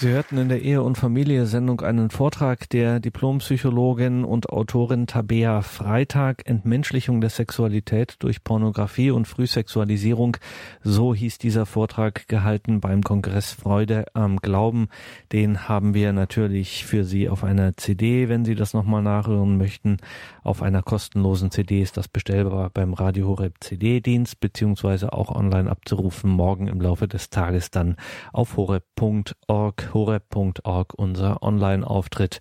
Sie 0.04 0.10
hörten 0.10 0.36
in 0.36 0.50
der 0.50 0.60
Ehe- 0.60 0.82
und 0.82 0.98
Familie-Sendung 0.98 1.80
einen 1.80 2.10
Vortrag 2.10 2.68
der 2.68 3.00
Diplompsychologin 3.00 4.22
und 4.22 4.50
Autorin 4.50 5.06
Tabea 5.06 5.62
Freitag, 5.62 6.42
Entmenschlichung 6.46 7.22
der 7.22 7.30
Sexualität 7.30 8.16
durch 8.18 8.44
Pornografie 8.44 9.10
und 9.10 9.26
Frühsexualisierung. 9.26 10.36
So 10.82 11.14
hieß 11.14 11.38
dieser 11.38 11.64
Vortrag 11.64 12.28
gehalten 12.28 12.80
beim 12.80 13.00
Kongress 13.00 13.52
Freude 13.52 14.04
am 14.12 14.36
Glauben. 14.42 14.88
Den 15.32 15.70
haben 15.70 15.94
wir 15.94 16.12
natürlich 16.12 16.84
für 16.84 17.04
Sie 17.04 17.30
auf 17.30 17.42
einer 17.42 17.74
CD, 17.78 18.28
wenn 18.28 18.44
Sie 18.44 18.56
das 18.56 18.74
nochmal 18.74 19.00
nachhören 19.00 19.56
möchten. 19.56 19.96
Auf 20.42 20.60
einer 20.60 20.82
kostenlosen 20.82 21.50
CD 21.50 21.80
ist 21.80 21.96
das 21.96 22.08
bestellbar 22.08 22.68
beim 22.68 22.92
Radio 22.92 23.28
Horeb 23.28 23.54
CD-Dienst, 23.60 24.38
beziehungsweise 24.38 25.14
auch 25.14 25.34
online 25.34 25.70
abzurufen, 25.70 26.30
morgen 26.30 26.66
im 26.68 26.82
Laufe 26.82 27.08
des 27.08 27.30
Tages 27.30 27.70
dann 27.70 27.96
auf 28.34 28.58
horeb.org 28.58 29.93
horeb.org 29.94 30.92
unser 30.94 31.42
Online-Auftritt. 31.42 32.40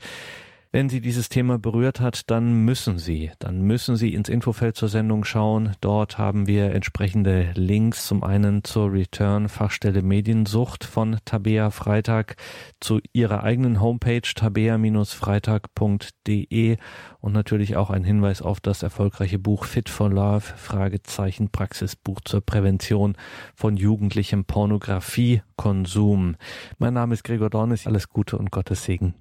Wenn 0.76 0.90
Sie 0.90 1.02
dieses 1.02 1.30
Thema 1.30 1.60
berührt 1.60 2.00
hat, 2.00 2.32
dann 2.32 2.66
müssen 2.66 2.98
Sie, 2.98 3.30
dann 3.38 3.62
müssen 3.62 3.96
Sie 3.96 4.16
ins 4.16 4.28
Infofeld 4.28 4.76
zur 4.76 4.90
Sendung 4.90 5.24
schauen. 5.24 5.74
Dort 5.82 6.18
haben 6.18 6.48
wir 6.48 6.72
entsprechende 6.72 7.52
Links 7.54 8.08
zum 8.08 8.24
einen 8.24 8.64
zur 8.64 8.92
Return 8.92 9.50
Fachstelle 9.50 10.02
Mediensucht 10.02 10.84
von 10.84 11.20
Tabea 11.26 11.70
Freitag 11.70 12.38
zu 12.80 13.02
ihrer 13.12 13.44
eigenen 13.44 13.82
Homepage 13.82 14.24
tabea-freitag.de 14.24 16.78
und 17.20 17.34
natürlich 17.34 17.76
auch 17.76 17.92
ein 17.92 18.04
Hinweis 18.04 18.42
auf 18.42 18.60
das 18.60 18.82
erfolgreiche 18.82 19.38
Buch 19.38 19.66
Fit 19.66 19.90
for 19.90 20.10
Love 20.10 20.42
Fragezeichen 20.42 21.50
Praxisbuch 21.50 22.20
zur 22.22 22.42
Prävention 22.42 23.16
von 23.54 23.78
jugendlichem 23.78 24.46
Pornografiekonsum. 24.46 26.36
Mein 26.80 26.96
Name 26.96 27.14
ist 27.14 27.24
Gregor 27.24 27.52
Dornis. 27.52 27.86
Alles 27.86 28.10
Gute 28.10 28.40
und 28.40 28.50
Gottes 28.50 28.86
Segen. 28.86 29.14